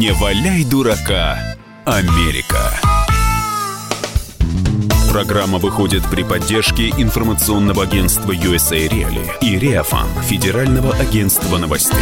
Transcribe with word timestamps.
Не 0.00 0.12
валяй 0.12 0.64
дурака, 0.64 1.36
Америка. 1.84 2.72
Программа 5.12 5.58
выходит 5.58 6.02
при 6.10 6.22
поддержке 6.22 6.88
информационного 6.88 7.82
агентства 7.82 8.32
USA 8.32 8.88
Reali 8.88 9.28
и 9.42 9.58
Реафан, 9.58 10.08
Федерального 10.22 10.94
агентства 10.94 11.58
новостей. 11.58 11.98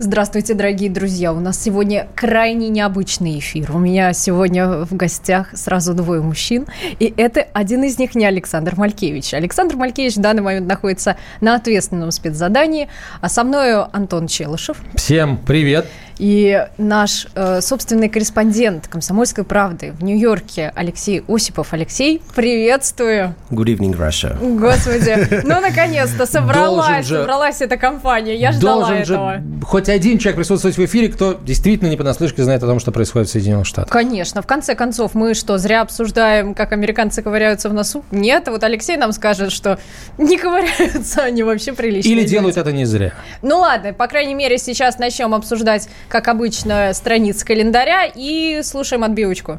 Здравствуйте, 0.00 0.54
дорогие 0.54 0.90
друзья. 0.90 1.32
У 1.32 1.40
нас 1.40 1.62
сегодня 1.62 2.08
крайне 2.16 2.70
необычный 2.70 3.38
эфир. 3.38 3.76
У 3.76 3.78
меня 3.78 4.14
сегодня 4.14 4.84
в 4.84 4.96
гостях 4.96 5.50
сразу 5.52 5.92
двое 5.92 6.22
мужчин. 6.22 6.66
И 6.98 7.12
это 7.16 7.42
один 7.52 7.84
из 7.84 7.98
них 7.98 8.14
не 8.14 8.24
Александр 8.24 8.74
Малькевич. 8.76 9.34
Александр 9.34 9.76
Малькевич 9.76 10.16
в 10.16 10.20
данный 10.20 10.40
момент 10.40 10.66
находится 10.66 11.16
на 11.42 11.54
ответственном 11.54 12.10
спецзадании. 12.12 12.88
А 13.20 13.28
со 13.28 13.44
мной 13.44 13.84
Антон 13.92 14.26
Челышев. 14.26 14.78
Всем 14.94 15.36
привет. 15.36 15.86
И 16.20 16.66
наш 16.76 17.28
э, 17.34 17.62
собственный 17.62 18.10
корреспондент 18.10 18.88
«Комсомольской 18.88 19.42
правды» 19.42 19.92
в 19.92 20.04
Нью-Йорке 20.04 20.70
Алексей 20.74 21.24
Осипов. 21.26 21.72
Алексей, 21.72 22.20
приветствую. 22.34 23.34
Good 23.48 23.78
evening, 23.78 23.96
Russia. 23.96 24.36
Господи, 24.38 25.40
ну 25.46 25.62
наконец-то 25.62 26.26
собралась, 26.26 27.06
же, 27.06 27.20
собралась 27.20 27.62
эта 27.62 27.78
компания. 27.78 28.36
Я 28.36 28.52
ждала 28.52 28.80
должен 28.80 28.96
этого. 28.96 29.36
Же 29.36 29.44
хоть 29.64 29.88
один 29.88 30.18
человек 30.18 30.36
присутствовать 30.36 30.76
в 30.76 30.84
эфире, 30.84 31.08
кто 31.08 31.38
действительно 31.42 31.88
не 31.88 31.96
понаслышке 31.96 32.42
знает 32.42 32.62
о 32.62 32.66
том, 32.66 32.80
что 32.80 32.92
происходит 32.92 33.28
в 33.28 33.32
Соединенных 33.32 33.66
Штатах. 33.66 33.90
Конечно. 33.90 34.42
В 34.42 34.46
конце 34.46 34.74
концов, 34.74 35.14
мы 35.14 35.32
что, 35.32 35.56
зря 35.56 35.80
обсуждаем, 35.80 36.54
как 36.54 36.72
американцы 36.72 37.22
ковыряются 37.22 37.70
в 37.70 37.72
носу? 37.72 38.04
Нет, 38.10 38.48
вот 38.48 38.62
Алексей 38.62 38.96
нам 38.96 39.12
скажет, 39.12 39.52
что 39.52 39.78
не 40.18 40.36
ковыряются, 40.36 41.22
они 41.22 41.44
вообще 41.44 41.72
прилично. 41.72 42.08
Или 42.08 42.24
делают 42.24 42.58
это 42.58 42.72
не 42.72 42.84
зря. 42.84 43.14
Ну 43.40 43.60
ладно, 43.60 43.94
по 43.94 44.06
крайней 44.06 44.34
мере, 44.34 44.58
сейчас 44.58 44.98
начнем 44.98 45.34
обсуждать 45.34 45.88
как 46.10 46.26
обычно, 46.28 46.92
страниц 46.92 47.44
календаря 47.44 48.04
и 48.04 48.60
слушаем 48.62 49.04
отбивочку. 49.04 49.58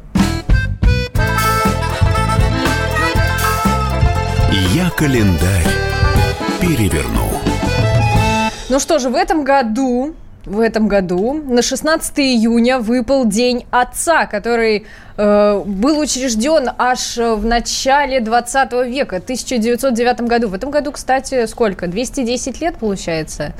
Я 4.74 4.90
календарь 4.90 5.66
переверну. 6.60 7.30
Ну 8.68 8.78
что 8.78 8.98
же, 8.98 9.08
в 9.08 9.16
этом 9.16 9.44
году 9.44 10.14
в 10.44 10.58
этом 10.58 10.88
году 10.88 11.34
на 11.34 11.62
16 11.62 12.18
июня 12.18 12.80
выпал 12.80 13.24
День 13.24 13.64
Отца, 13.70 14.26
который 14.26 14.86
э, 15.16 15.62
был 15.64 16.00
учрежден 16.00 16.70
аж 16.78 17.16
в 17.16 17.44
начале 17.44 18.20
20 18.20 18.72
века, 18.88 19.16
1909 19.18 20.22
году. 20.22 20.48
В 20.48 20.54
этом 20.54 20.72
году, 20.72 20.90
кстати, 20.90 21.46
сколько? 21.46 21.86
210 21.86 22.60
лет 22.60 22.76
получается? 22.76 23.52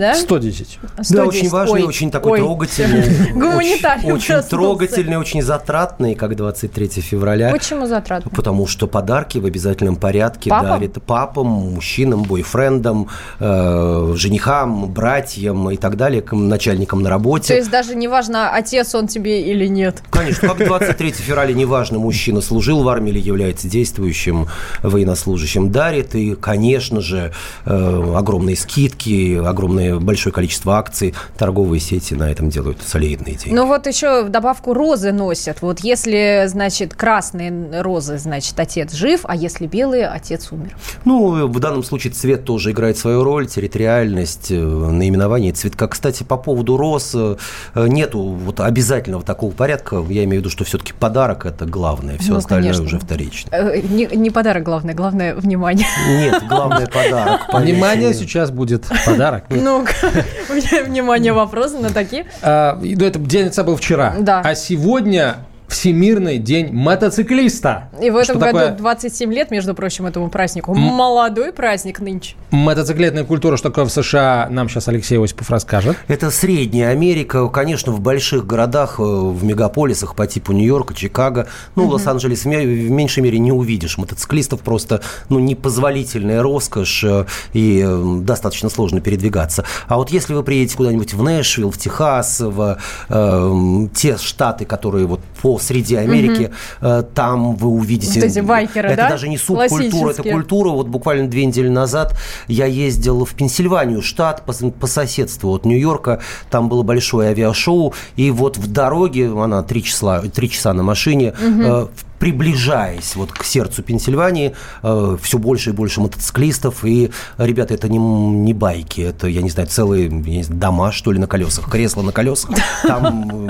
Да? 0.00 0.14
110. 0.14 0.78
110. 1.02 1.14
Да, 1.14 1.24
очень 1.26 1.48
важный, 1.50 1.82
ой, 1.82 1.88
очень 1.88 2.10
такой 2.10 2.32
ой. 2.32 2.38
трогательный. 2.38 3.32
Гуманитарий. 3.32 4.10
Очень, 4.10 4.40
трогательный, 4.42 5.18
очень 5.18 5.42
затратный, 5.42 6.14
как 6.14 6.34
23 6.36 6.88
февраля. 7.00 7.50
Почему 7.50 7.86
затратный? 7.86 8.32
Потому 8.32 8.66
что 8.66 8.86
подарки 8.86 9.38
в 9.38 9.44
обязательном 9.44 9.96
порядке 9.96 10.50
папам? 10.50 10.68
дарит 10.68 11.02
папам, 11.02 11.46
мужчинам, 11.46 12.22
бойфрендам, 12.22 13.08
э, 13.38 14.14
женихам, 14.16 14.90
братьям 14.90 15.70
и 15.70 15.76
так 15.76 15.96
далее, 15.96 16.24
начальникам 16.32 17.02
на 17.02 17.10
работе. 17.10 17.48
То 17.48 17.56
есть 17.56 17.70
даже 17.70 17.94
неважно, 17.94 18.50
отец 18.50 18.94
он 18.94 19.06
тебе 19.06 19.42
или 19.42 19.66
нет? 19.66 20.02
Конечно, 20.10 20.48
как 20.48 20.66
23 20.66 21.12
февраля, 21.12 21.52
неважно, 21.52 21.98
мужчина 21.98 22.40
служил 22.40 22.82
в 22.82 22.88
армии 22.88 23.10
или 23.10 23.20
является 23.20 23.68
действующим 23.68 24.48
военнослужащим, 24.82 25.70
дарит. 25.70 26.14
И, 26.14 26.34
конечно 26.34 27.00
же, 27.00 27.32
э, 27.66 28.14
огромные 28.16 28.56
скидки, 28.56 29.36
огромные 29.36 29.89
большое 29.98 30.32
количество 30.32 30.76
акций, 30.76 31.14
торговые 31.36 31.80
сети 31.80 32.14
на 32.14 32.30
этом 32.30 32.50
делают 32.50 32.82
солидные 32.82 33.36
деньги. 33.36 33.54
Ну 33.54 33.66
вот 33.66 33.86
еще 33.86 34.24
в 34.24 34.28
добавку 34.28 34.74
розы 34.74 35.12
носят. 35.12 35.62
Вот 35.62 35.80
если, 35.80 36.44
значит, 36.46 36.94
красные 36.94 37.82
розы, 37.82 38.18
значит, 38.18 38.58
отец 38.58 38.92
жив, 38.92 39.20
а 39.24 39.36
если 39.36 39.66
белые, 39.66 40.06
отец 40.06 40.52
умер. 40.52 40.76
Ну, 41.04 41.46
в 41.46 41.58
данном 41.60 41.82
случае 41.82 42.12
цвет 42.12 42.44
тоже 42.44 42.72
играет 42.72 42.98
свою 42.98 43.24
роль, 43.24 43.46
территориальность, 43.46 44.50
э, 44.50 44.54
наименование 44.56 45.52
цветка. 45.52 45.88
Кстати, 45.88 46.22
по 46.22 46.36
поводу 46.36 46.76
роз 46.76 47.12
э, 47.14 47.36
нету 47.74 48.20
вот 48.20 48.60
обязательного 48.60 49.22
такого 49.22 49.52
порядка. 49.52 49.96
Я 50.08 50.24
имею 50.24 50.40
в 50.40 50.44
виду, 50.44 50.50
что 50.50 50.64
все-таки 50.64 50.92
подарок– 50.92 51.46
это 51.46 51.66
главное, 51.66 52.18
все 52.18 52.32
ну, 52.32 52.38
остальное 52.38 52.72
конечно. 52.72 52.84
уже 52.84 52.98
вторично. 52.98 53.48
Э, 53.52 53.80
не, 53.80 54.06
не 54.06 54.30
подарок 54.30 54.62
главное, 54.62 54.94
главное– 54.94 55.34
внимание. 55.36 55.86
Нет, 56.08 56.42
главное– 56.48 56.86
подарок. 56.92 57.40
Внимание 57.52 58.14
сейчас 58.14 58.50
будет 58.50 58.86
подарок. 59.04 59.44
Ну, 59.50 59.69
ну-ка, 59.70 60.82
внимание, 60.84 61.32
вопросы 61.32 61.78
на 61.78 61.90
такие. 61.90 62.26
А, 62.42 62.78
ну, 62.80 63.04
это 63.04 63.18
день 63.18 63.46
отца 63.48 63.62
был 63.62 63.76
вчера. 63.76 64.14
Да. 64.18 64.40
А 64.44 64.54
сегодня 64.54 65.36
Всемирный 65.70 66.38
день 66.38 66.72
мотоциклиста. 66.72 67.90
И 68.02 68.10
в 68.10 68.16
этом 68.16 68.36
что 68.36 68.44
году 68.44 68.58
такое? 68.58 68.76
27 68.76 69.32
лет, 69.32 69.50
между 69.50 69.74
прочим, 69.74 70.06
этому 70.06 70.28
празднику. 70.28 70.72
М- 70.72 70.80
Молодой 70.80 71.52
праздник 71.52 72.00
нынче. 72.00 72.34
Мотоциклетная 72.50 73.24
культура, 73.24 73.56
что 73.56 73.68
такое 73.68 73.84
в 73.84 73.90
США, 73.90 74.48
нам 74.50 74.68
сейчас 74.68 74.88
Алексей 74.88 75.16
Осипов 75.22 75.48
расскажет. 75.50 75.96
Это 76.08 76.32
средняя 76.32 76.90
Америка. 76.90 77.46
Конечно, 77.48 77.92
в 77.92 78.00
больших 78.00 78.46
городах, 78.46 78.96
э, 78.98 79.02
в 79.02 79.44
мегаполисах 79.44 80.16
по 80.16 80.26
типу 80.26 80.52
Нью-Йорка, 80.52 80.92
Чикаго, 80.94 81.46
ну, 81.76 81.84
угу. 81.84 81.92
Лос-Анджелес 81.92 82.44
в 82.44 82.48
меньшей 82.48 83.22
мере 83.22 83.38
не 83.38 83.52
увидишь. 83.52 83.96
Мотоциклистов 83.96 84.62
просто, 84.62 85.02
ну, 85.28 85.38
непозволительная 85.38 86.42
роскошь 86.42 87.04
э, 87.04 87.26
и 87.52 87.86
достаточно 88.22 88.68
сложно 88.70 89.00
передвигаться. 89.00 89.64
А 89.86 89.96
вот 89.96 90.10
если 90.10 90.34
вы 90.34 90.42
приедете 90.42 90.76
куда-нибудь 90.76 91.14
в 91.14 91.22
Нэшвилл, 91.22 91.70
в 91.70 91.78
Техас, 91.78 92.40
в 92.40 92.78
э, 93.08 93.86
те 93.94 94.16
штаты, 94.16 94.64
которые 94.64 95.06
вот 95.06 95.20
по 95.40 95.59
среди 95.60 95.96
Америки, 95.96 96.52
угу. 96.80 97.02
там 97.14 97.56
вы 97.56 97.68
увидите... 97.68 98.20
Вот 98.20 98.28
эти 98.28 98.40
байкеры, 98.40 98.88
Это 98.88 98.96
да? 98.96 99.08
даже 99.10 99.28
не 99.28 99.38
субкультура, 99.38 100.10
это 100.10 100.22
культура. 100.22 100.70
Вот 100.70 100.88
буквально 100.88 101.28
две 101.28 101.44
недели 101.44 101.68
назад 101.68 102.16
я 102.48 102.66
ездил 102.66 103.24
в 103.24 103.34
Пенсильванию, 103.34 104.02
штат 104.02 104.44
по, 104.44 104.52
по 104.52 104.86
соседству 104.86 105.50
от 105.50 105.64
Нью-Йорка. 105.64 106.20
Там 106.50 106.68
было 106.68 106.82
большое 106.82 107.30
авиашоу. 107.30 107.94
И 108.16 108.30
вот 108.30 108.56
в 108.56 108.70
дороге, 108.70 109.30
она 109.30 109.62
три 109.62 109.82
часа, 109.82 110.22
три 110.22 110.50
часа 110.50 110.72
на 110.72 110.82
машине, 110.82 111.34
угу 111.40 111.90
приближаясь 112.20 113.16
вот 113.16 113.32
к 113.32 113.44
сердцу 113.44 113.82
Пенсильвании, 113.82 114.54
э, 114.82 115.16
все 115.20 115.38
больше 115.38 115.70
и 115.70 115.72
больше 115.72 116.02
мотоциклистов. 116.02 116.84
И, 116.84 117.10
ребята, 117.38 117.74
это 117.74 117.88
не, 117.88 117.98
не 117.98 118.52
байки, 118.52 119.00
это, 119.00 119.26
я 119.26 119.40
не 119.40 119.48
знаю, 119.48 119.68
целые 119.68 120.08
не 120.08 120.42
знаю, 120.42 120.60
дома, 120.60 120.92
что 120.92 121.12
ли, 121.12 121.18
на 121.18 121.26
колесах, 121.26 121.68
кресла 121.70 122.02
на 122.02 122.12
колесах. 122.12 122.50
Там, 122.86 123.48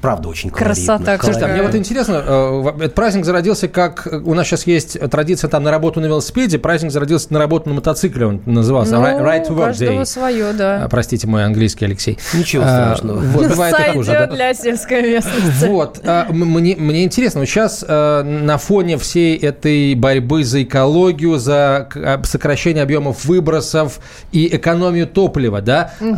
правда, 0.00 0.28
очень 0.28 0.50
колоритно. 0.50 0.98
Красота. 0.98 1.18
Слушайте, 1.18 1.46
а 1.46 1.48
мне 1.48 1.62
вот 1.62 1.74
интересно, 1.74 2.22
э, 2.24 2.72
этот 2.78 2.94
праздник 2.94 3.24
зародился 3.24 3.66
как... 3.66 4.06
У 4.24 4.34
нас 4.34 4.46
сейчас 4.46 4.68
есть 4.68 4.98
традиция 5.10 5.50
там 5.50 5.64
на 5.64 5.72
работу 5.72 6.00
на 6.00 6.06
велосипеде, 6.06 6.60
праздник 6.60 6.92
зародился 6.92 7.32
на 7.32 7.40
работу 7.40 7.68
на 7.68 7.74
мотоцикле, 7.74 8.26
он 8.26 8.42
назывался 8.46 9.00
ну, 9.00 9.02
Right 9.02 9.48
to 9.48 9.56
Work 9.56 9.72
Day. 9.72 10.04
свое, 10.04 10.52
да. 10.52 10.84
А, 10.84 10.88
простите 10.88 11.26
мой 11.26 11.44
английский, 11.44 11.86
Алексей. 11.86 12.18
Ничего 12.34 12.62
а, 12.64 12.94
страшного. 12.94 13.18
Вот, 13.18 13.48
бывает 13.48 13.74
Сойдет 13.74 13.94
хуже, 13.94 14.12
да? 14.12 14.26
для 14.28 14.54
сельской 14.54 15.02
местности. 15.02 15.66
Вот. 15.66 16.00
А, 16.04 16.28
мне, 16.30 16.76
мне 16.76 17.04
интересно, 17.04 17.40
вот 17.40 17.48
сейчас 17.48 17.84
Э, 17.96 18.22
на 18.22 18.58
фоне 18.58 18.98
всей 18.98 19.36
этой 19.36 19.94
борьбы 19.94 20.44
за 20.44 20.62
экологию, 20.62 21.38
за 21.38 21.88
а, 21.94 22.22
сокращение 22.24 22.82
объемов 22.82 23.24
выбросов 23.24 24.00
и 24.32 24.54
экономию 24.54 25.06
топлива, 25.06 25.60
да, 25.60 25.92
угу. 26.00 26.14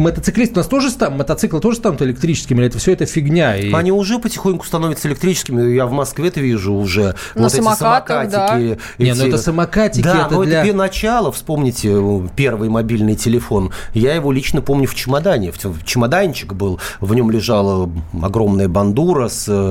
мотоциклисты 0.00 0.54
у 0.54 0.58
нас 0.58 0.66
тоже 0.66 0.90
станут, 0.90 1.18
мотоциклы 1.18 1.60
тоже 1.60 1.78
станут 1.78 2.02
электрическими, 2.02 2.58
или 2.58 2.66
это 2.66 2.78
все 2.78 2.92
это 2.92 3.06
фигня? 3.06 3.56
И... 3.56 3.72
Они 3.72 3.92
уже 3.92 4.18
потихоньку 4.18 4.66
становятся 4.66 5.08
электрическими. 5.08 5.72
Я 5.72 5.86
в 5.86 5.92
Москве 5.92 6.28
это 6.28 6.40
вижу 6.40 6.74
уже. 6.74 7.14
На 7.34 7.42
вот 7.42 7.52
самокатах, 7.52 8.24
эти 8.24 8.32
самокатики. 8.32 8.78
Да. 8.98 9.04
Не, 9.04 9.14
ну 9.14 9.26
это 9.26 9.38
самокатики. 9.38 10.04
Да, 10.04 10.26
это 10.26 10.34
но 10.34 10.44
для... 10.44 10.64
это 10.64 10.76
начало. 10.76 11.32
Вспомните 11.32 11.96
первый 12.36 12.68
мобильный 12.68 13.16
телефон. 13.16 13.72
Я 13.94 14.14
его 14.14 14.32
лично 14.32 14.62
помню 14.62 14.86
в 14.86 14.94
чемодане. 14.94 15.52
В 15.52 15.84
чемоданчик 15.84 16.52
был, 16.52 16.80
в 17.00 17.14
нем 17.14 17.30
лежала 17.30 17.90
огромная 18.22 18.68
бандура 18.68 19.28
с 19.28 19.46
э, 19.48 19.69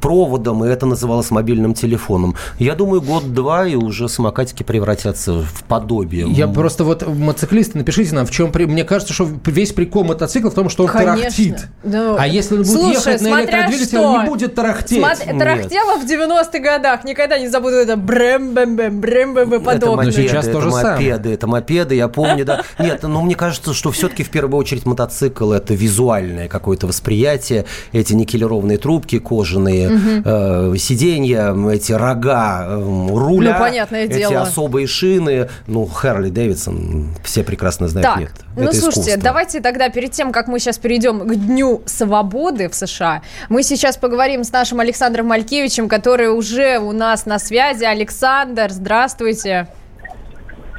проводом, 0.00 0.64
и 0.64 0.68
это 0.68 0.86
называлось 0.86 1.30
мобильным 1.30 1.74
телефоном. 1.74 2.36
Я 2.58 2.74
думаю, 2.74 3.00
год-два, 3.00 3.66
и 3.66 3.74
уже 3.74 4.08
самокатики 4.08 4.62
превратятся 4.62 5.42
в 5.42 5.64
подобие. 5.64 6.26
Я 6.30 6.48
просто 6.48 6.84
вот, 6.84 7.06
мотоциклисты, 7.06 7.78
напишите 7.78 8.14
нам, 8.14 8.26
в 8.26 8.30
чем... 8.30 8.50
Мне 8.54 8.84
кажется, 8.84 9.14
что 9.14 9.28
весь 9.46 9.72
прикол 9.72 10.04
мотоцикла 10.04 10.50
в 10.50 10.54
том, 10.54 10.68
что 10.68 10.84
он 10.84 10.90
Конечно. 10.90 11.16
тарахтит. 11.16 11.68
Да. 11.82 12.16
А 12.18 12.26
если 12.26 12.56
он 12.56 12.62
будет 12.62 12.72
Слушай, 12.72 13.12
ехать 13.12 13.20
на 13.22 13.40
электродвигателе, 13.40 14.00
он 14.00 14.20
не 14.20 14.26
будет 14.28 14.54
тарахтеть. 14.54 14.98
Смотри, 14.98 15.38
тарахтело 15.38 15.96
в 15.96 16.04
90-х 16.04 16.58
годах. 16.58 17.04
Никогда 17.04 17.38
не 17.38 17.48
забуду 17.48 17.76
это 17.76 17.96
брэм 17.96 18.54
бэм 18.54 18.76
бэм 18.76 19.00
брэм 19.00 19.34
бэм 19.34 19.50
бэм 19.50 19.62
подобное. 19.62 20.08
Это 20.08 20.22
сейчас 20.22 20.44
это 20.44 20.54
тоже 20.54 20.70
мопеды, 20.70 21.16
самое. 21.16 21.34
это 21.34 21.46
мопеды, 21.46 21.94
я 21.94 22.08
помню, 22.08 22.44
да. 22.44 22.62
Нет, 22.78 23.02
но 23.02 23.22
мне 23.22 23.34
кажется, 23.34 23.74
что 23.74 23.90
все-таки 23.90 24.22
в 24.22 24.30
первую 24.30 24.58
очередь 24.58 24.86
мотоцикл– 24.86 25.52
это 25.52 25.74
визуальное 25.74 26.48
какое-то 26.48 26.86
восприятие. 26.86 27.66
Эти 27.92 28.12
никелированные 28.12 28.78
трубки, 28.78 29.18
кожаные 29.40 29.88
угу. 29.88 30.76
сиденья, 30.76 31.54
эти 31.70 31.92
рога 31.92 32.66
руля, 32.68 33.54
ну, 33.54 33.58
понятное 33.58 34.04
эти 34.04 34.18
дело. 34.18 34.42
особые 34.42 34.86
шины. 34.86 35.48
Ну, 35.66 35.86
Харли 35.86 36.28
Дэвидсон, 36.30 37.14
все 37.24 37.42
прекрасно 37.42 37.88
знают. 37.88 38.08
Так, 38.08 38.18
нет, 38.18 38.32
ну 38.56 38.64
это 38.64 38.72
слушайте, 38.72 39.00
искусство. 39.00 39.22
давайте 39.22 39.60
тогда 39.60 39.88
перед 39.88 40.12
тем, 40.12 40.32
как 40.32 40.48
мы 40.48 40.58
сейчас 40.58 40.78
перейдем 40.78 41.20
к 41.20 41.34
Дню 41.34 41.82
Свободы 41.86 42.68
в 42.68 42.74
США, 42.74 43.22
мы 43.48 43.62
сейчас 43.62 43.96
поговорим 43.96 44.44
с 44.44 44.52
нашим 44.52 44.80
Александром 44.80 45.26
Малькевичем, 45.26 45.88
который 45.88 46.28
уже 46.28 46.78
у 46.78 46.92
нас 46.92 47.24
на 47.24 47.38
связи. 47.38 47.84
Александр, 47.84 48.70
здравствуйте. 48.70 49.68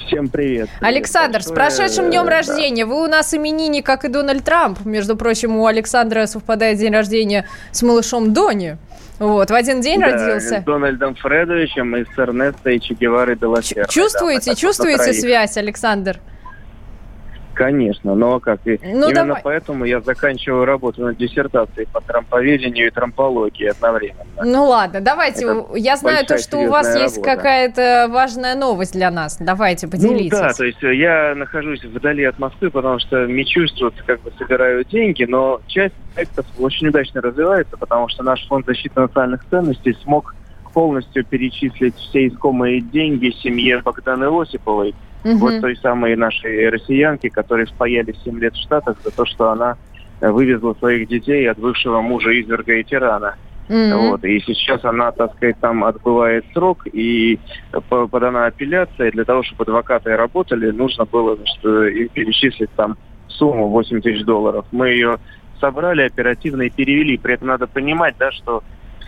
Всем 0.08 0.30
привет. 0.30 0.70
Александр, 0.82 1.40
Большое, 1.40 1.52
с 1.52 1.56
прошедшим 1.56 2.10
днем 2.10 2.26
да. 2.26 2.32
рождения. 2.38 2.86
Вы 2.86 3.04
у 3.04 3.08
нас 3.08 3.34
именинник, 3.34 3.86
как 3.86 4.06
и 4.06 4.08
Дональд 4.08 4.44
Трамп. 4.44 4.86
Между 4.86 5.16
прочим, 5.16 5.56
у 5.58 5.66
Александра 5.66 6.26
совпадает 6.26 6.78
день 6.78 6.94
рождения 6.94 7.48
с 7.72 7.82
малышом 7.82 8.34
Дони. 8.34 8.78
Вот, 9.20 9.52
в 9.52 9.54
один 9.54 9.82
день 9.82 10.00
Да, 10.00 10.08
родился. 10.08 10.62
С 10.62 10.64
Дональдом 10.64 11.16
Фредовичем 11.16 11.96
и 11.96 12.06
с 12.06 12.18
Эрнесто 12.18 12.72
и 12.72 12.80
Че 12.80 12.96
Геварой 12.96 13.36
де. 13.36 13.86
Чувствуете, 13.88 14.52
Да, 14.52 14.56
чувствуете 14.56 15.14
связь, 15.14 15.58
Александр? 15.58 16.20
Конечно, 17.54 18.16
но 18.16 18.40
как 18.40 18.60
и 18.66 18.80
Ну, 18.84 19.10
именно 19.10 19.26
давай. 19.28 19.42
поэтому 19.44 19.86
я 19.86 20.00
заканчиваю 20.02 20.66
работу 20.66 21.02
над 21.02 21.18
диссертацией 21.18 21.88
по 21.92 22.02
трамповедению 22.02 22.88
и 22.88 22.90
трампологии 22.90 23.66
одновременно. 23.68 24.24
Ну 24.44 24.66
ладно, 24.66 25.02
давайте. 25.02 25.46
Это 25.46 25.66
Я 25.76 25.98
знаю 25.98 26.26
то, 26.26 26.38
что 26.38 26.58
у 26.58 26.70
вас 26.70 26.86
серьезная 26.88 27.04
есть 27.04 27.18
работа. 27.18 27.36
какая-то 27.36 28.08
важная 28.10 28.56
новость 28.56 28.94
для 28.94 29.12
нас. 29.12 29.38
Давайте, 29.40 29.88
поделитесь. 29.88 30.32
Ну 30.32 30.38
да, 30.40 30.54
то 30.54 30.64
есть 30.64 30.84
э, 30.84 30.96
я 30.96 31.34
нахожусь 31.36 31.84
вдали 31.84 32.24
от 32.24 32.40
Москвы, 32.40 32.70
потому 32.72 33.00
что 33.00 33.26
мечусь 33.26 33.72
тут, 33.74 33.94
как 34.06 34.22
бы 34.22 34.32
собираю 34.38 34.84
деньги, 34.86 35.24
но 35.26 35.62
часть 35.68 35.94
проектов 36.14 36.46
очень 36.60 36.88
удачно 36.88 37.22
развивается, 37.22 37.78
потому 37.78 38.08
что 38.10 38.24
наш 38.24 38.46
фонд 38.48 38.66
защиты 38.66 39.00
национальных 39.00 39.44
ценностей 39.50 39.96
смог 40.04 40.36
полностью 40.74 41.26
перечислить 41.26 41.96
все 41.98 42.28
искомые 42.28 42.80
деньги 42.80 43.30
семье 43.44 43.82
Богданы 43.82 44.26
Осиповой, 44.42 44.96
Мгм. 45.24 45.38
вот 45.38 45.62
той 45.62 45.76
самой 45.78 46.16
нашей 46.16 46.70
россиянки, 46.70 47.30
которой 47.30 47.66
впаяли 47.66 48.14
7 48.24 48.40
лет 48.40 48.56
в 48.56 48.62
Штатах 48.62 48.98
за 49.04 49.12
то, 49.12 49.26
что 49.26 49.52
она 49.52 49.76
э, 50.20 50.30
вывезла 50.30 50.74
своих 50.76 51.08
детей 51.08 51.50
от 51.50 51.60
бывшего 51.60 52.02
мужа 52.02 52.32
изверга 52.40 52.74
и 52.74 52.84
тирана. 52.84 53.36
Мгм. 53.70 54.10
Вот, 54.10 54.24
и 54.26 54.40
сейчас 54.40 54.84
она, 54.84 55.12
так 55.12 55.34
сказать, 55.36 55.56
там 55.62 55.84
отбывает 55.84 56.44
срок, 56.54 56.86
и 56.92 57.40
по- 57.90 58.08
подана 58.08 58.48
апелляция. 58.48 59.12
Для 59.12 59.24
того, 59.24 59.44
чтобы 59.44 59.64
адвокаты 59.64 60.16
работали, 60.16 60.72
нужно 60.72 61.06
было 61.06 61.36
значит, 61.36 61.64
э, 61.64 61.92
им 61.92 62.10
перечислить 62.10 62.72
там 62.76 62.98
сумму 63.28 63.70
8 63.70 64.02
тысяч 64.02 64.26
долларов. 64.26 64.66
Мы 64.72 64.90
ее 64.90 65.20
собрали 65.60 66.02
оперативно 66.02 66.64
и 66.64 66.70
перевели. 66.70 67.18
При 67.18 67.36
этом 67.36 67.48
надо 67.48 67.68
понимать, 67.68 68.16
да, 68.20 68.32
что 68.32 68.64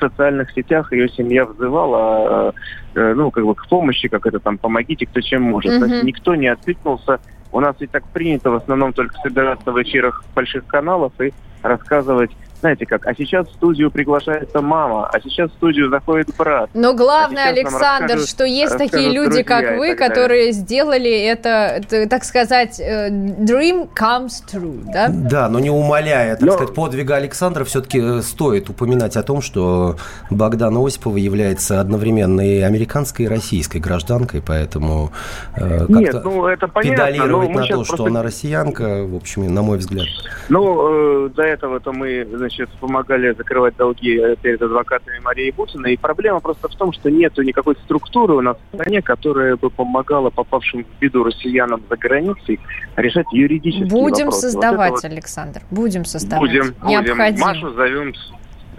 социальных 0.09 0.51
сетях 0.51 0.91
ее 0.91 1.09
семья 1.09 1.45
взывала, 1.45 2.53
э, 2.95 2.99
э, 2.99 3.13
ну, 3.13 3.31
как 3.31 3.45
бы 3.45 3.55
к 3.55 3.67
помощи, 3.67 4.07
как 4.07 4.25
это 4.25 4.39
там, 4.39 4.57
помогите, 4.57 5.05
кто 5.05 5.21
чем 5.21 5.43
может. 5.43 5.79
То 5.79 5.85
есть 5.85 6.03
никто 6.03 6.35
не 6.35 6.47
откликнулся. 6.47 7.19
У 7.51 7.59
нас 7.59 7.75
и 7.79 7.87
так 7.87 8.03
принято 8.05 8.49
в 8.49 8.55
основном 8.55 8.93
только 8.93 9.15
собираться 9.17 9.71
в 9.71 9.81
эфирах 9.81 10.23
больших 10.35 10.65
каналов 10.65 11.13
и 11.21 11.33
рассказывать, 11.61 12.31
знаете 12.63 12.85
как, 12.85 13.05
а 13.07 13.13
сейчас 13.13 13.45
в 13.49 13.51
студию 13.55 13.91
приглашается 13.91 14.61
мама, 14.61 15.09
а 15.11 15.19
сейчас 15.19 15.51
в 15.51 15.55
студию 15.55 15.89
заходит 15.89 16.29
брат. 16.37 16.69
Но 16.73 16.93
главное, 16.93 17.47
А 17.47 17.49
Александр, 17.49 18.03
расскажут- 18.13 18.29
что 18.29 18.45
есть 18.45 18.77
такие 18.77 19.09
люди, 19.11 19.43
друзья 19.43 19.43
как 19.43 19.77
вы, 19.77 19.95
которые 19.95 20.53
сделали 20.53 21.11
это, 21.11 21.81
так 22.09 22.23
сказать, 22.23 22.79
э, 22.79 23.09
dream 23.09 23.89
comes 23.93 24.31
true, 24.49 24.81
да? 24.93 25.09
Да, 25.09 25.49
но 25.49 25.59
не 25.59 25.69
умаляя, 25.69 26.37
так 26.37 26.47
Но- 26.47 26.53
сказать, 26.53 26.73
подвига 26.73 27.17
Александра, 27.17 27.65
все-таки 27.65 28.21
стоит 28.21 28.69
упоминать 28.69 29.17
о 29.17 29.23
том, 29.23 29.41
что 29.41 29.97
Богдана 30.29 30.79
Осипова 30.87 31.17
является 31.17 31.81
одновременно 31.81 32.39
и 32.39 32.61
американской, 32.61 33.25
и 33.25 33.27
российской 33.27 33.79
гражданкой, 33.79 34.41
поэтому 34.41 35.11
э, 35.57 35.85
Нет, 35.89 36.13
как-то 36.13 36.29
ну 36.29 36.47
это 36.47 36.67
понятно, 36.69 37.03
но 37.03 37.11
педалировать 37.11 37.49
на 37.49 37.61
то, 37.67 37.83
что 37.83 37.95
просто- 37.97 38.05
она 38.05 38.23
россиянка, 38.23 39.03
в 39.05 39.15
общем, 39.17 39.53
на 39.53 39.61
мой 39.63 39.79
взгляд. 39.79 40.07
Ну, 40.47 41.25
э, 41.25 41.29
до 41.35 41.43
этого-то 41.43 41.91
мы, 41.91 42.25
значит, 42.33 42.52
помогали 42.79 43.33
закрывать 43.33 43.75
долги 43.75 44.17
э, 44.17 44.35
перед 44.41 44.61
адвокатами 44.61 45.19
Марии 45.19 45.51
Бутиной. 45.51 45.93
И 45.93 45.97
проблема 45.97 46.39
просто 46.39 46.67
в 46.67 46.75
том, 46.75 46.93
что 46.93 47.09
нету 47.09 47.41
никакой 47.41 47.75
структуры 47.85 48.35
у 48.35 48.41
нас 48.41 48.57
в 48.71 48.75
стране, 48.75 49.01
которая 49.01 49.55
бы 49.55 49.69
помогала 49.69 50.29
попавшим 50.29 50.83
в 50.83 50.99
беду 50.99 51.23
россиянам 51.23 51.83
за 51.89 51.97
границей 51.97 52.59
решать 52.95 53.25
юридические 53.31 53.89
Будем 53.89 54.25
вопросы. 54.25 54.47
Вот 54.47 54.51
создавать, 54.51 54.93
это 54.93 55.07
вот 55.07 55.13
Александр, 55.13 55.61
будем 55.71 56.05
создавать. 56.05 56.41
Будем, 56.49 56.75
будем. 56.81 56.89
Необходимо. 56.89 57.47
Машу 57.47 57.73
зовем 57.73 58.13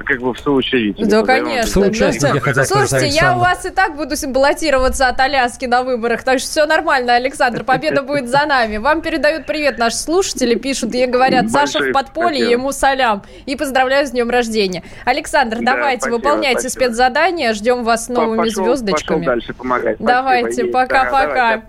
как 0.02 0.20
бы 0.20 0.34
в 0.34 0.38
соучредителе. 0.38 1.06
Да, 1.06 1.22
конечно. 1.22 1.82
Ну, 1.82 1.86
хотел 1.92 2.12
сказать, 2.12 2.68
Слушайте, 2.68 3.08
я 3.08 3.36
у 3.36 3.40
вас 3.40 3.64
и 3.64 3.70
так 3.70 3.96
буду 3.96 4.14
баллотироваться 4.26 5.08
от 5.08 5.20
Аляски 5.20 5.66
на 5.66 5.82
выборах, 5.82 6.22
так 6.22 6.38
что 6.38 6.48
все 6.48 6.66
нормально, 6.66 7.14
Александр, 7.14 7.64
победа 7.64 8.02
будет 8.02 8.28
за 8.28 8.46
нами. 8.46 8.78
Вам 8.78 9.00
передают 9.02 9.46
привет 9.46 9.78
наши 9.78 9.96
слушатели, 9.96 10.54
пишут 10.54 10.94
и 10.94 11.06
говорят, 11.06 11.50
Саша 11.50 11.80
в 11.80 11.92
подполье, 11.92 12.50
ему 12.50 12.72
салям. 12.72 13.22
И 13.46 13.56
поздравляю 13.56 14.06
с 14.06 14.10
днем 14.10 14.30
рождения. 14.30 14.82
Александр, 15.04 15.58
Да, 15.60 15.74
давайте, 15.74 16.10
выполняйте 16.10 16.68
спасибо. 16.68 16.84
спецзадания, 16.84 17.52
ждем 17.54 17.84
вас 17.84 18.06
с 18.06 18.08
новыми 18.08 18.48
звездочками. 18.48 19.24
Дальше 19.24 19.54
помогать. 19.54 19.96
Давайте, 19.98 20.64
пока-пока. 20.64 21.62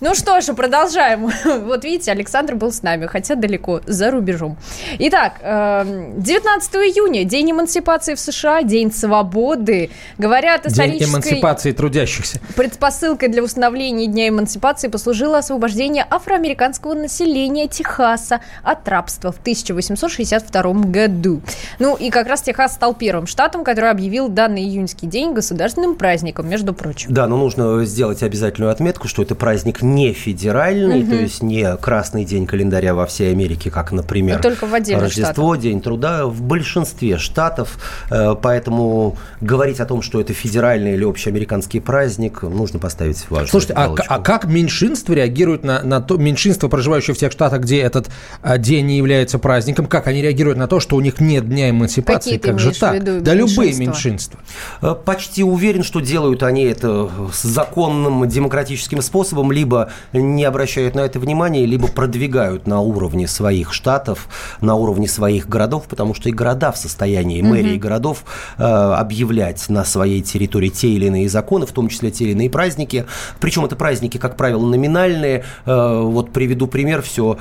Ну 0.00 0.14
что 0.14 0.40
же, 0.40 0.54
продолжаем. 0.54 1.30
Вот 1.70 1.84
видите, 1.84 2.10
Александр 2.10 2.54
был 2.54 2.72
с 2.72 2.82
нами, 2.82 3.06
хотя 3.06 3.34
далеко, 3.34 3.82
за 3.86 4.10
рубежом. 4.10 4.56
Итак, 4.98 5.34
эм, 5.42 6.20
19 6.20 6.74
июня, 6.76 7.24
День 7.24 7.52
эмансипации 7.52 8.14
в 8.14 8.20
США, 8.20 8.62
День 8.62 8.92
свободы. 8.92 9.90
Говорят, 10.16 10.62
День 10.62 10.72
исторической 10.72 11.10
эмансипации 11.10 11.72
трудящихся. 11.72 12.40
предпосылкой 12.56 13.28
для 13.28 13.42
установления 13.42 14.06
Дня 14.06 14.28
эмансипации 14.28 14.88
послужило 14.88 15.38
освобождение 15.38 16.06
афроамериканского 16.08 16.94
населения 16.94 17.68
Техаса 17.68 18.40
от 18.62 18.88
рабства 18.88 19.32
в 19.32 19.38
1862 19.38 20.72
году. 20.84 21.42
Ну 21.78 21.96
и 21.96 22.08
как 22.08 22.26
раз 22.26 22.40
Техас 22.40 22.72
стал 22.74 22.94
первым 22.94 23.26
штатом, 23.26 23.64
который 23.64 23.90
объявил 23.90 24.28
данный 24.28 24.62
июньский 24.62 25.08
день 25.08 25.34
государственным 25.34 25.94
праздником, 25.94 26.48
между 26.48 26.72
прочим. 26.72 27.12
Да, 27.12 27.26
но 27.26 27.36
нужно 27.36 27.84
сделать 27.84 28.22
обязательную 28.22 28.72
отметку, 28.72 29.06
что 29.06 29.22
это 29.22 29.34
праздник 29.34 29.82
не 29.94 30.12
федеральный, 30.12 31.00
Мгм. 31.00 31.10
то 31.10 31.16
есть 31.16 31.42
не 31.42 31.76
красный 31.76 32.24
день 32.24 32.46
календаря 32.46 32.94
во 32.94 33.06
всей 33.06 33.32
Америке, 33.32 33.70
как, 33.70 33.92
например, 33.92 34.36
Но 34.36 34.42
только 34.42 34.66
в 34.66 34.74
отдельных 34.74 35.04
Рождество, 35.04 35.56
День 35.56 35.80
труда 35.80 36.26
в 36.26 36.42
большинстве 36.42 37.18
штатов. 37.18 37.78
Э, 38.10 38.34
Поэтому 38.40 39.16
говорить 39.40 39.80
о 39.80 39.86
том, 39.86 40.02
что 40.02 40.20
это 40.20 40.32
федеральный 40.32 40.94
или 40.94 41.04
общеамериканский 41.04 41.80
праздник, 41.80 42.42
нужно 42.42 42.78
поставить 42.78 43.28
важную 43.30 43.48
Слушайте, 43.48 43.74
а, 43.74 43.84
галочку. 43.86 44.06
а 44.08 44.18
как 44.18 44.44
меньшинство 44.46 45.14
реагирует 45.14 45.64
на, 45.64 45.82
на 45.82 46.00
то, 46.00 46.16
меньшинство, 46.16 46.68
проживающее 46.68 47.14
в 47.14 47.18
тех 47.18 47.32
штатах, 47.32 47.60
где 47.62 47.80
этот 47.80 48.08
а, 48.42 48.58
день 48.58 48.86
не 48.86 48.96
является 48.98 49.38
праздником, 49.38 49.86
как 49.86 50.06
они 50.06 50.22
реагируют 50.22 50.58
на 50.58 50.66
то, 50.68 50.80
что 50.80 50.96
у 50.96 51.00
них 51.00 51.20
нет 51.20 51.48
дня 51.48 51.70
эмансипации? 51.70 52.36
Какие 52.36 52.38
ты 52.38 52.48
как 52.48 52.58
же 52.58 52.78
так? 52.78 52.94
виду 52.94 53.20
да 53.20 53.34
любые 53.34 53.74
меньшинства? 53.74 54.38
Э, 54.82 54.94
Почти 55.04 55.42
уверен, 55.42 55.82
что 55.82 56.00
делают 56.00 56.42
они 56.42 56.64
это 56.64 57.08
с 57.32 57.42
законным 57.42 58.28
демократическим 58.28 59.02
способом, 59.02 59.52
либо 59.52 59.79
не 60.12 60.44
обращают 60.44 60.94
на 60.94 61.00
это 61.00 61.18
внимания, 61.18 61.66
либо 61.66 61.88
продвигают 61.88 62.66
на 62.66 62.80
уровне 62.80 63.26
своих 63.28 63.72
штатов, 63.72 64.28
на 64.60 64.74
уровне 64.74 65.08
своих 65.08 65.48
городов, 65.48 65.84
потому 65.88 66.14
что 66.14 66.28
и 66.28 66.32
города 66.32 66.72
в 66.72 66.76
состоянии, 66.76 67.42
мэрии 67.42 67.76
городов, 67.76 68.24
э, 68.58 68.62
объявлять 68.62 69.68
на 69.68 69.84
своей 69.84 70.22
территории 70.22 70.68
те 70.68 70.88
или 70.88 71.06
иные 71.06 71.28
законы, 71.28 71.66
в 71.66 71.72
том 71.72 71.88
числе 71.88 72.10
те 72.10 72.24
или 72.24 72.32
иные 72.32 72.50
праздники. 72.50 73.06
Причем 73.40 73.64
это 73.64 73.76
праздники, 73.76 74.18
как 74.18 74.36
правило, 74.36 74.64
номинальные. 74.64 75.44
Э, 75.66 76.00
Вот 76.00 76.32
приведу 76.32 76.66
пример, 76.66 77.02
все 77.02 77.38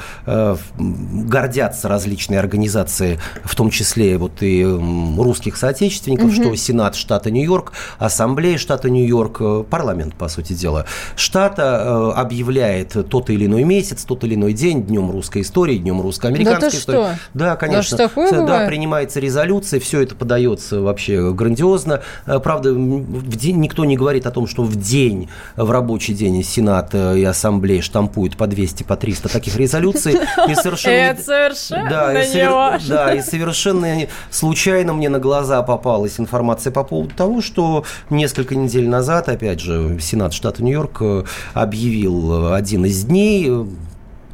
гордятся 0.78 1.88
различные 1.88 2.40
организации, 2.40 3.20
в 3.44 3.56
том 3.56 3.70
числе 3.70 4.18
вот 4.18 4.42
и 4.42 4.64
русских 4.64 5.58
соотечественников, 5.58 6.34
что 6.34 6.56
Сенат 6.56 6.96
штата 6.96 7.32
Нью-Йорк, 7.32 7.74
Ассамблея 7.98 8.58
штата 8.58 8.90
Нью-Йорк, 8.90 9.38
э, 9.42 9.64
парламент, 9.70 10.16
по 10.16 10.28
сути 10.28 10.54
дела, 10.54 10.86
штата 11.16 12.14
э, 12.16 12.20
объявляет 12.30 12.96
тот 13.10 13.30
или 13.32 13.48
иной 13.48 13.64
месяц, 13.64 14.04
тот 14.06 14.24
или 14.24 14.36
иной 14.36 14.54
день 14.54 14.84
днем 14.84 15.10
русской 15.10 15.42
истории, 15.42 15.78
днем 15.78 16.00
русско-американской 16.00 16.70
Да 16.72 16.78
истории. 16.78 16.98
что? 16.98 17.16
Да, 17.34 17.56
конечно. 17.56 17.98
Да 17.98 18.08
такое 18.08 18.32
да, 18.32 18.42
бывает? 18.42 18.68
принимается 18.70 19.20
резолюция, 19.20 19.80
все 19.80 20.02
это 20.02 20.14
подается 20.16 20.80
вообще 20.82 21.34
грандиозно. 21.34 22.02
Э, 22.28 22.40
Правда, 22.40 22.72
в 22.74 23.36
день, 23.36 23.58
никто 23.60 23.84
не 23.84 23.98
говорит 23.98 24.28
о 24.28 24.32
том, 24.32 24.46
что 24.48 24.62
в 24.64 24.76
день, 24.76 25.28
в 25.56 25.72
рабочий 25.72 26.14
день 26.14 26.44
Сенат 26.44 26.90
э, 26.94 27.18
и 27.20 27.24
Ассамблея 27.24 27.82
штампуют 27.82 28.38
по 28.38 28.46
200, 28.46 28.84
по 28.84 28.96
300 28.96 29.30
таких 29.30 29.58
резолюций. 29.58 30.14
И 30.48 30.54
совершенно... 30.56 30.94
Это 30.94 31.22
совершенно 31.24 31.90
Да, 31.90 32.14
и, 32.24 32.28
не 32.28 32.36
совер- 32.36 32.52
важно. 32.54 32.96
да, 32.96 33.14
и 33.16 33.22
совершенно 33.22 33.88
случайно 34.30 34.94
мне 34.94 35.10
на 35.10 35.18
глаза 35.20 35.62
попалась 35.64 36.20
информация 36.20 36.72
по 36.72 36.84
поводу 36.84 37.14
того, 37.16 37.42
что 37.42 37.84
несколько 38.12 38.56
недель 38.56 38.88
назад, 38.88 39.30
опять 39.30 39.60
же, 39.60 39.98
Сенат 40.00 40.34
штата 40.34 40.64
Нью-Йорк 40.64 40.98
э, 41.02 41.24
объявил 41.54 42.19
э, 42.20 42.56
один 42.56 42.86
из 42.86 43.04
дней, 43.06 43.52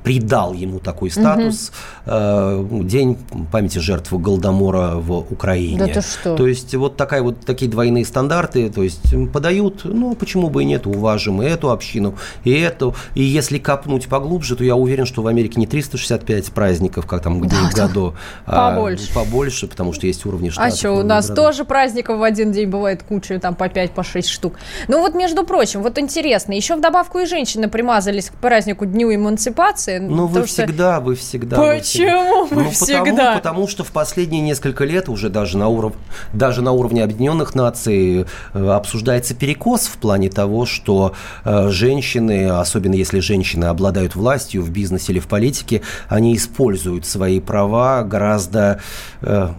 придал 0.06 0.54
ему 0.54 0.80
такой 0.80 1.10
статус 1.10 1.72
угу. 2.06 2.84
День 2.84 3.18
памяти 3.52 3.80
жертв 3.80 4.14
Голодомора 4.14 4.92
в 4.96 5.18
Украине. 5.32 5.80
Да 5.80 5.88
ты 5.88 6.02
что? 6.02 6.36
То 6.36 6.48
есть 6.48 6.76
вот 6.76 6.96
такая 6.96 7.24
вот 7.24 7.40
такие 7.42 7.70
двойные 7.70 8.06
стандарты, 8.06 8.70
то 8.70 8.84
есть 8.84 9.02
подают, 9.34 9.82
ну 9.84 10.14
почему 10.16 10.50
бы 10.50 10.62
и 10.62 10.66
нет, 10.66 10.86
уважим 10.86 11.42
и 11.42 11.46
эту 11.46 11.72
общину, 11.72 12.16
и 12.44 12.52
эту. 12.52 12.96
И 13.16 13.24
если 13.24 13.58
копнуть 13.58 14.08
поглубже, 14.08 14.56
то 14.56 14.64
я 14.64 14.76
уверен, 14.76 15.08
что 15.08 15.24
в 15.24 15.28
Америке 15.28 15.60
не 15.60 15.66
365 15.66 16.52
праздников, 16.52 17.08
как 17.08 17.24
там 17.24 17.42
где 17.42 17.56
да, 17.74 17.88
году, 17.88 18.14
а 18.46 18.76
побольше. 18.76 19.14
побольше, 19.14 19.68
потому 19.68 19.92
что 19.92 20.06
есть 20.06 20.24
уровни 20.28 20.52
штатов. 20.52 20.72
А 20.72 20.78
что, 20.78 20.92
у 20.94 21.04
нас 21.04 21.26
городов. 21.28 21.46
тоже 21.46 21.66
праздников 21.66 22.20
в 22.20 22.24
один 22.24 22.52
день 22.52 22.70
бывает 22.70 23.02
куча, 23.02 23.40
там 23.40 23.56
по 23.56 23.70
5, 23.70 23.92
по 23.92 24.04
6 24.04 24.30
штук. 24.30 24.54
Ну 24.88 25.00
вот, 25.00 25.16
между 25.16 25.44
прочим, 25.44 25.82
вот 25.82 25.98
интересно, 25.98 26.54
еще 26.54 26.76
в 26.76 26.82
добавку 26.82 27.18
и 27.18 27.26
женщины 27.26 27.68
примазались 27.68 28.30
к 28.30 28.34
празднику 28.34 28.86
Дню 28.86 29.16
эмансипации. 29.16 29.95
Ну 30.00 30.28
вы 30.28 30.46
всегда, 30.46 31.00
вы 31.00 31.16
всегда. 31.16 31.58
Почему 31.58 32.46
вы 32.46 32.64
ну, 32.64 32.72
всегда? 32.72 33.36
Потому, 33.36 33.36
потому 33.36 33.68
что 33.68 33.84
в 33.84 33.92
последние 33.92 34.42
несколько 34.42 34.86
лет 34.86 35.10
уже 35.10 35.30
даже 35.30 35.58
на, 35.58 35.68
уров... 35.68 35.94
даже 36.34 36.62
на 36.62 36.72
уровне 36.72 37.04
Объединенных 37.04 37.56
Наций 37.56 38.26
э, 38.54 38.70
обсуждается 38.70 39.36
перекос 39.36 39.88
в 39.88 39.98
плане 39.98 40.30
того, 40.30 40.66
что 40.66 41.14
э, 41.44 41.70
женщины, 41.70 42.50
особенно 42.50 42.96
если 42.96 43.20
женщины 43.20 43.66
обладают 43.66 44.16
властью 44.16 44.62
в 44.62 44.70
бизнесе 44.70 45.12
или 45.12 45.20
в 45.20 45.28
политике, 45.28 45.82
они 46.08 46.36
используют 46.36 47.06
свои 47.06 47.40
права 47.40 48.04
гораздо 48.04 48.82
э, 49.22 49.50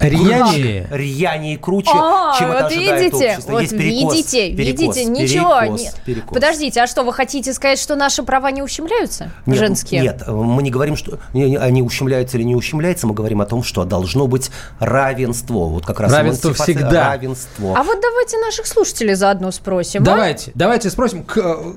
рьянее, 0.00 0.88
рьянее 0.90 1.54
и 1.54 1.56
круче, 1.56 1.90
а, 1.94 2.38
чем 2.38 2.48
вот 2.48 2.56
это 2.56 2.66
ожидает 2.66 3.00
видите, 3.00 3.30
общество. 3.30 3.52
Вот 3.52 3.60
Есть 3.60 3.76
перекос, 3.76 4.14
видите, 4.14 4.56
перекос, 4.56 4.96
видите, 4.96 5.04
ничего. 5.04 5.60
Перекос, 5.60 5.80
не... 5.80 5.90
перекос. 6.04 6.34
Подождите, 6.34 6.82
а 6.82 6.86
что, 6.86 7.02
вы 7.02 7.12
хотите 7.12 7.52
сказать, 7.52 7.78
что 7.78 7.96
наши 7.96 8.22
права 8.22 8.50
не 8.50 8.62
ущемляются? 8.62 9.30
Нет, 9.46 9.63
женские? 9.66 10.02
Нет, 10.02 10.22
мы 10.26 10.62
не 10.62 10.70
говорим, 10.70 10.96
что 10.96 11.18
они 11.32 11.82
ущемляются 11.82 12.36
или 12.36 12.44
не 12.44 12.56
ущемляются, 12.56 13.06
мы 13.06 13.14
говорим 13.14 13.40
о 13.40 13.46
том, 13.46 13.62
что 13.62 13.84
должно 13.84 14.26
быть 14.26 14.50
равенство. 14.78 15.66
Вот 15.66 15.86
как 15.86 16.00
раз 16.00 16.12
равенство 16.12 16.52
всегда. 16.54 17.10
Равенство. 17.10 17.78
А 17.78 17.82
вот 17.82 17.98
давайте 18.00 18.38
наших 18.38 18.66
слушателей 18.66 19.14
заодно 19.14 19.50
спросим. 19.50 20.02
Давайте, 20.02 20.50
а? 20.50 20.52
давайте 20.54 20.90
спросим, 20.90 21.24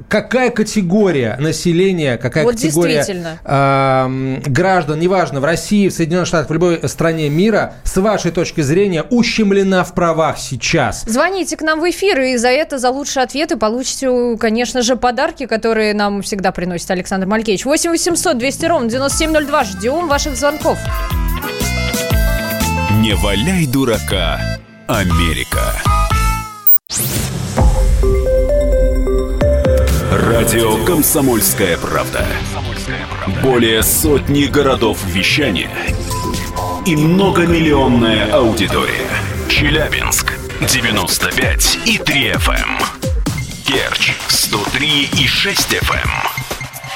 какая 0.08 0.50
категория 0.50 1.38
населения, 1.40 2.18
какая 2.18 2.44
вот 2.44 2.56
категория 2.56 3.06
э, 3.44 4.40
граждан, 4.48 5.00
неважно, 5.00 5.40
в 5.40 5.46
России, 5.46 5.90
в 5.90 5.94
Соединенных 5.94 6.28
Штатах, 6.28 6.50
в 6.50 6.54
любой 6.54 6.88
стране 6.90 7.30
мира, 7.30 7.76
с 7.84 7.96
вашей 7.98 8.32
точки 8.32 8.62
зрения, 8.62 9.04
ущемлена 9.04 9.84
в 9.84 9.94
правах 9.94 10.38
сейчас? 10.38 11.04
Звоните 11.06 11.58
к 11.58 11.62
нам 11.62 11.80
в 11.80 11.90
эфир, 11.90 12.20
и 12.22 12.38
за 12.38 12.50
это, 12.50 12.78
за 12.78 12.90
лучшие 12.90 13.24
ответы 13.24 13.58
получите, 13.58 14.38
конечно 14.38 14.82
же, 14.82 14.96
подарки, 14.96 15.46
которые 15.46 15.94
нам 15.94 16.22
всегда 16.22 16.52
приносит 16.52 16.90
Александр 16.92 17.28
Малькевич. 17.28 17.66
8 17.78 17.92
800 17.92 18.38
200 18.40 18.66
ровно 18.66 18.90
9702. 18.90 19.64
Ждем 19.66 20.08
ваших 20.08 20.36
звонков. 20.36 20.80
Не 23.02 23.14
валяй 23.14 23.68
дурака, 23.68 24.42
Америка. 24.88 25.76
Радио 30.12 30.84
«Комсомольская 30.86 31.78
правда». 31.78 32.26
Более 33.44 33.84
сотни 33.84 34.46
городов 34.46 34.98
вещания 35.06 35.70
и 36.88 36.96
многомиллионная 36.96 38.34
аудитория. 38.34 39.08
Челябинск 39.50 40.34
95 40.68 41.80
и 41.86 42.00
3 42.00 42.32
FM. 42.32 42.84
Керчь 43.68 44.14
103 44.30 45.10
и 45.20 45.28
6 45.28 45.74
FM. 45.74 46.47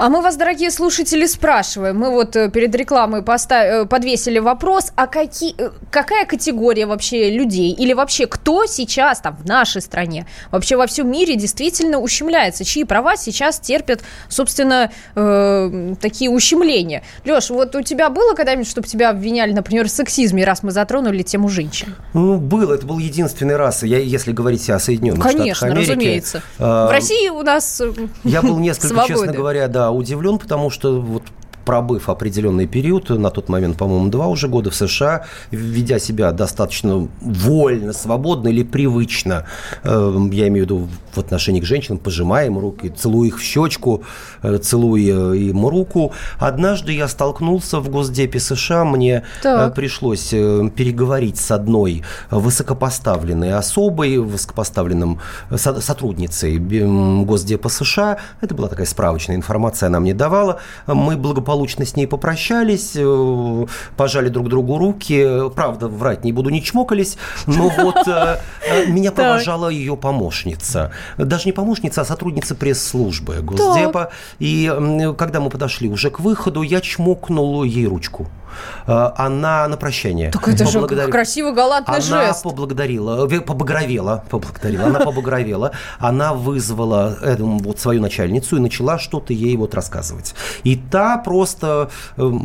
А 0.00 0.08
мы 0.08 0.22
вас, 0.22 0.36
дорогие 0.38 0.70
слушатели, 0.70 1.26
спрашиваем. 1.26 1.98
Мы 1.98 2.10
вот 2.10 2.34
э, 2.34 2.50
перед 2.50 2.74
рекламой 2.74 3.22
поставили, 3.22 3.82
э, 3.82 3.84
подвесили 3.84 4.38
вопрос, 4.38 4.92
а 4.96 5.06
какие, 5.06 5.54
э, 5.58 5.72
какая 5.90 6.24
категория 6.24 6.86
вообще 6.86 7.30
людей 7.30 7.72
или 7.72 7.92
вообще 7.92 8.26
кто 8.26 8.64
сейчас 8.64 9.20
там 9.20 9.36
в 9.36 9.46
нашей 9.46 9.82
стране, 9.82 10.26
вообще 10.50 10.78
во 10.78 10.86
всем 10.86 11.10
мире 11.10 11.36
действительно 11.36 11.98
ущемляется, 11.98 12.64
чьи 12.64 12.84
права 12.84 13.18
сейчас 13.18 13.60
терпят, 13.60 14.00
собственно, 14.30 14.90
э, 15.16 15.94
такие 16.00 16.30
ущемления. 16.30 17.02
Леш, 17.26 17.50
вот 17.50 17.76
у 17.76 17.82
тебя 17.82 18.08
было 18.08 18.34
когда-нибудь, 18.34 18.70
чтобы 18.70 18.88
тебя 18.88 19.10
обвиняли, 19.10 19.52
например, 19.52 19.86
в 19.86 19.90
сексизме, 19.90 20.46
раз 20.46 20.62
мы 20.62 20.70
затронули 20.70 21.22
тему 21.22 21.50
женщин? 21.50 21.94
Ну, 22.14 22.38
было. 22.38 22.72
Это 22.72 22.86
был 22.86 23.00
единственный 23.00 23.56
раз, 23.56 23.82
я, 23.82 23.98
если 23.98 24.32
говорить 24.32 24.70
о 24.70 24.78
Соединенных 24.78 25.22
Конечно, 25.22 25.54
Штатах 25.54 25.74
Америки. 25.74 25.90
разумеется. 25.90 26.42
Э, 26.58 26.86
в 26.86 26.90
России 26.90 27.28
у 27.28 27.42
нас 27.42 27.82
Я 28.24 28.40
был 28.40 28.58
несколько, 28.58 29.06
честно 29.06 29.34
говоря, 29.34 29.68
да, 29.68 29.89
удивлен, 29.92 30.38
потому 30.38 30.70
что 30.70 31.00
вот 31.00 31.22
пробыв 31.70 32.08
определенный 32.08 32.66
период, 32.66 33.10
на 33.10 33.30
тот 33.30 33.48
момент, 33.48 33.76
по-моему, 33.76 34.10
два 34.10 34.26
уже 34.26 34.48
года 34.48 34.70
в 34.70 34.74
США, 34.74 35.22
ведя 35.52 36.00
себя 36.00 36.32
достаточно 36.32 37.06
вольно, 37.20 37.92
свободно 37.92 38.48
или 38.48 38.64
привычно, 38.64 39.44
э, 39.84 40.28
я 40.32 40.48
имею 40.48 40.66
в 40.66 40.68
виду 40.68 40.88
в 41.14 41.18
отношении 41.18 41.60
к 41.60 41.64
женщинам, 41.64 41.98
пожимая 41.98 42.46
им 42.46 42.58
руки, 42.58 42.88
целуя 42.88 43.28
их 43.28 43.38
в 43.38 43.42
щечку, 43.42 44.02
э, 44.42 44.58
целуя 44.58 45.32
им 45.32 45.64
руку. 45.64 46.12
Однажды 46.40 46.92
я 46.92 47.06
столкнулся 47.06 47.78
в 47.78 47.88
Госдепе 47.88 48.40
США, 48.40 48.84
мне 48.84 49.18
э, 49.18 49.22
так. 49.42 49.74
пришлось 49.76 50.30
переговорить 50.30 51.36
с 51.36 51.52
одной 51.52 52.02
высокопоставленной 52.32 53.52
особой, 53.54 54.18
высокопоставленным 54.18 55.20
сотрудницей 55.56 56.58
Госдепа 57.24 57.68
США. 57.68 58.16
Это 58.40 58.56
была 58.56 58.66
такая 58.66 58.86
справочная 58.86 59.36
информация, 59.36 59.86
она 59.86 60.00
мне 60.00 60.14
давала. 60.14 60.58
Мы 60.88 61.16
благополучно 61.16 61.59
благополучно 61.60 61.84
с 61.84 61.96
ней 61.96 62.06
попрощались, 62.06 62.92
э, 62.96 63.66
пожали 63.96 64.28
друг 64.28 64.48
другу 64.48 64.78
руки. 64.78 65.50
Правда, 65.54 65.88
врать 65.88 66.24
не 66.24 66.32
буду, 66.32 66.50
не 66.50 66.62
чмокались, 66.62 67.16
но 67.46 67.68
вот 67.68 68.08
э, 68.08 68.38
э, 68.66 68.86
меня 68.86 69.12
провожала 69.12 69.68
ее 69.68 69.96
помощница. 69.96 70.90
Даже 71.18 71.46
не 71.46 71.52
помощница, 71.52 72.00
а 72.00 72.04
сотрудница 72.04 72.54
пресс-службы 72.54 73.40
Госдепа. 73.42 74.10
И 74.38 74.72
когда 75.18 75.40
мы 75.40 75.50
подошли 75.50 75.88
уже 75.88 76.10
к 76.10 76.20
выходу, 76.20 76.62
я 76.62 76.80
чмокнул 76.80 77.64
ей 77.64 77.86
ручку. 77.86 78.28
Она 78.86 79.68
на 79.68 79.76
прощание. 79.76 80.30
Так 80.30 80.48
это 80.48 80.66
же 80.66 80.86
красивый 81.08 81.52
галантный 81.52 81.96
она 81.96 82.04
жест. 82.04 82.44
Она 82.44 82.50
поблагодарила, 82.50 83.28
побагровела, 83.40 84.24
поблагодарила, 84.28 84.86
она 84.86 85.00
побагровела, 85.00 85.72
она 85.98 86.34
вызвала 86.34 87.16
вот 87.38 87.78
свою 87.78 88.00
начальницу 88.00 88.56
и 88.56 88.60
начала 88.60 88.98
что-то 88.98 89.32
ей 89.32 89.56
вот 89.56 89.74
рассказывать. 89.74 90.34
И 90.64 90.76
та 90.76 91.18
просто, 91.18 91.39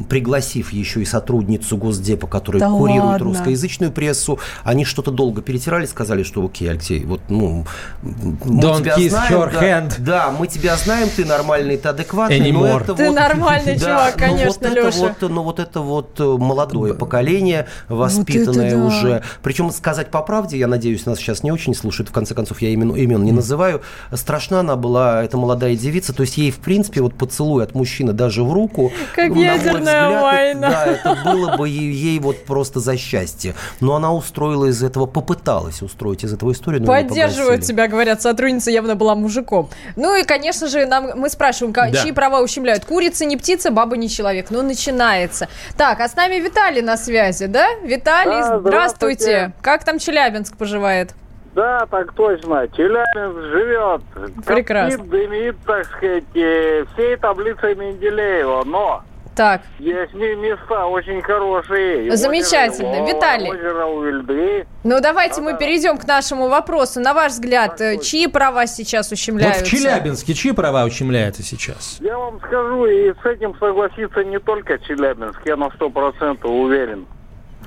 пригласив 0.10 0.74
еще 0.74 1.02
и 1.02 1.06
сотрудницу 1.06 1.78
Госдепа, 1.78 2.28
которая 2.28 2.60
да 2.62 2.70
курирует 2.70 3.04
ладно. 3.04 3.26
русскоязычную 3.26 3.92
прессу, 3.92 4.40
они 4.64 4.86
что-то 4.86 5.12
долго 5.12 5.42
перетирали, 5.42 5.86
сказали, 5.86 6.24
что 6.24 6.44
окей, 6.44 6.70
Алексей, 6.70 7.04
вот, 7.04 7.22
ну, 7.30 7.66
мы 8.02 8.62
Don't 8.62 8.80
тебя 8.80 8.96
kiss 8.98 9.10
знаем, 9.10 9.34
her 9.34 9.52
да, 9.54 9.62
hand. 9.62 9.94
да, 10.00 10.32
мы 10.32 10.48
тебя 10.48 10.76
знаем, 10.78 11.10
ты 11.16 11.26
нормальный, 11.26 11.78
ты 11.78 11.90
адекватный, 11.90 12.40
Anymore. 12.40 12.54
но 12.54 12.80
это 12.80 12.94
ты 12.94 13.08
вот... 13.08 13.16
нормальный 13.16 13.80
чувак, 13.80 14.16
конечно, 14.16 14.70
но 14.70 14.70
вот 14.70 14.76
Леша. 14.76 14.88
Это 14.88 15.26
вот, 15.26 15.32
но 15.32 15.44
вот 15.44 15.60
это 15.60 15.82
вот 15.82 16.20
э, 16.20 16.24
молодое 16.24 16.94
поколение, 16.94 17.68
воспитанное 17.90 18.76
вот 18.78 18.92
да. 18.92 18.98
уже. 18.98 19.24
Причем 19.42 19.72
сказать 19.72 20.12
по 20.12 20.22
правде, 20.22 20.58
я 20.58 20.68
надеюсь, 20.68 21.06
нас 21.06 21.20
сейчас 21.20 21.44
не 21.44 21.52
очень 21.52 21.76
слушают, 21.76 22.10
в 22.10 22.12
конце 22.12 22.34
концов, 22.34 22.62
я 22.62 22.70
имен, 22.70 22.96
имен 22.96 23.24
не 23.24 23.32
называю. 23.32 23.82
Страшна 24.14 24.62
она 24.62 24.76
была, 24.76 25.24
эта 25.24 25.38
молодая 25.38 25.76
девица, 25.76 26.14
то 26.14 26.22
есть 26.22 26.38
ей, 26.38 26.52
в 26.52 26.60
принципе, 26.60 27.02
вот 27.02 27.16
поцелуй 27.16 27.64
от 27.64 27.76
мужчины 27.76 28.14
даже 28.14 28.44
в 28.44 28.52
руку. 28.54 28.85
Как 29.14 29.30
ну, 29.30 29.42
ядерная 29.42 30.08
взгляд, 30.08 30.22
война. 30.22 30.70
да, 30.70 30.86
это 30.86 31.18
было 31.24 31.58
бы 31.58 31.70
ей, 31.70 31.92
ей 31.92 32.20
вот 32.20 32.46
просто 32.46 32.80
за 32.80 32.98
счастье. 32.98 33.56
Но 33.80 33.96
она 33.96 34.14
устроила 34.14 34.66
из 34.66 34.84
этого, 34.84 35.06
попыталась 35.06 35.82
устроить 35.82 36.24
из 36.24 36.34
этого 36.34 36.52
историю. 36.52 36.82
Но 36.82 36.88
Поддерживают 36.88 37.64
тебя, 37.64 37.88
говорят, 37.88 38.22
сотрудница 38.22 38.72
явно 38.72 38.96
была 38.96 39.16
мужиком. 39.16 39.70
Ну 39.96 40.16
и, 40.16 40.24
конечно 40.24 40.68
же, 40.68 40.86
нам, 40.86 41.12
мы 41.16 41.30
спрашиваем, 41.30 41.74
да. 41.74 41.92
чьи 41.92 42.12
права 42.12 42.42
ущемляют? 42.42 42.86
Курица 42.86 43.26
не 43.26 43.38
птица, 43.38 43.72
баба 43.72 43.98
не 43.98 44.10
человек. 44.10 44.48
Ну, 44.50 44.62
начинается. 44.62 45.48
Так, 45.78 46.00
а 46.00 46.08
с 46.08 46.16
нами 46.16 46.36
Виталий 46.36 46.82
на 46.82 46.98
связи, 46.98 47.48
да? 47.48 47.68
Виталий, 47.84 48.32
да, 48.32 48.60
здравствуйте. 48.60 49.24
здравствуйте. 49.24 49.54
Как 49.62 49.84
там 49.84 50.00
Челябинск 50.00 50.58
поживает? 50.58 51.14
Да, 51.56 51.86
так 51.90 52.12
точно. 52.14 52.68
Челябинск 52.68 53.40
живет. 53.52 54.02
Прекрасно. 54.46 54.98
Коптит, 54.98 55.10
дымит, 55.10 55.56
так 55.66 55.86
сказать, 55.86 56.24
всей 56.32 57.16
таблицей 57.16 57.76
Менделеева. 57.76 58.64
Но 58.66 59.02
Так. 59.36 59.62
Есть 59.80 60.14
места 60.14 60.86
очень 60.86 61.22
хорошие. 61.22 62.08
И 62.08 62.10
Замечательно. 62.12 62.90
озеро 63.04 63.06
Виталий. 63.08 63.50
Озеро 63.52 63.86
Уильды. 63.86 64.68
Ну, 64.84 65.00
давайте 65.02 65.40
Ну 65.42 65.46
мы 65.48 65.52
да. 65.54 65.58
перейдем 65.58 65.98
к 65.98 66.06
нашему 66.06 66.48
вопросу. 66.50 67.00
На 67.00 67.14
ваш 67.14 67.32
взгляд, 67.34 67.80
э, 67.82 67.98
чьи 68.00 68.28
права 68.28 68.68
сейчас 68.68 69.10
Вот 69.10 69.14
ущемляются? 69.18 69.64
в 69.66 69.68
Челябинске 69.68 70.34
чьи 70.34 70.52
права 70.52 70.84
ущемляются 70.86 71.42
сейчас? 71.44 71.98
Я 72.02 72.18
вам 72.18 72.40
скажу, 72.40 72.86
и 72.86 73.14
с 73.14 73.26
этим 73.26 73.56
согласится 73.60 74.24
не 74.26 74.40
только 74.40 74.78
Челябинск, 74.80 75.40
я 75.46 75.56
на 75.56 75.70
сто 75.72 75.90
процентов 75.90 76.50
уверен. 76.52 77.06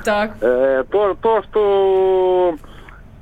Так, 0.04 0.32
Э, 0.40 0.84
то, 0.90 1.14
то, 1.20 1.42
что, 1.42 2.54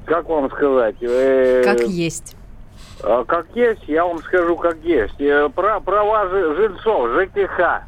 как 0.06 0.28
вам 0.28 0.50
сказать, 0.50 0.96
э, 1.00 1.62
как 1.64 1.80
есть. 1.82 2.36
а 3.02 3.24
как 3.24 3.46
есть, 3.54 3.82
я 3.86 4.04
вам 4.04 4.18
скажу, 4.22 4.56
как 4.56 4.76
есть. 4.84 5.20
Э, 5.20 5.48
про, 5.54 5.80
права 5.80 6.28
жи- 6.28 6.54
жильцов, 6.56 7.10
ЖКХ. 7.10 7.82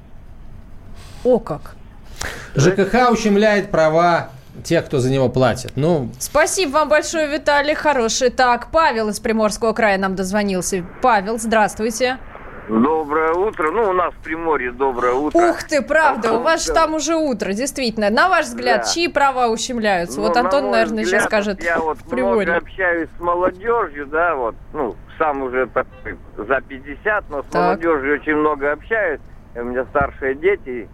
О, 1.25 1.39
как. 1.39 1.75
ЖКХ 2.57 3.11
ущемляет 3.13 3.71
права 3.71 4.31
тех, 4.65 4.87
кто 4.87 4.99
за 4.99 5.11
него 5.11 5.29
платит. 5.29 5.73
Ну, 5.77 6.11
Спасибо 6.19 6.71
вам 6.73 6.89
большое, 6.89 7.29
Виталий, 7.29 7.75
хороший. 7.75 8.31
Так, 8.31 8.69
Павел 8.73 9.09
из 9.09 9.21
Приморского 9.21 9.73
края 9.73 9.99
нам 9.99 10.17
дозвонился. 10.17 10.85
Павел, 11.01 11.39
здравствуйте. 11.39 12.19
Доброе 12.69 13.33
утро. 13.33 13.71
Ну, 13.71 13.89
у 13.89 13.93
нас 13.93 14.13
в 14.13 14.19
Приморье 14.23 14.71
доброе 14.73 15.15
утро. 15.15 15.39
Ух 15.39 15.63
ты, 15.65 15.81
правда, 15.81 16.35
у 16.35 16.43
вас 16.43 16.67
же 16.67 16.73
там 16.75 16.95
уже 16.95 17.15
утро, 17.17 17.53
действительно. 17.53 18.11
На 18.11 18.29
ваш 18.29 18.47
взгляд, 18.47 18.83
Да. 18.83 18.89
чьи 18.89 19.09
права 19.09 19.49
ущемляются? 19.49 20.21
Ну, 20.21 20.27
вот 20.27 20.35
на 20.35 20.43
Антон, 20.43 20.65
мой 20.65 20.73
наверное, 20.73 21.05
сейчас 21.05 21.25
взгляд, 21.25 21.43
скажет 21.45 21.59
вот 21.59 21.65
Я 21.65 21.79
вот 21.81 21.99
в 21.99 22.13
много 22.13 22.17
Приморье. 22.17 22.55
общаюсь 22.57 23.09
с 23.17 23.21
молодежью, 23.21 24.07
да, 24.07 24.35
вот, 24.37 24.55
ну, 24.75 24.97
сам 25.17 25.43
уже 25.43 25.67
такой 25.69 26.19
за 26.37 26.61
50, 26.61 27.25
но 27.31 27.43
с 27.43 27.47
Так. 27.47 27.63
молодежью 27.83 28.15
очень 28.15 28.37
много 28.37 28.73
общаюсь. 28.73 29.21
У 29.55 29.63
меня 29.65 29.85
старшие 29.87 30.35
дети, 30.35 30.89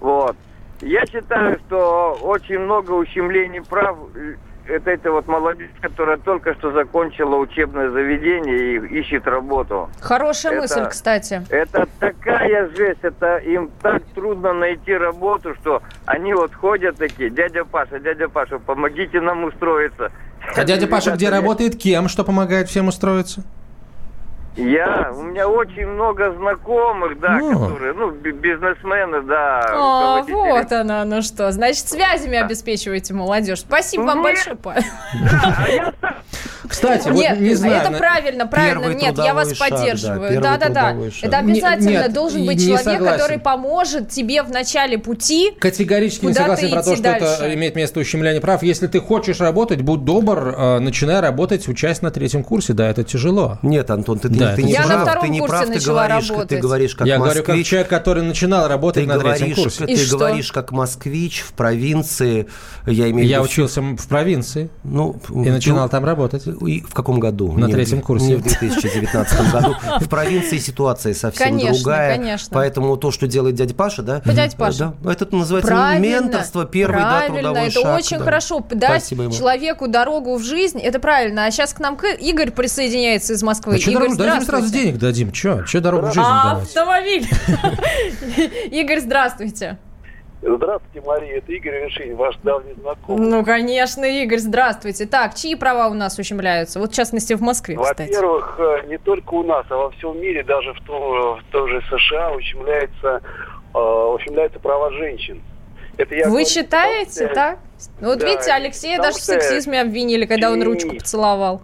вот. 0.00 0.36
Я 0.82 1.06
считаю, 1.06 1.58
что 1.66 2.18
очень 2.22 2.58
много 2.58 2.92
ущемлений 2.92 3.62
прав 3.62 3.96
это, 4.66 4.90
это 4.90 5.10
вот 5.12 5.26
молодежь, 5.28 5.70
которая 5.80 6.16
только 6.16 6.54
что 6.54 6.72
закончила 6.72 7.36
учебное 7.36 7.90
заведение 7.90 8.76
и 8.76 9.00
ищет 9.00 9.26
работу. 9.26 9.88
Хорошая 10.00 10.52
Это- 10.52 10.62
мысль, 10.62 10.86
кстати. 10.88 11.42
Это 11.50 11.86
такая 12.00 12.68
жесть, 12.74 13.00
это 13.02 13.36
им 13.38 13.70
так 13.82 14.02
трудно 14.14 14.52
найти 14.52 14.94
работу, 14.94 15.54
что 15.60 15.82
они 16.06 16.34
вот 16.34 16.54
ходят 16.54 16.96
такие, 16.96 17.30
дядя 17.30 17.64
Паша, 17.64 17.98
дядя 17.98 18.28
Паша, 18.28 18.58
помогите 18.58 19.20
нам 19.20 19.44
устроиться. 19.44 20.10
а 20.56 20.64
дядя 20.64 20.86
Паша 20.86 21.12
где 21.12 21.30
работает? 21.30 21.76
Кем? 21.76 22.08
Что 22.08 22.24
помогает 22.24 22.68
всем 22.68 22.88
устроиться? 22.88 23.44
Я, 24.56 25.10
у 25.16 25.22
меня 25.22 25.48
очень 25.48 25.84
много 25.86 26.32
знакомых, 26.34 27.18
да, 27.18 27.38
Ну. 27.38 27.58
которые, 27.58 27.92
ну, 27.94 28.10
би- 28.12 28.30
бизнесмены, 28.32 29.22
да, 29.22 29.64
А, 29.68 30.22
вот 30.26 30.70
она, 30.72 31.04
ну 31.04 31.22
что. 31.22 31.50
Значит, 31.50 31.88
связями 31.88 32.38
обеспечиваете 32.38 33.14
молодежь. 33.14 33.60
Спасибо 33.60 34.02
вам 34.02 34.18
Нет. 34.18 34.24
большое, 34.24 34.56
Павел. 34.56 34.82
Да, 35.30 36.14
а 36.62 36.68
Кстати, 36.68 37.08
вот 37.08 37.16
Нет, 37.18 37.40
не 37.40 37.54
знаю. 37.54 37.82
это 37.88 37.98
правильно, 37.98 38.46
правильно. 38.46 38.80
Первый 38.80 38.96
Нет, 38.96 39.18
я 39.18 39.34
вас 39.34 39.54
шаг, 39.54 39.70
да, 39.70 39.76
поддерживаю. 39.76 40.40
Да, 40.40 40.56
да, 40.56 40.68
да. 40.70 40.90
шаг. 41.10 41.22
Это 41.22 41.38
обязательно 41.38 41.88
нет, 41.90 42.12
должен 42.12 42.46
быть 42.46 42.58
человек, 42.60 42.82
согласен. 42.84 43.18
который 43.20 43.38
поможет 43.38 44.08
тебе 44.08 44.42
в 44.42 44.50
начале 44.50 44.98
пути. 44.98 45.52
Категорически 45.58 46.24
не 46.26 46.32
согласен 46.32 46.70
про 46.70 46.82
то, 46.82 46.94
что 46.94 47.02
дальше. 47.02 47.26
это 47.26 47.54
имеет 47.54 47.76
место 47.76 48.00
ущемление 48.00 48.40
прав. 48.40 48.62
Если 48.62 48.86
ты 48.86 49.00
хочешь 49.00 49.40
работать, 49.40 49.82
будь 49.82 50.04
добр, 50.04 50.54
э, 50.56 50.78
начинай 50.78 51.20
работать, 51.20 51.68
учась 51.68 52.00
на 52.02 52.10
третьем 52.10 52.42
курсе. 52.42 52.72
Да, 52.72 52.88
это 52.88 53.04
тяжело. 53.04 53.58
Нет, 53.62 53.90
Антон, 53.90 54.18
ты, 54.18 54.28
Да, 54.28 54.43
ты 54.46 54.52
это 54.52 54.62
не 54.62 54.72
Я 54.72 54.80
на 54.82 54.86
прав, 54.88 55.02
втором 55.02 55.24
ты 55.24 55.28
не 55.30 55.38
курсе 55.40 55.52
прав, 55.56 55.68
ты 55.70 55.80
говоришь, 55.80 56.32
ты 56.48 56.56
говоришь 56.58 56.94
как 56.94 57.06
Я 57.06 57.18
москвич. 57.18 57.44
говорю, 57.44 57.58
как 57.60 57.66
человек, 57.66 57.88
который 57.88 58.22
начинал 58.22 58.68
работать 58.68 59.02
Ты 59.04 59.08
на 59.08 59.18
третьем 59.18 59.46
говоришь, 59.50 59.56
курсе. 59.56 59.84
И 59.84 59.96
ты 59.96 60.04
что? 60.04 60.18
говоришь 60.18 60.52
как 60.52 60.72
москвич 60.72 61.40
в 61.42 61.52
провинции. 61.52 62.46
Я 62.86 63.10
имею 63.10 63.26
в 63.26 63.30
Я 63.30 63.36
виду 63.38 63.44
учился 63.46 63.80
в 63.80 64.06
провинции 64.08 64.70
Ну, 64.84 65.16
и 65.30 65.50
начинал 65.50 65.88
там 65.88 66.04
работать. 66.04 66.46
И 66.46 66.80
в 66.80 66.94
каком 66.94 67.20
году? 67.20 67.52
На 67.52 67.66
Не 67.66 67.72
в- 67.72 67.74
третьем 67.76 68.00
курсе. 68.02 68.26
Не 68.26 68.34
в 68.36 68.42
2019 68.42 69.52
году. 69.52 69.74
В 70.00 70.08
провинции 70.08 70.58
ситуация 70.58 71.14
совсем 71.14 71.58
другая. 71.58 72.16
конечно. 72.16 72.48
Поэтому 72.52 72.96
то, 72.96 73.10
что 73.10 73.26
делает 73.26 73.54
дядя 73.54 73.74
Паша, 73.74 74.02
да? 74.02 74.20
Дядя 74.24 74.56
Паша. 74.56 74.94
Да, 75.02 75.12
это 75.12 75.34
называется 75.34 75.74
менторство, 75.98 76.64
первый 76.64 77.00
да, 77.00 77.10
правильно, 77.10 77.34
трудовой 77.42 77.68
это 77.68 77.80
шаг. 77.80 77.98
очень 77.98 78.18
да. 78.18 78.24
хорошо. 78.24 78.64
Дать 78.70 79.08
человеку 79.08 79.88
дорогу 79.88 80.36
в 80.36 80.42
жизнь, 80.42 80.78
это 80.78 80.98
правильно. 80.98 81.46
А 81.46 81.50
сейчас 81.50 81.72
к 81.72 81.80
нам 81.80 81.96
к- 81.96 82.04
Игорь 82.20 82.50
присоединяется 82.50 83.32
из 83.34 83.42
Москвы. 83.42 83.78
Игорь, 83.78 84.08
дадим 84.34 84.46
сразу 84.46 84.72
денег 84.72 84.98
дадим. 84.98 85.32
Че? 85.32 85.64
Че 85.66 85.80
дорогу 85.80 86.06
А, 86.06 86.12
давать? 86.14 86.64
автомобиль. 86.68 87.26
Игорь, 88.70 89.00
здравствуйте. 89.00 89.78
Здравствуйте, 90.42 91.00
Мария. 91.06 91.38
Это 91.38 91.52
Игорь 91.52 91.72
Вершин, 91.84 92.16
ваш 92.16 92.36
давний 92.42 92.74
знакомый. 92.74 93.26
Ну, 93.28 93.44
конечно, 93.44 94.04
Игорь, 94.04 94.38
здравствуйте. 94.40 95.06
Так, 95.06 95.34
чьи 95.34 95.54
права 95.54 95.88
у 95.88 95.94
нас 95.94 96.18
ущемляются? 96.18 96.80
Вот, 96.80 96.92
в 96.92 96.94
частности, 96.94 97.32
в 97.32 97.40
Москве, 97.40 97.76
кстати. 97.76 98.12
Во-первых, 98.12 98.56
э, 98.58 98.86
не 98.88 98.98
только 98.98 99.32
у 99.34 99.42
нас, 99.42 99.64
а 99.70 99.76
во 99.76 99.90
всем 99.92 100.20
мире, 100.20 100.42
даже 100.44 100.74
в 100.74 100.80
том, 100.84 101.00
в 101.40 101.44
том 101.50 101.66
же 101.68 101.80
США, 101.88 102.32
ущемляется, 102.32 103.22
э, 103.74 103.78
ущемляются 103.78 104.58
права 104.60 104.90
женщин. 104.92 105.40
Это 105.96 106.14
я 106.14 106.24
Вы 106.24 106.30
говорю, 106.30 106.46
считаете, 106.46 107.28
потому 107.28 107.28
что- 107.28 107.34
так? 107.34 107.58
Ну, 108.00 108.08
Вот 108.08 108.18
Да, 108.18 108.26
видите, 108.26 108.50
Алексея 108.52 108.96
потому 108.98 109.12
даже 109.14 109.22
в 109.22 109.24
сексизме 109.26 109.80
обвинили, 109.80 110.26
когда 110.26 110.50
он 110.50 110.62
ручку 110.62 110.90
поцеловал. 110.94 111.62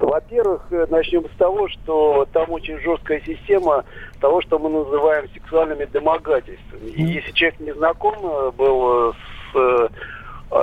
Во-первых, 0.00 0.62
э, 0.70 0.86
начнем 0.90 1.24
с 1.28 1.36
того, 1.36 1.68
что 1.68 2.26
там 2.32 2.50
очень 2.50 2.78
жесткая 2.80 3.20
система 3.20 3.84
того, 4.20 4.40
что 4.42 4.58
мы 4.58 4.70
называем 4.70 5.28
сексуальными 5.32 5.84
домогательствами. 5.86 6.90
И 6.90 7.02
если 7.02 7.32
человек 7.32 7.60
не 7.60 7.72
знаком 7.72 8.14
э, 8.22 8.50
был 8.52 9.10
э, 9.10 9.12
с 9.52 9.90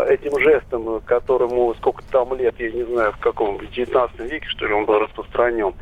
этим 0.08 0.40
жестом, 0.40 1.02
которому 1.02 1.74
сколько 1.76 2.04
там 2.12 2.34
лет, 2.36 2.56
я 2.60 2.72
не 2.72 2.84
знаю, 2.84 3.12
в 3.14 3.18
каком, 3.18 3.58
в 3.58 3.70
19 3.72 4.20
веке, 4.20 4.48
что 4.48 4.66
ли, 4.66 4.74
он 4.74 4.86
был 4.86 5.00
распространен, 5.00 5.74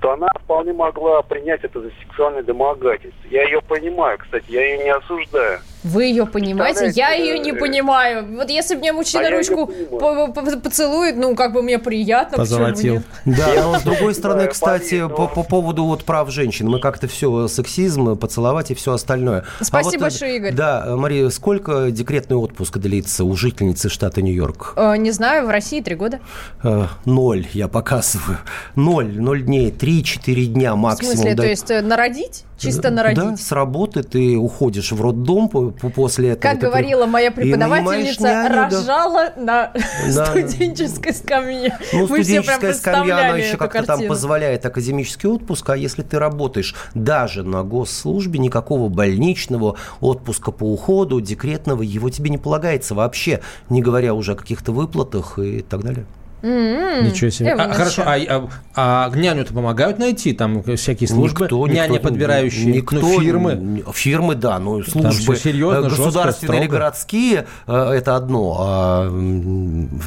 то 0.00 0.12
она 0.12 0.28
вполне 0.42 0.72
могла 0.72 1.22
принять 1.22 1.64
это 1.64 1.80
за 1.80 1.90
сексуальное 2.00 2.42
домогательство. 2.42 3.28
Я 3.30 3.44
ее 3.44 3.62
понимаю, 3.62 4.18
кстати, 4.18 4.44
я 4.48 4.62
ее 4.64 4.84
не 4.84 4.90
осуждаю. 4.90 5.60
Вы 5.84 6.04
ее 6.06 6.26
понимаете? 6.26 6.90
Я 6.94 7.12
ее 7.12 7.38
не 7.38 7.50
э, 7.50 7.54
понимаю. 7.54 8.26
Вот 8.36 8.48
если 8.48 8.74
мне 8.74 8.92
мужчина 8.92 9.28
а 9.28 9.30
ручку 9.30 9.66
по- 9.66 10.28
по- 10.28 10.56
поцелует, 10.58 11.16
ну, 11.16 11.34
как 11.36 11.52
бы 11.52 11.62
мне 11.62 11.78
приятно. 11.78 12.38
Позолотил. 12.38 12.94
нет? 12.94 13.02
Да, 13.26 13.48
но 13.62 13.78
с 13.78 13.82
другой 13.82 14.14
стороны, 14.14 14.46
кстати, 14.48 15.06
по, 15.06 15.28
по 15.28 15.42
поводу 15.42 15.84
вот 15.84 16.04
прав 16.04 16.30
женщин, 16.30 16.68
мы 16.68 16.80
как-то 16.80 17.06
все 17.06 17.48
сексизм, 17.48 18.16
поцеловать 18.16 18.70
и 18.70 18.74
все 18.74 18.94
остальное. 18.94 19.44
А 19.60 19.64
Спасибо 19.64 19.90
вот, 19.92 20.00
большое, 20.00 20.36
Игорь. 20.36 20.54
Да, 20.54 20.96
Мария, 20.96 21.28
сколько 21.28 21.90
декретный 21.90 22.36
отпуск 22.36 22.78
длится 22.78 23.24
у 23.24 23.36
жительницы 23.36 23.90
штата 23.90 24.22
Нью-Йорк? 24.22 24.72
Э, 24.76 24.96
Не 24.96 25.10
знаю, 25.10 25.46
в 25.46 25.50
России 25.50 25.80
три 25.82 25.96
года. 25.96 26.20
Э, 26.62 26.86
Ноль, 27.04 27.46
я 27.52 27.68
показываю. 27.68 28.38
Ноль, 28.74 29.20
ноль 29.20 29.42
дней, 29.42 29.70
три-четыре 29.70 30.46
дня 30.46 30.74
В 30.74 30.78
максимум. 30.78 31.12
смысле, 31.14 31.34
да. 31.34 31.42
то 31.42 31.48
есть 31.48 31.70
э, 31.70 31.82
народить? 31.82 32.44
Чисто 32.56 32.82
Да, 32.84 32.90
народить? 32.90 33.40
с 33.40 33.52
работы 33.52 34.02
ты 34.02 34.36
уходишь 34.36 34.92
в 34.92 35.02
роддом 35.02 35.73
после 35.94 36.30
этого. 36.30 36.52
Как 36.52 36.60
говорила 36.60 37.06
моя 37.06 37.30
преподавательница, 37.30 38.48
рожала 38.48 39.32
на 39.36 39.72
студенческой 40.08 41.12
скамье. 41.12 41.78
Ну, 41.92 42.06
студенческая 42.06 42.74
скамья, 42.74 43.16
она 43.16 43.36
еще 43.36 43.56
как-то 43.56 43.82
там 43.82 44.06
позволяет 44.06 44.64
академический 44.66 45.28
отпуск, 45.28 45.70
а 45.70 45.76
если 45.76 46.02
ты 46.02 46.18
работаешь 46.18 46.74
даже 46.94 47.42
на 47.42 47.62
госслужбе, 47.62 48.38
никакого 48.38 48.88
больничного 48.88 49.76
отпуска 50.00 50.50
по 50.52 50.64
уходу, 50.64 51.20
декретного, 51.20 51.82
его 51.82 52.10
тебе 52.10 52.30
не 52.30 52.38
полагается 52.38 52.94
вообще, 52.94 53.40
не 53.68 53.82
говоря 53.82 54.14
уже 54.14 54.32
о 54.32 54.36
каких-то 54.36 54.72
выплатах 54.72 55.38
и 55.38 55.60
так 55.62 55.82
далее. 55.82 56.06
М-м. 56.44 57.06
Ничего 57.06 57.30
себе. 57.30 57.54
А, 57.54 57.72
хорошо, 57.72 58.02
а, 58.04 58.16
а- 58.28 58.48
а 58.76 59.10
няню-то 59.16 59.54
помогают 59.54 59.98
найти? 59.98 60.34
Там 60.34 60.62
всякие 60.76 61.08
службы? 61.08 61.48
Няни, 61.70 61.96
подбирающие? 61.96 62.66
никто, 62.66 63.00
Ну, 63.00 63.18
фирмы? 63.20 63.82
Фирмы, 63.94 64.34
да, 64.34 64.58
но 64.58 64.82
службы 64.82 65.34
всё 65.34 65.34
серьезно, 65.36 65.86
э, 65.86 65.88
жестко, 65.88 66.04
государственные 66.04 66.58
или 66.58 66.66
строго. 66.66 66.78
городские, 66.80 67.46
э, 67.66 67.92
это 67.94 68.16
одно, 68.16 68.56
а 68.60 69.10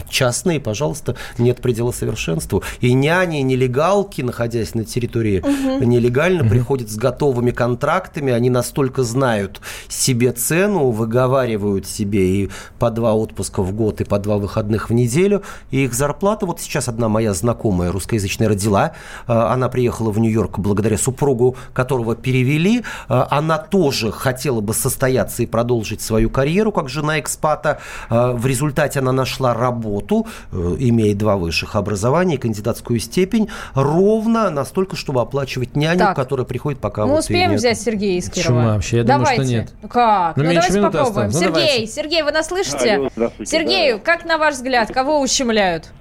частные, 0.10 0.60
пожалуйста, 0.60 1.16
нет 1.40 1.58
предела 1.60 1.92
совершенству. 1.92 2.62
И 2.82 2.94
няни, 2.94 3.40
и 3.40 3.44
нелегалки, 3.44 4.22
находясь 4.22 4.76
на 4.76 4.86
территории 4.86 5.44
нелегально, 5.84 6.48
приходят 6.48 6.92
с 6.92 6.98
готовыми 6.98 7.50
контрактами, 7.50 8.32
они 8.32 8.52
настолько 8.52 9.02
знают 9.02 9.60
себе 9.90 10.34
цену, 10.34 10.92
выговаривают 10.92 11.88
себе 11.88 12.44
и 12.44 12.50
по 12.78 12.92
два 12.92 13.16
отпуска 13.16 13.64
в 13.64 13.72
год, 13.74 14.02
и 14.02 14.04
по 14.04 14.20
два 14.20 14.38
выходных 14.38 14.92
в 14.92 14.94
неделю, 14.94 15.42
и 15.72 15.84
их 15.86 15.96
зарплата 15.96 16.27
зарплата. 16.28 16.46
Вот 16.46 16.60
сейчас 16.60 16.88
одна 16.88 17.08
моя 17.08 17.34
знакомая 17.34 17.92
русскоязычная 17.92 18.50
родила. 18.50 18.92
Она 19.28 19.70
приехала 19.70 20.12
в 20.12 20.20
Нью-Йорк 20.20 20.60
благодаря 20.60 20.98
супругу, 20.98 21.56
которого 21.74 22.16
перевели. 22.16 22.84
Она 23.08 23.58
тоже 23.58 24.12
хотела 24.12 24.62
бы 24.62 24.74
состояться 24.74 25.44
и 25.44 25.46
продолжить 25.46 26.02
свою 26.02 26.30
карьеру 26.30 26.72
как 26.72 26.90
жена 26.90 27.20
экспата. 27.20 27.80
В 28.10 28.46
результате 28.46 29.00
она 29.00 29.12
нашла 29.12 29.54
работу, 29.54 30.28
имея 30.52 31.16
два 31.16 31.38
высших 31.38 31.76
образования, 31.76 32.38
кандидатскую 32.38 33.00
степень, 33.00 33.50
ровно 33.74 34.50
настолько, 34.50 34.96
чтобы 34.96 35.22
оплачивать 35.22 35.76
няню, 35.76 36.00
так. 36.00 36.16
которая 36.16 36.46
приходит 36.46 36.80
пока 36.80 37.06
Мы 37.06 37.12
вот 37.12 37.20
успеем 37.20 37.56
взять 37.56 37.80
Сергея 37.80 38.20
из 38.20 38.30
Кирова? 38.30 38.62
Чума 38.62 38.74
вообще, 38.74 38.98
я 38.98 39.04
давайте. 39.04 39.36
думаю, 39.36 39.48
что 39.48 39.56
нет. 39.56 39.74
Ну 39.82 39.88
как? 39.88 40.38
Ну, 40.38 40.44
ну 40.44 40.54
давайте 40.54 40.82
попробуем. 40.82 41.08
осталось. 41.08 41.34
Ну, 41.34 41.40
Сергей, 41.40 41.54
давайте. 41.54 41.88
Сергей, 41.88 42.22
вы 42.24 42.32
нас 42.32 42.48
слышите? 42.48 42.96
Алло, 42.96 43.32
Сергей, 43.46 43.94
да. 43.94 44.00
как 44.00 44.26
на 44.26 44.38
ваш 44.38 44.56
взгляд, 44.56 44.92
кого 44.92 45.22
ущемляют? 45.22 45.92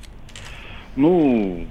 Ну, 0.97 1.67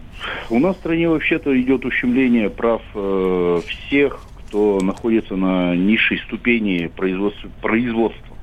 у 0.50 0.60
нас 0.60 0.76
в 0.76 0.80
стране 0.80 1.10
вообще-то 1.10 1.60
идет 1.60 1.86
ущемление 1.86 2.50
прав 2.50 2.82
э, 2.94 3.62
всех, 3.68 4.20
кто 4.48 4.80
находится 4.82 5.36
на 5.36 5.76
низшей 5.76 6.20
ступени 6.20 6.88
производства. 6.88 7.50
производства. 7.62 8.36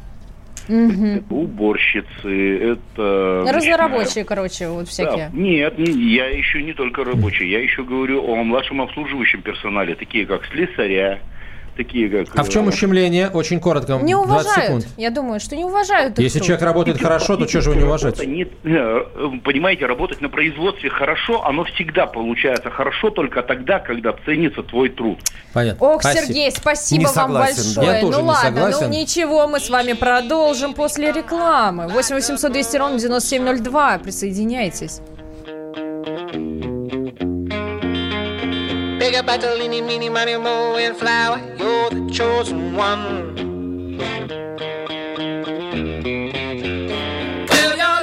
Мгм. 0.68 1.05
Это 1.16 1.35
уборщицы, 1.35 2.59
это... 2.59 3.45
Разнорабочие, 3.53 4.25
короче, 4.25 4.68
вот 4.68 4.85
Да, 4.85 4.90
всякие. 4.90 5.31
нет, 5.33 5.77
не- 5.77 6.14
я 6.14 6.27
еще 6.29 6.62
не 6.62 6.73
только 6.73 7.03
рабочий, 7.05 7.49
я 7.49 7.61
еще 7.61 7.83
говорю 7.83 8.25
о 8.25 8.42
младшем 8.45 8.81
обслуживающем 8.81 9.42
персонале, 9.42 9.97
такие 9.97 10.25
как 10.25 10.45
слесаря, 10.47 11.18
такие 11.76 12.08
как... 12.08 12.38
А 12.38 12.42
в 12.42 12.48
чем 12.48 12.66
э, 12.66 12.68
ущемление? 12.68 13.28
Очень 13.28 13.61
коротко. 13.61 13.94
Не 14.02 14.14
20 14.14 14.30
уважают. 14.30 14.64
секунд. 14.64 14.87
Я 14.96 15.11
думаю, 15.11 15.40
что 15.40 15.56
не 15.56 15.64
уважают 15.64 16.18
Если 16.18 16.38
труд. 16.38 16.46
человек 16.46 16.64
работает 16.64 17.00
хорошо, 17.00 17.37
то 17.37 17.48
что 17.48 17.61
же 17.61 17.70
его 17.70 17.80
не 17.80 17.85
уважать? 17.87 18.18
Работа 18.18 18.26
не- 18.26 18.46
э, 18.64 19.04
понимаете, 19.44 19.87
работать 19.87 20.20
на 20.20 20.28
производстве 20.28 20.90
хорошо, 20.90 21.44
оно 21.44 21.64
всегда 21.64 22.06
получается 22.06 22.70
хорошо 22.70 23.11
только 23.11 23.42
тогда, 23.42 23.78
когда 23.78 24.14
ценится 24.24 24.62
твой 24.62 24.88
труд. 24.88 25.18
Понятно. 25.52 25.87
Ох, 25.87 26.02
Спасибо. 26.02 26.26
Сергей, 26.26 26.50
спасибо 26.50 26.98
Не 27.00 27.04
вам 27.06 27.14
согласен, 27.14 27.74
большое. 27.74 27.87
Я 27.96 28.00
тоже 28.00 28.12
ну 28.18 28.22
не 28.22 28.28
ладно, 28.28 28.50
согласен. 28.62 28.78
ну 28.90 28.98
ничего, 28.98 29.46
мы 29.48 29.61
с 29.61 29.68
вами 29.70 29.92
продолжим 29.92 30.74
после 30.74 31.12
рекламы. 31.12 31.88
8 31.88 32.14
800 32.14 32.52
200 32.52 32.76
ровно 32.76 32.98
9702. 32.98 33.98
Присоединяйтесь. 33.98 35.00
Up 39.02 39.26
battle, 39.26 39.60
any, 39.60 39.82
meeny, 39.82 40.08
money, 40.08 40.36
mo, 40.36 40.76
and 40.76 40.96
flower. 40.96 41.38
You're 41.58 41.90
the 41.90 42.08
chosen 42.12 42.76
one. 42.76 43.34
Will 47.48 47.76
your 47.76 48.02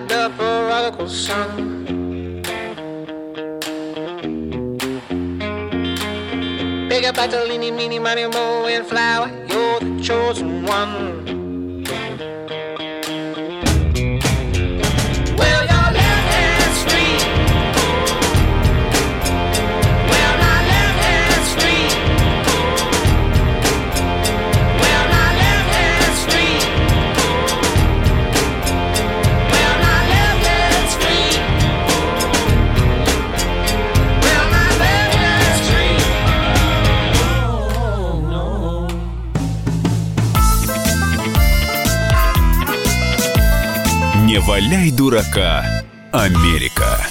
like 0.00 0.08
the 0.08 0.30
prodigal 0.36 1.08
son. 1.08 1.56
Bigger, 6.88 7.12
better, 7.12 7.38
leany, 7.48 7.74
meany, 7.74 7.98
money, 7.98 8.26
mo, 8.26 8.66
and 8.66 8.86
flower, 8.86 9.30
you're 9.48 9.80
the 9.80 10.02
chosen 10.02 10.64
one. 10.66 11.45
Валяй 44.46 44.92
дурака, 44.92 45.64
Америка. 46.12 47.04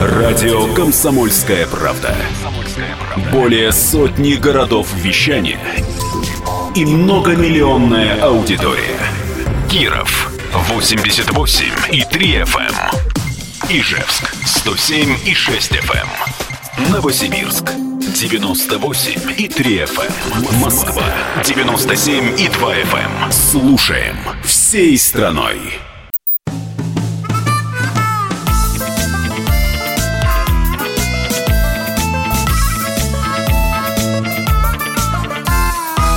Радио 0.00 0.74
«Комсомольская 0.74 1.68
правда». 1.68 2.16
Более 3.30 3.70
сотни 3.70 4.34
городов 4.34 4.92
вещания 4.96 5.60
и 6.74 6.84
многомиллионная 6.84 8.20
аудитория. 8.20 8.98
Киров 9.70 10.32
88 10.52 11.66
и 11.92 12.04
3 12.04 12.34
FM. 12.42 12.74
Ижевск 13.70 14.34
107 14.44 15.16
и 15.24 15.34
6 15.34 15.72
FM. 15.72 16.90
Новосибирск 16.90 17.70
98 18.18 19.30
и 19.38 19.46
3 19.46 19.84
FM. 19.84 20.58
Москва 20.60 21.04
97 21.44 22.40
и 22.40 22.48
2 22.48 22.74
FM. 22.74 23.30
Слушаем 23.30 24.16
всей 24.42 24.98
страной. 24.98 25.78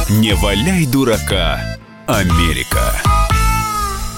Не 0.10 0.34
валяй 0.34 0.88
дурака, 0.88 1.78
Америка. 2.08 3.11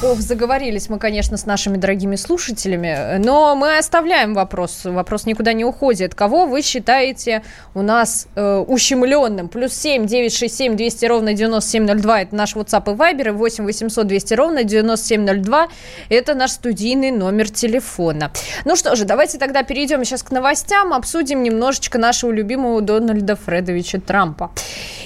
Ох, 0.06 0.20
заговорились 0.20 0.90
мы, 0.90 1.00
конечно, 1.00 1.38
с 1.38 1.46
нашими 1.46 1.78
дорогими 1.78 2.18
слушателями, 2.18 3.20
но 3.24 3.56
мы 3.56 3.78
оставляем 3.78 4.34
вопрос. 4.34 4.82
Вопрос 4.84 5.26
никуда 5.26 5.54
не 5.54 5.64
уходит. 5.64 6.14
Кого 6.14 6.46
вы 6.46 6.62
считаете 6.62 7.42
у 7.74 7.82
нас 7.82 8.28
э, 8.36 8.58
ущемленным? 8.68 9.48
Плюс 9.48 9.74
семь 9.74 10.06
девять 10.06 10.36
шесть 10.36 10.58
семь 10.58 10.76
двести 10.76 11.06
ровно 11.06 11.34
9702 11.34 12.22
это 12.22 12.36
наш 12.36 12.54
WhatsApp 12.54 12.92
и 12.92 12.98
Viber, 12.98 13.28
и 13.30 13.32
8 13.32 13.64
800 13.64 14.06
200 14.06 14.34
ровно 14.34 14.64
9702 14.66 15.68
это 16.10 16.34
наш 16.34 16.52
студийный 16.52 17.12
номер 17.12 17.50
телефона. 17.50 18.34
Ну 18.66 18.76
что 18.76 18.98
же, 18.98 19.06
давайте 19.06 19.38
тогда 19.38 19.64
перейдем 19.64 20.04
сейчас 20.04 20.22
к 20.22 20.32
новостям, 20.32 20.92
обсудим 20.92 21.44
немножечко 21.44 21.98
нашего 21.98 22.32
любимого 22.32 22.82
Дональда 22.82 23.38
Фредовича 23.38 24.02
Трампа. 24.02 24.52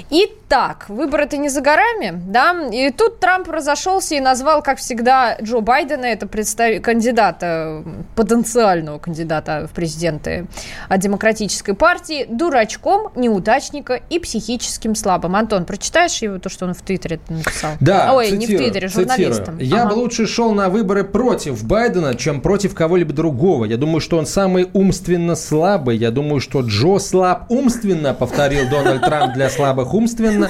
Итак, 0.10 0.86
выборы-то 0.88 1.36
не 1.36 1.50
за 1.50 1.60
горами, 1.60 2.14
да, 2.16 2.56
и 2.72 2.92
тут 2.92 3.20
Трамп 3.20 3.50
разошелся 3.50 4.16
и 4.16 4.22
назвал, 4.22 4.64
как 4.64 4.80
всегда, 4.88 5.36
Джо 5.42 5.60
Байдена, 5.60 6.06
это 6.06 6.28
представ... 6.28 6.82
кандидата, 6.82 7.84
потенциального 8.16 9.00
кандидата 9.00 9.68
в 9.70 9.76
президенты 9.76 10.48
от 10.88 11.02
демократической 11.02 11.74
партии, 11.74 12.26
дурачком, 12.30 13.12
неудачника 13.18 14.00
и 14.10 14.18
психическим 14.18 14.96
слабым. 14.96 15.36
Антон, 15.36 15.66
прочитаешь 15.66 16.22
его, 16.22 16.40
то, 16.40 16.48
что 16.48 16.66
он 16.66 16.74
в 16.74 16.82
Твиттере 16.82 17.20
написал? 17.28 17.72
Да, 17.82 18.14
Ой, 18.14 18.32
не 18.32 18.38
в 18.38 18.42
цитирую, 18.50 18.58
Твиттере, 18.72 18.88
цитирую. 18.88 19.10
журналистам. 19.18 19.58
Я 19.60 19.82
Ага. 19.84 19.90
бы 19.94 20.00
лучше 20.00 20.26
шел 20.26 20.54
на 20.54 20.70
выборы 20.70 21.04
против 21.04 21.66
Байдена, 21.66 22.16
чем 22.16 22.40
против 22.40 22.74
кого-либо 22.74 23.12
другого. 23.12 23.66
Я 23.66 23.76
думаю, 23.76 24.00
что 24.00 24.18
он 24.18 24.26
самый 24.26 24.70
умственно 24.72 25.36
слабый. 25.36 25.98
Я 25.98 26.12
думаю, 26.12 26.40
что 26.40 26.62
Джо 26.62 26.98
слаб 27.00 27.52
умственно, 27.52 28.14
повторил 28.14 28.70
Дональд 28.70 29.02
Трамп 29.02 29.34
для 29.34 29.50
слабых 29.50 29.94
умственно. 29.94 30.50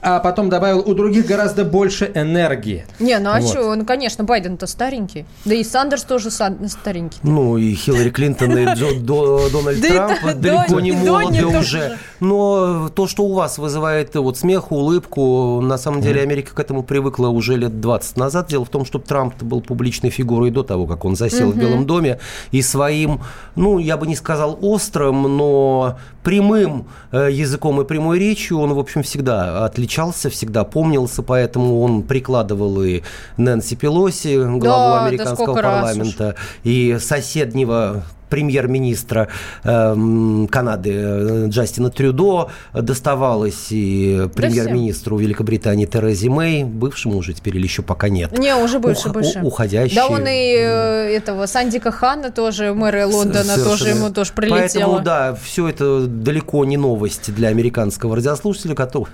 А 0.00 0.20
потом 0.20 0.48
добавил, 0.48 0.80
у 0.80 0.94
других 0.94 1.26
гораздо 1.26 1.64
больше 1.64 2.10
энергии. 2.14 2.86
Не, 3.00 3.18
ну 3.18 3.30
а 3.30 3.40
Вот. 3.40 3.50
что, 3.50 3.65
ну, 3.74 3.84
конечно, 3.84 4.24
Байден-то 4.24 4.66
старенький. 4.66 5.24
Да 5.44 5.54
и 5.54 5.64
Сандерс 5.64 6.02
тоже 6.04 6.30
старенький. 6.30 7.18
Ну, 7.22 7.56
и 7.58 7.74
Хиллари 7.74 8.10
Клинтон, 8.10 8.56
и 8.56 8.64
Джо- 8.64 9.00
До- 9.00 9.48
Дональд 9.50 9.80
Да 9.80 9.88
Трамп 9.88 10.22
До- 10.22 10.34
далеко 10.34 10.80
не 10.80 10.92
молоды 10.92 11.44
уже. 11.46 11.98
Но 12.20 12.88
то, 12.88 13.06
что 13.06 13.24
у 13.24 13.32
вас 13.32 13.58
вызывает 13.58 14.14
вот 14.14 14.38
смех, 14.38 14.72
улыбку, 14.72 15.60
на 15.60 15.78
самом 15.78 16.00
деле 16.00 16.22
Америка 16.22 16.54
к 16.54 16.60
этому 16.60 16.82
привыкла 16.82 17.28
уже 17.28 17.56
лет 17.56 17.80
20 17.80 18.16
назад. 18.16 18.48
Дело 18.48 18.64
в 18.64 18.68
том, 18.68 18.84
что 18.84 18.98
Трамп 18.98 19.42
был 19.42 19.60
публичной 19.60 20.10
фигурой 20.10 20.50
до 20.50 20.62
того, 20.62 20.86
как 20.86 21.04
он 21.04 21.16
засел 21.16 21.52
в. 21.52 21.56
Белом 21.56 21.86
доме. 21.86 22.18
И 22.52 22.62
своим, 22.62 23.20
ну, 23.54 23.78
я 23.78 23.96
бы 23.96 24.06
не 24.06 24.14
сказал 24.16 24.58
острым, 24.60 25.22
но 25.36 25.98
прямым 26.22 26.86
э, 27.12 27.28
языком 27.32 27.80
и 27.80 27.84
прямой 27.84 28.18
речью 28.18 28.58
он, 28.58 28.74
в 28.74 28.78
общем, 28.78 29.02
всегда 29.02 29.64
отличался, 29.64 30.28
всегда 30.28 30.64
помнился, 30.64 31.22
поэтому 31.22 31.80
он 31.80 32.02
прикладывал 32.02 32.82
и 32.82 33.02
Нэнси 33.46 33.76
Пелоси, 33.76 34.36
главу 34.58 34.60
да 34.60 35.06
американского 35.06 35.44
сколько 35.44 35.62
раз 35.62 35.84
уж. 35.84 35.96
парламента, 35.96 36.36
и 36.64 36.98
соседнего 37.00 38.04
премьер-министра 38.28 39.28
эм, 39.64 40.48
Канады 40.50 40.92
э, 40.94 41.46
Джастина 41.48 41.90
Трюдо 41.90 42.48
доставалось 42.72 43.66
и 43.70 44.28
премьер-министру 44.34 45.16
Великобритании 45.18 45.86
Терезе 45.86 46.28
Мэй, 46.30 46.64
бывшему 46.64 47.16
уже 47.18 47.32
теперь 47.34 47.56
или 47.56 47.64
еще 47.64 47.82
пока 47.82 48.08
нет. 48.08 48.36
Не, 48.38 48.54
уже 48.56 48.78
больше, 48.78 49.08
Ух- 49.08 49.14
больше. 49.14 49.40
у- 49.42 49.46
уходящий. 49.46 49.94
Да 49.96 50.06
он 50.08 50.26
и 50.26 50.54
э, 50.58 51.16
этого 51.16 51.46
Сандика 51.46 51.90
Хана 51.90 52.30
тоже, 52.30 52.74
мэра 52.74 53.06
Лондона, 53.06 53.44
Совершенно. 53.44 53.64
тоже 53.70 53.88
ему 53.90 54.10
тоже 54.10 54.32
прилетело. 54.34 54.58
Поэтому, 54.60 55.00
да, 55.00 55.34
все 55.42 55.68
это 55.68 56.06
далеко 56.06 56.64
не 56.64 56.76
новость 56.76 57.34
для 57.34 57.48
американского 57.48 58.16
радиослушателя, 58.16 58.74
который... 58.74 59.06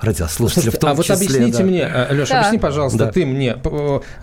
Радиослушателя 0.00 0.70
в 0.70 0.76
том 0.78 0.90
а 0.90 0.94
вот 0.94 1.06
числе, 1.06 1.16
объясните 1.16 1.58
да. 1.58 1.64
мне, 1.64 1.90
э, 1.92 2.14
Леша, 2.14 2.28
Так. 2.34 2.38
объясни, 2.38 2.58
пожалуйста, 2.58 2.98
Да. 2.98 3.12
ты 3.12 3.26
мне. 3.26 3.56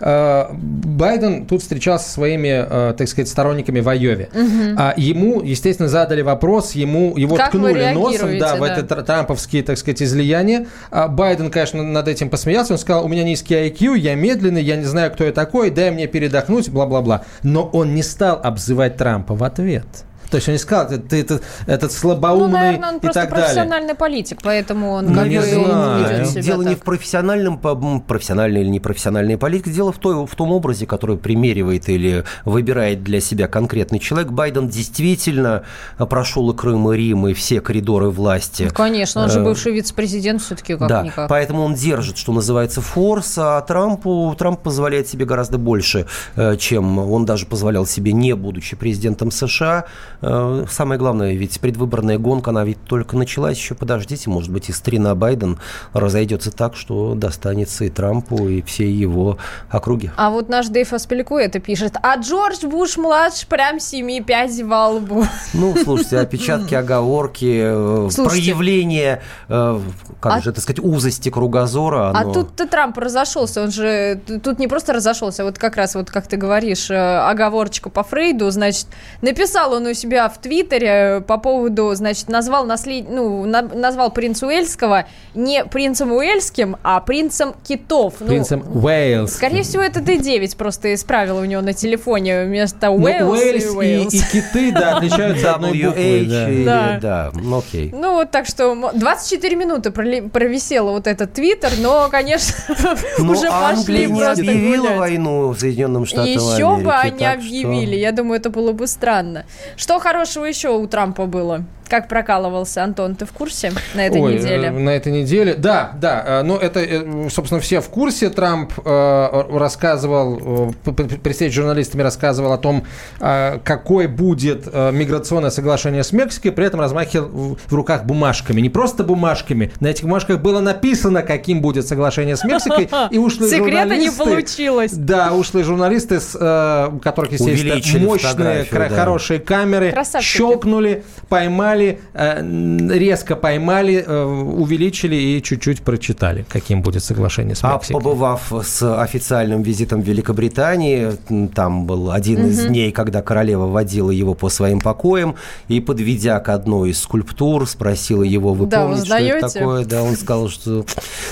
Байден 0.00 1.46
тут 1.46 1.62
встречался 1.62 2.06
со 2.06 2.12
своими, 2.14 2.92
так 2.94 3.08
сказать, 3.08 3.28
сторонниками 3.28 3.80
в 3.80 3.88
Айове. 3.88 4.28
Мгм. 4.32 4.76
А 4.78 4.94
ему, 4.96 5.42
естественно, 5.42 5.88
задали 5.88 6.22
вопрос, 6.22 6.72
ему 6.72 7.16
его 7.16 7.36
Как 7.36 7.48
ткнули 7.48 7.92
носом, 7.92 8.28
реагируете, 8.30 8.40
да, 8.40 8.56
в 8.56 8.60
да. 8.60 8.66
это 8.76 8.94
тр- 8.94 9.02
трамповские, 9.04 9.62
так 9.62 9.78
сказать, 9.78 10.02
излияния. 10.02 10.66
А 10.90 11.08
Байден, 11.08 11.50
конечно, 11.50 11.82
над 11.82 12.08
этим 12.08 12.30
посмеялся. 12.30 12.72
Он 12.72 12.78
сказал, 12.78 13.04
у 13.04 13.08
меня 13.08 13.24
низкий 13.24 13.54
IQ, 13.54 13.98
я 13.98 14.14
медленный, 14.14 14.62
я 14.62 14.76
не 14.76 14.84
знаю, 14.84 15.10
кто 15.10 15.24
я 15.24 15.32
такой, 15.32 15.70
дай 15.70 15.90
мне 15.90 16.06
передохнуть, 16.06 16.68
бла-бла-бла. 16.68 17.24
Но 17.42 17.64
он 17.72 17.94
не 17.94 18.02
стал 18.02 18.40
обзывать 18.42 18.96
Трампа 18.96 19.34
в 19.34 19.44
ответ. 19.44 19.86
То 20.30 20.36
есть 20.36 20.48
он 20.48 20.52
не 20.54 20.58
сказал, 20.58 20.88
ты, 20.88 20.98
ты 20.98 21.20
этот, 21.20 21.42
этот 21.66 21.90
Ну, 21.92 21.98
слабоумный 21.98 22.52
наверное, 22.52 22.88
он 22.90 22.96
и 22.96 23.00
просто 23.00 23.20
так 23.22 23.30
далее. 23.30 23.44
профессиональный 23.46 23.94
политик, 23.94 24.38
поэтому 24.42 24.90
он 24.92 25.06
Ну, 25.06 25.14
как 25.14 25.26
не 25.26 25.40
знаю. 25.42 26.26
себя 26.26 26.42
Дело 26.42 26.62
не 26.62 26.68
так. 26.70 26.78
в 26.78 26.82
профессиональном, 26.82 27.58
профессиональной 28.06 28.60
или 28.62 28.68
непрофессиональной 28.68 29.36
политике, 29.38 29.70
дело 29.70 29.92
в, 29.92 29.98
той, 29.98 30.26
в 30.26 30.34
том 30.34 30.52
образе, 30.52 30.86
который 30.86 31.16
примеривает 31.16 31.88
или 31.88 32.24
выбирает 32.44 33.02
для 33.02 33.20
себя 33.20 33.48
конкретный 33.48 33.98
человек. 33.98 34.30
Байден 34.30 34.68
действительно 34.68 35.64
прошел 35.98 36.50
и 36.50 36.56
Крым, 36.56 36.92
и 36.92 36.96
Рим, 36.96 37.26
и 37.28 37.34
все 37.34 37.60
коридоры 37.60 38.10
власти. 38.10 38.64
Ну, 38.64 38.70
Конечно, 38.74 39.22
он 39.22 39.30
же 39.30 39.40
Э, 39.40 39.44
бывший 39.44 39.72
вице-президент 39.72 40.42
все-таки 40.42 40.74
Да, 40.76 40.86
как-никак. 40.88 41.28
поэтому 41.28 41.62
он 41.64 41.74
держит, 41.74 42.16
что 42.18 42.32
называется, 42.32 42.80
форс, 42.80 43.34
а 43.38 43.60
Трампу, 43.62 44.34
Трамп 44.38 44.60
позволяет 44.60 45.08
себе 45.08 45.24
гораздо 45.24 45.58
больше, 45.58 46.06
э, 46.36 46.56
чем 46.56 46.98
он 46.98 47.24
даже 47.24 47.46
позволял 47.46 47.86
себе, 47.86 48.12
не 48.12 48.34
будучи 48.34 48.76
президентом 48.76 49.30
США. 49.30 49.84
Э, 50.22 50.64
Самое 50.70 50.98
главное, 50.98 51.32
ведь 51.34 51.60
предвыборная 51.60 52.18
гонка, 52.18 52.50
она 52.50 52.64
ведь 52.64 52.82
только 52.84 53.16
началась, 53.16 53.56
еще 53.56 53.74
подождите, 53.74 54.28
может 54.30 54.50
быть, 54.50 54.68
и 54.68 54.72
старина 54.72 55.14
Байден 55.14 55.58
разойдется 55.92 56.50
так, 56.50 56.76
что 56.76 57.14
достанется 57.14 57.84
и 57.84 57.88
Трампу, 57.88 58.48
и 58.48 58.62
всей 58.62 58.92
его 58.92 59.38
округе. 59.70 60.12
А 60.16 60.30
вот 60.30 60.48
наш 60.48 60.68
Дэйв 60.68 60.92
Аспелику 60.92 61.36
это 61.38 61.58
пишет. 61.58 61.94
А 62.02 62.16
Джордж 62.16 62.64
Буш-младший 62.66 63.48
прям 63.48 63.80
семи 63.80 64.20
пять 64.20 64.60
во 64.62 64.88
лбу. 64.88 65.24
Ну, 65.54 65.74
слушайте, 65.82 66.18
опечатки, 66.18 66.74
оговорки, 66.74 67.60
э, 67.62 68.08
Слушайте. 68.10 68.50
проявление, 68.52 69.22
э, 69.48 69.80
как 70.20 70.32
А- 70.34 70.40
же 70.40 70.50
это 70.50 70.60
сказать, 70.60 70.80
узости 70.80 71.30
кругозора. 71.30 72.10
А 72.14 72.24
тут-то 72.24 72.66
Трамп 72.66 72.98
разошелся, 72.98 73.62
он 73.62 73.70
же 73.70 74.20
тут 74.42 74.58
не 74.58 74.68
просто 74.68 74.92
разошелся, 74.92 75.44
вот 75.44 75.58
как 75.58 75.76
раз 75.76 75.94
вот 75.94 76.10
как 76.10 76.26
ты 76.26 76.36
говоришь, 76.36 76.90
оговорочка 76.90 77.88
по 77.90 78.02
Фрейду, 78.02 78.50
значит, 78.50 78.86
написал 79.22 79.72
он 79.72 79.86
у 79.86 79.94
себя 79.94 80.09
в 80.10 80.38
Твиттере 80.38 81.22
по 81.26 81.38
поводу, 81.38 81.94
значит, 81.94 82.28
назвал 82.28 82.64
наслед... 82.64 83.06
ну, 83.08 83.44
на- 83.46 83.62
назвал 83.62 84.10
принца 84.10 84.46
Уэльского 84.46 85.06
не 85.34 85.64
принцем 85.64 86.12
Уэльским, 86.12 86.76
а 86.82 87.00
принцем 87.00 87.54
китов. 87.66 88.14
Ну, 88.20 88.26
Принцем 88.26 88.64
Уэйлс. 88.82 89.34
Скорее 89.34 89.62
всего, 89.62 89.82
это 89.82 90.00
Д9 90.00 90.56
просто 90.56 90.92
исправил 90.94 91.38
у 91.38 91.44
него 91.44 91.62
на 91.62 91.72
телефоне 91.72 92.44
вместо 92.44 92.88
Ну, 92.88 92.96
Уэльс, 92.96 93.22
Уэльс 93.28 93.64
и 93.64 93.66
и, 93.66 93.70
Уэльс. 93.70 94.14
и 94.14 94.32
киты, 94.32 94.72
да, 94.72 94.96
отличаются 94.96 95.54
одной 95.54 95.72
буквой. 95.82 96.26
Да. 96.26 96.48
Да. 96.64 96.98
да, 97.00 97.30
ну 97.40 97.58
окей. 97.58 97.90
Ну, 97.94 98.14
вот 98.14 98.30
так 98.32 98.46
что 98.46 98.72
м- 98.72 98.90
24 98.98 99.54
минуты 99.56 99.90
провисело 99.92 100.90
вот 100.90 101.06
этот 101.06 101.32
твиттер, 101.32 101.70
но, 101.78 102.08
конечно, 102.10 102.54
Но 103.18 103.32
уже 103.32 103.48
пошли 103.48 104.06
просто 104.08 104.32
объявила 104.32 104.88
войну 104.96 105.54
Соединенным 105.54 106.06
Штатам 106.06 106.26
Еще 106.26 106.76
бы 106.76 106.92
они 106.92 107.24
объявили. 107.24 107.96
Я 107.96 108.10
думаю, 108.12 108.40
это 108.40 108.50
было 108.50 108.72
бы 108.72 108.86
странно. 108.88 109.44
Что 109.76 109.99
хорошего 110.00 110.44
еще 110.46 110.70
у 110.70 110.86
Трампа 110.86 111.26
было? 111.26 111.64
Как 111.90 112.06
прокалывался 112.06 112.84
Антон, 112.84 113.16
ты 113.16 113.26
в 113.26 113.32
курсе 113.32 113.72
на 113.94 114.06
этой 114.06 114.20
Ой, 114.20 114.34
неделе? 114.34 114.68
э, 114.68 114.70
На 114.70 114.90
этой 114.90 115.10
неделе, 115.10 115.54
да, 115.54 115.90
да. 116.00 116.22
э, 116.24 116.42
Ну, 116.44 116.56
это, 116.56 116.78
э, 116.80 117.28
собственно, 117.30 117.60
все 117.60 117.80
в 117.80 117.88
курсе. 117.88 118.30
Трамп 118.30 118.72
рассказывал, 118.84 120.72
при 120.84 121.32
встрече 121.32 121.50
с 121.52 121.54
журналистами 121.56 122.02
рассказывал 122.02 122.52
о 122.52 122.58
том, 122.58 122.84
какой 123.18 124.06
будет 124.06 124.66
миграционное 124.66 125.50
соглашение 125.50 126.04
с 126.04 126.12
Мексикой, 126.12 126.52
при 126.52 126.66
этом 126.66 126.78
размахивал 126.80 127.58
в- 127.66 127.74
руках 127.74 128.04
бумажками. 128.04 128.60
Не 128.60 128.70
просто 128.70 129.02
бумажками. 129.02 129.72
На 129.80 129.88
этих 129.88 130.04
бумажках 130.04 130.40
было 130.40 130.60
написано, 130.60 131.22
каким 131.22 131.60
будет 131.60 131.88
соглашение 131.88 132.36
с 132.36 132.44
Мексикой. 132.44 132.88
И 133.10 133.18
ушлые 133.18 133.50
Секрета 133.56 133.96
не 133.96 134.10
получилось. 134.10 134.92
Да, 134.92 135.32
ушлые 135.32 135.64
журналисты, 135.64 136.18
у 136.18 136.98
которых, 137.00 137.32
естественно, 137.32 138.06
мощные, 138.06 138.64
хорошие 138.64 139.40
камеры, 139.40 139.92
щелкнули, 140.20 141.02
поймали, 141.28 141.79
э, 142.14 142.38
м, 142.40 142.90
резко 142.90 143.36
поймали, 143.36 144.04
э, 144.06 144.24
увеличили 144.24 145.14
и 145.16 145.42
чуть-чуть 145.42 145.82
прочитали, 145.82 146.44
каким 146.48 146.82
будет 146.82 147.02
соглашение 147.04 147.54
с 147.54 147.64
А 147.64 147.74
Мексикой. 147.74 147.94
побывав 148.00 148.52
с 148.64 148.82
официальным 149.02 149.62
визитом 149.62 150.02
в 150.02 150.04
Великобритании, 150.06 151.12
там 151.54 151.86
был 151.86 152.10
один 152.10 152.46
из 152.46 152.64
дней, 152.66 152.92
когда 152.92 153.22
королева 153.22 153.66
водила 153.66 154.10
его 154.10 154.34
по 154.34 154.48
своим 154.48 154.80
покоям, 154.80 155.34
и, 155.68 155.80
подведя 155.80 156.38
к 156.40 156.48
одной 156.48 156.90
из 156.90 157.00
скульптур, 157.00 157.66
спросила 157.68 158.22
его, 158.22 158.54
вы 158.54 158.66
Да, 158.66 158.84
помните, 158.84 159.04
что 159.06 159.16
это 159.16 159.48
такое? 159.48 159.84
Да, 159.84 160.02
он 160.02 160.16
сказал, 160.16 160.48
что 160.48 160.84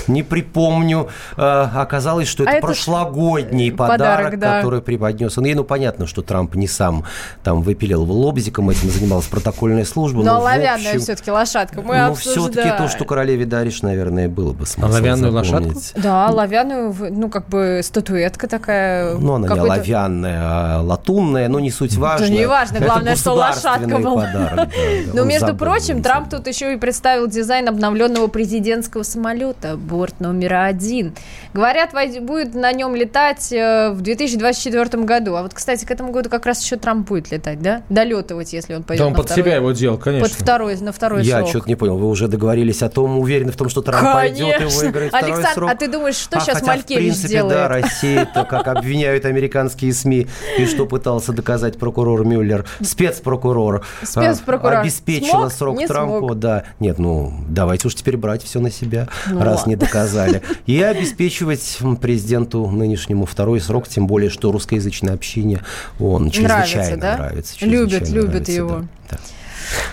не 0.07 0.23
припомню. 0.23 1.07
А, 1.37 1.71
Оказалось, 1.81 2.27
что 2.27 2.43
А 2.43 2.47
это 2.47 2.57
это 2.57 2.73
ж 2.73 2.85
прошлогодний 2.85 3.71
подарок, 3.71 3.99
подарок, 3.99 4.39
да. 4.39 4.57
который 4.57 4.81
преподнес 4.81 5.37
он 5.37 5.45
ей. 5.45 5.53
Ну, 5.55 5.63
понятно, 5.63 6.07
что 6.07 6.21
Трамп 6.21 6.55
не 6.55 6.67
сам 6.67 7.03
там 7.43 7.61
выпиливал 7.61 8.03
лобзиком, 8.11 8.69
этим 8.69 8.89
занималась 8.89 9.25
протокольная 9.25 9.85
служба. 9.85 10.23
Ну, 10.23 10.31
а 10.31 10.38
оловянная 10.39 10.91
общем, 10.91 10.99
все-таки 11.01 11.31
лошадка. 11.31 11.81
Мы 11.81 11.97
ну, 11.97 12.11
обсуждаем. 12.11 12.51
все-таки 12.51 12.77
то, 12.77 12.87
что 12.87 13.05
королеве 13.05 13.45
даришь, 13.45 13.81
наверное, 13.81 14.27
было 14.27 14.53
бы 14.53 14.65
смысл 14.65 14.89
Оловянную 14.89 15.31
запомнить. 15.31 15.75
лошадку? 15.75 16.01
Да, 16.01 16.27
оловянную, 16.27 16.95
ну, 17.11 17.29
как 17.29 17.47
бы 17.47 17.81
статуэтка 17.83 18.47
такая. 18.47 19.15
Ну, 19.15 19.33
она 19.33 19.47
не 19.53 19.59
оловянная, 19.59 20.39
а 20.41 20.81
латунная, 20.81 21.47
но 21.47 21.59
не 21.59 21.71
суть 21.71 21.95
важно. 21.95 22.25
не 22.25 22.45
важно, 22.45 22.79
главное, 22.79 23.15
что 23.15 23.33
лошадка 23.33 23.97
была. 23.97 24.25
подарок, 24.25 24.55
да, 24.55 24.65
да. 24.65 25.11
Ну, 25.13 25.25
между 25.25 25.55
прочим, 25.55 26.01
Трамп 26.01 26.29
тут 26.29 26.47
еще 26.47 26.73
и 26.73 26.77
представил 26.77 27.27
дизайн 27.27 27.67
обновленного 27.69 28.27
президентского 28.27 29.03
самолета, 29.03 29.77
борт 29.77 30.19
номер 30.19 30.53
один. 30.55 31.13
Говорят, 31.53 31.93
будет 32.21 32.53
на 32.53 32.71
нем 32.71 32.95
летать 32.95 33.51
э, 33.51 33.91
в 33.91 34.01
2024 34.01 35.03
году. 35.03 35.35
А 35.35 35.43
вот, 35.43 35.53
кстати, 35.53 35.85
к 35.85 35.91
этому 35.91 36.11
году 36.11 36.29
как 36.29 36.45
раз 36.45 36.63
еще 36.63 36.77
Трамп 36.77 37.07
будет 37.07 37.31
летать, 37.31 37.61
да? 37.61 37.81
Долетывать, 37.89 38.53
если 38.53 38.75
он 38.75 38.83
пойдет 38.83 39.03
Да 39.03 39.07
он 39.07 39.13
на 39.13 39.17
под 39.17 39.25
второй- 39.27 39.43
себя 39.43 39.55
его 39.55 39.71
делал, 39.71 39.97
конечно. 39.97 40.27
Под 40.33 40.41
второй, 40.41 40.75
на 40.77 40.91
второй 40.91 41.23
Я 41.23 41.37
срок. 41.39 41.49
что-то 41.49 41.67
не 41.69 41.75
понял. 41.75 41.97
Вы 41.97 42.07
уже 42.07 42.27
договорились 42.27 42.81
о 42.83 42.89
том, 42.89 43.19
уверены 43.19 43.51
в 43.51 43.55
том, 43.57 43.69
что 43.69 43.81
Трамп 43.81 44.13
пойдет 44.13 44.55
и 44.55 44.59
Конечно. 44.59 44.79
выиграет 44.81 45.09
второй 45.09 45.31
Александр, 45.33 45.53
срок? 45.55 45.71
а 45.71 45.75
ты 45.75 45.87
думаешь, 45.87 46.15
что 46.15 46.37
А, 46.37 46.41
сейчас 46.41 46.55
хотя, 46.59 46.67
Малькевич 46.67 46.97
в 46.97 46.97
принципе, 46.99 47.27
делает? 47.29 47.53
да, 47.57 47.67
Россия-то, 47.67 48.43
как 48.45 48.67
обвиняют 48.67 49.25
американские 49.25 49.93
СМИ, 49.93 50.27
и 50.57 50.65
что 50.65 50.85
пытался 50.85 51.33
доказать 51.33 51.77
прокурор 51.77 52.25
Мюллер, 52.25 52.65
спецпрокурор, 52.81 53.83
а, 54.01 54.05
Спецпрокурор. 54.05 54.77
обеспечила 54.79 55.49
Смог? 55.49 55.53
срок 55.53 55.77
Не 55.77 55.87
Трампу, 55.87 56.19
смог. 56.19 56.39
да. 56.39 56.63
Нет, 56.79 56.99
ну, 56.99 57.33
давайте 57.47 57.87
уж 57.87 57.95
теперь 57.95 58.17
брать 58.17 58.43
все 58.43 58.59
на 58.59 58.71
себя, 58.71 59.07
Ну 59.27 59.39
раз 59.43 59.59
ладно. 59.59 59.69
не 59.71 59.75
доказали. 59.75 60.41
И 60.65 60.81
обеспечивать 60.81 61.77
президенту 62.01 62.67
нынешнему 62.67 63.25
второй 63.25 63.59
срок, 63.61 63.87
тем 63.87 64.07
более, 64.07 64.29
что 64.29 64.51
русскоязычное 64.51 65.13
общение, 65.13 65.61
он 65.99 66.29
чрезвычайно 66.29 66.97
да? 66.97 67.17
нравится. 67.17 67.57
Чрезвычайно 67.57 68.05
любят 68.13 68.29
нравится, 68.31 68.51
его. 68.51 68.69
да, 68.69 68.85
да. 69.11 69.17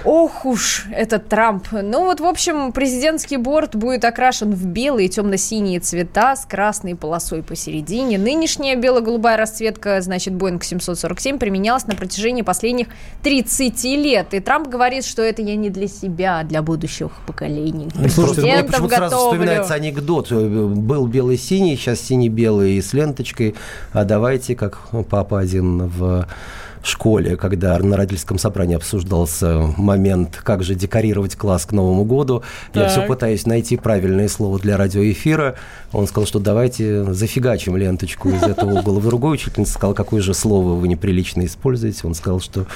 Ох 0.04 0.44
уж 0.46 0.86
этот 0.92 1.28
Трамп. 1.28 1.68
Ну 1.72 2.04
вот, 2.04 2.20
в 2.20 2.24
общем, 2.24 2.72
президентский 2.72 3.36
борт 3.36 3.74
будет 3.74 4.04
окрашен 4.04 4.52
в 4.52 4.66
белые 4.66 5.06
и 5.06 5.08
темно-синие 5.08 5.80
цвета 5.80 6.36
с 6.36 6.44
красной 6.44 6.94
полосой 6.94 7.42
посередине. 7.42 8.18
Нынешняя 8.18 8.76
бело-голубая 8.76 9.36
расцветка, 9.36 10.00
значит, 10.00 10.34
Boeing 10.34 10.62
747 10.62 11.38
применялась 11.38 11.86
на 11.86 11.94
протяжении 11.94 12.42
последних 12.42 12.88
30 13.22 13.84
лет. 13.84 14.34
И 14.34 14.40
Трамп 14.40 14.68
говорит, 14.68 15.04
что 15.04 15.22
это 15.22 15.42
я 15.42 15.56
не 15.56 15.70
для 15.70 15.88
себя, 15.88 16.40
а 16.40 16.44
для 16.44 16.62
будущих 16.62 17.10
поколений. 17.26 17.88
Ну, 17.94 18.08
Слушайте, 18.08 18.42
мне 18.42 18.50
Президентов 18.50 18.70
почему-то 18.70 18.96
сразу 18.96 19.16
вспоминается 19.16 19.74
анекдот. 19.74 20.30
Был 20.30 21.06
белый-синий, 21.06 21.76
сейчас 21.76 22.00
синий-белый 22.00 22.80
с 22.80 22.92
ленточкой. 22.92 23.54
А 23.92 24.04
давайте, 24.04 24.54
как 24.54 24.78
папа 25.10 25.40
один 25.40 25.88
в 25.88 26.26
школе, 26.86 27.36
когда 27.36 27.78
на 27.78 27.96
родительском 27.96 28.38
собрании 28.38 28.76
обсуждался 28.76 29.72
момент, 29.76 30.40
как 30.42 30.62
же 30.62 30.74
декорировать 30.74 31.36
класс 31.36 31.66
к 31.66 31.72
Новому 31.72 32.04
году. 32.04 32.42
Я 32.74 32.82
Так. 32.82 32.90
все 32.92 33.02
пытаюсь 33.06 33.46
найти 33.46 33.76
правильное 33.76 34.28
слово 34.28 34.58
для 34.58 34.76
радиоэфира. 34.76 35.54
Он 35.92 36.06
сказал, 36.06 36.26
что 36.26 36.38
давайте 36.38 37.04
зафигачим 37.12 37.76
ленточку 37.76 38.28
из 38.28 38.42
этого 38.42 38.80
угла. 38.80 39.00
Другой 39.00 39.34
учительница 39.34 39.72
сказал, 39.72 39.94
какое 39.94 40.20
же 40.20 40.34
слово 40.34 40.74
вы 40.74 40.88
неприлично 40.88 41.44
используете. 41.44 42.06
Он 42.06 42.14
сказал, 42.14 42.40
что 42.40 42.66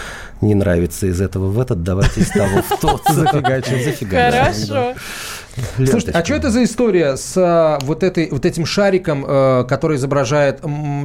не 0.40 0.54
нравится 0.54 1.06
из 1.06 1.20
этого 1.20 1.46
в 1.50 1.60
этот, 1.60 1.82
давайте 1.82 2.20
из 2.20 2.28
того 2.30 2.62
в 2.62 2.80
тот. 2.80 3.02
Зафигачим. 3.08 3.82
Зафигачим. 3.84 4.66
Хорошо. 4.68 4.94
Слушайте, 5.76 6.10
а 6.12 6.24
что 6.24 6.34
это 6.34 6.50
за 6.50 6.64
история 6.64 7.16
с 7.16 7.34
а, 7.36 7.78
вот, 7.82 8.02
этой, 8.02 8.28
вот 8.30 8.44
этим 8.46 8.66
шариком, 8.66 9.24
э, 9.26 9.64
который 9.68 9.96
изображает 9.96 10.60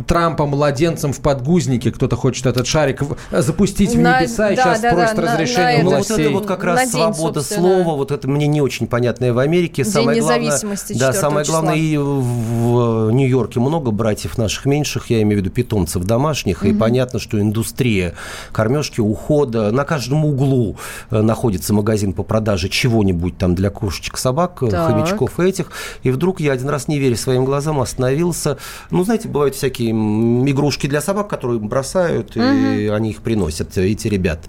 Трампа 0.07 0.45
младенцем 0.45 1.13
в 1.13 1.19
подгузнике? 1.19 1.91
Кто-то 1.91 2.15
хочет 2.15 2.45
этот 2.45 2.67
шарик 2.67 3.01
в- 3.01 3.15
запустить 3.31 3.95
в 3.95 3.99
На- 3.99 4.19
небеса 4.21 4.51
и 4.51 4.55
да, 4.55 4.63
сейчас 4.63 4.81
да, 4.81 4.91
просит 4.93 5.15
да, 5.15 5.21
на- 5.21 5.31
разрешения 5.33 5.77
на 5.79 5.83
Ну, 5.83 5.89
это- 5.91 5.97
вот 5.99 6.07
властей. 6.07 6.25
это 6.25 6.33
вот 6.33 6.45
как 6.45 6.63
раз 6.63 6.75
На 6.77 6.83
день, 6.85 6.91
свобода 7.13 7.41
слова, 7.41 7.95
вот 7.95 8.11
это 8.11 8.27
мне 8.27 8.47
не 8.47 8.61
очень 8.61 8.87
понятное 8.87 9.33
в 9.33 9.39
Америке. 9.39 9.83
День 9.83 9.91
самое 9.91 10.19
главное, 10.21 10.45
независимости 10.45 10.93
Да, 10.93 11.07
4 11.07 11.13
самое 11.21 11.45
числа. 11.45 11.61
главное, 11.61 11.79
и 11.81 11.97
в 11.97 13.11
Нью-Йорке 13.11 13.59
много 13.59 13.91
братьев 13.91 14.37
наших 14.37 14.65
меньших, 14.65 15.09
я 15.09 15.21
имею 15.21 15.39
в 15.41 15.43
виду 15.45 15.53
питомцев 15.53 16.03
домашних, 16.03 16.63
и 16.63 16.73
понятно, 16.73 17.19
что 17.19 17.39
индустрия 17.39 18.13
кормежки, 18.51 18.99
ухода, 19.01 19.71
на 19.71 19.83
каждом 19.85 20.25
углу 20.25 20.77
э, 21.11 21.21
находится 21.21 21.73
магазин 21.73 22.13
по 22.13 22.23
продаже 22.23 22.69
чего-нибудь 22.69 23.37
там 23.37 23.55
для 23.55 23.69
кошечек, 23.69 24.17
собак, 24.17 24.44
э, 24.63 24.67
Так. 24.69 24.91
хомячков 24.91 25.39
этих. 25.39 25.71
И 26.03 26.11
вдруг 26.11 26.39
я 26.39 26.53
один 26.53 26.69
раз, 26.69 26.87
не 26.87 26.99
веря 26.99 27.15
своим 27.15 27.45
глазам, 27.45 27.79
остановился. 27.79 28.57
Ну, 28.91 29.03
знаете, 29.03 29.27
бывают 29.27 29.55
всякие 29.55 29.91
игрушки 29.91 30.87
для 30.87 31.01
собак, 31.01 31.27
которые 31.29 31.59
бросают, 31.59 32.35
и 32.35 32.89
они 32.93 33.11
их 33.11 33.21
приносят, 33.21 33.77
э, 33.77 33.87
эти 33.87 34.07
ребят. 34.07 34.39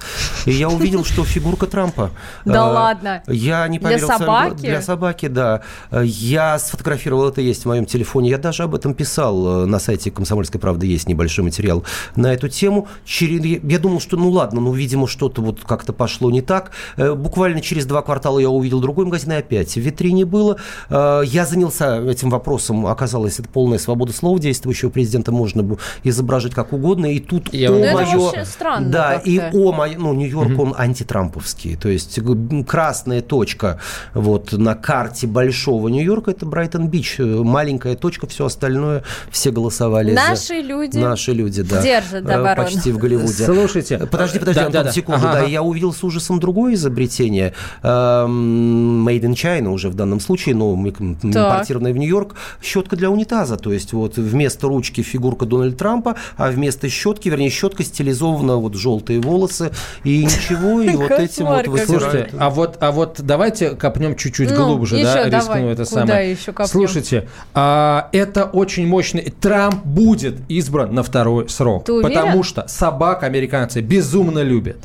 И 0.46 0.52
я 0.52 0.68
увидел, 0.68 1.04
что 1.04 1.24
фигурка 1.24 1.66
Трампа. 1.66 2.10
Да 2.44 2.56
Э, 2.56 2.72
ладно? 2.72 3.22
Я 3.26 3.66
не 3.68 3.78
Для 3.78 3.88
поверил 3.88 4.06
своим 4.06 4.18
собаки? 4.20 4.60
Для 4.60 4.82
собаки, 4.82 5.28
да. 5.28 5.62
Я 6.02 6.58
сфотографировал, 6.58 7.28
это 7.28 7.40
есть 7.40 7.62
в 7.62 7.66
моем 7.66 7.86
телефоне. 7.86 8.30
Я 8.30 8.38
даже 8.38 8.62
об 8.62 8.74
этом 8.74 8.94
писал. 8.94 9.66
На 9.66 9.78
сайте 9.78 10.10
«Комсомольской 10.10 10.60
правды» 10.60 10.86
есть 10.86 11.08
небольшой 11.08 11.44
материал 11.44 11.84
на 12.16 12.32
эту 12.32 12.48
тему. 12.48 12.88
Я 13.06 13.78
думал, 13.78 14.00
что 14.00 14.16
ну 14.16 14.30
ладно, 14.30 14.60
ну, 14.60 14.72
видимо, 14.72 15.06
что-то 15.06 15.42
вот 15.42 15.60
как-то 15.66 15.92
пошло 15.92 16.30
не 16.30 16.40
так. 16.40 16.70
Буквально 16.96 17.60
через 17.60 17.86
два 17.86 18.02
квартала 18.02 18.38
я 18.38 18.48
увидел 18.50 18.80
другой 18.80 19.04
магазин, 19.04 19.32
и 19.32 19.36
опять 19.36 19.75
в 19.76 19.80
витрине 19.84 20.24
было. 20.24 20.56
Э, 20.90 21.22
Я 21.24 21.46
занялся 21.46 22.00
этим 22.02 22.30
вопросом. 22.30 22.86
Оказалось, 22.86 23.38
это 23.38 23.48
полная 23.48 23.78
свобода 23.78 24.12
слова 24.12 24.38
действующего 24.38 24.90
президента. 24.90 25.32
Можно 25.32 25.62
бы 25.62 25.78
изображать 26.04 26.54
как 26.54 26.72
угодно. 26.72 27.06
И 27.12 27.20
тут 27.20 27.52
Я 27.54 27.70
о 27.70 27.72
Ну, 27.72 27.92
вообще 27.94 28.44
странно 28.44 28.90
Да, 28.90 29.14
и 29.14 29.38
о 29.38 29.72
мое- 29.72 29.96
ну, 29.98 30.12
Нью-Йорк, 30.14 30.58
он 30.58 30.74
антитрамповский. 30.76 31.76
То 31.76 31.88
есть 31.88 32.18
красная 32.66 33.22
точка 33.22 33.78
вот 34.14 34.52
на 34.52 34.74
карте 34.74 35.26
большого 35.26 35.88
Нью-Йорка 35.88 36.30
это 36.32 36.46
Брайтон-Бич. 36.46 37.16
Э, 37.20 37.24
Маленькая 37.42 37.96
точка, 37.96 38.26
все 38.26 38.46
остальное, 38.46 39.02
все 39.30 39.50
голосовали 39.50 40.10
за- 40.10 40.16
Наши 40.16 40.54
люди 40.60 40.98
Наши 40.98 41.32
люди, 41.32 41.62
да. 41.62 41.82
держат 41.82 42.26
Э, 42.28 42.32
оборону. 42.34 42.56
Почти 42.64 42.92
в 42.92 42.98
Голливуде. 42.98 43.44
Слушайте. 43.44 43.98
Подожди, 44.10 44.38
подожди, 44.38 44.60
Да, 44.60 44.66
Антон, 44.66 44.80
да, 44.82 44.84
да. 44.88 44.92
секунду. 44.92 45.26
Ага, 45.28 45.40
Да, 45.40 45.44
я 45.44 45.62
увидел 45.62 45.92
с 45.92 46.02
ужасом 46.04 46.40
другое 46.40 46.74
изобретение. 46.74 47.52
Эм, 47.82 49.06
Made 49.06 49.22
in 49.22 49.32
China 49.34 49.65
уже 49.70 49.88
в 49.88 49.94
данном 49.94 50.20
случае, 50.20 50.54
но 50.54 50.74
импортированное 50.74 51.92
в 51.92 51.96
Нью-Йорк. 51.96 52.34
Щетка 52.62 52.96
для 52.96 53.10
унитаза. 53.10 53.56
То 53.56 53.72
есть 53.72 53.92
вот 53.92 54.16
вместо 54.16 54.68
ручки 54.68 55.02
фигурка 55.02 55.46
Дональда 55.46 55.76
Трампа, 55.76 56.16
а 56.36 56.50
вместо 56.50 56.88
щетки, 56.88 57.28
вернее, 57.28 57.50
щетка 57.50 57.84
стилизована 57.84 58.56
вот 58.56 58.74
желтые 58.74 59.20
волосы. 59.20 59.72
И 60.04 60.24
ничего, 60.24 60.80
и 60.80 60.90
вот 60.90 61.10
этим 61.10 61.46
вот 61.46 61.66
вытирают. 61.66 62.02
Слушайте, 62.02 62.30
а 62.38 62.50
вот, 62.50 62.76
а 62.80 62.92
вот 62.92 63.20
давайте 63.20 63.70
копнем 63.70 64.16
чуть-чуть 64.16 64.50
Ну, 64.50 64.66
глубже, 64.66 65.02
да, 65.02 65.28
рискну 65.28 65.68
это 65.68 65.84
самое. 65.84 66.36
Слушайте, 66.66 67.28
а, 67.54 68.08
это 68.12 68.44
очень 68.44 68.86
мощный. 68.86 69.32
Трамп 69.40 69.84
будет 69.84 70.36
избран 70.48 70.94
на 70.94 71.02
второй 71.02 71.48
срок, 71.48 71.84
потому 71.84 72.42
что 72.42 72.66
собак 72.68 73.22
американцы 73.22 73.80
безумно 73.80 74.42
любят. 74.42 74.76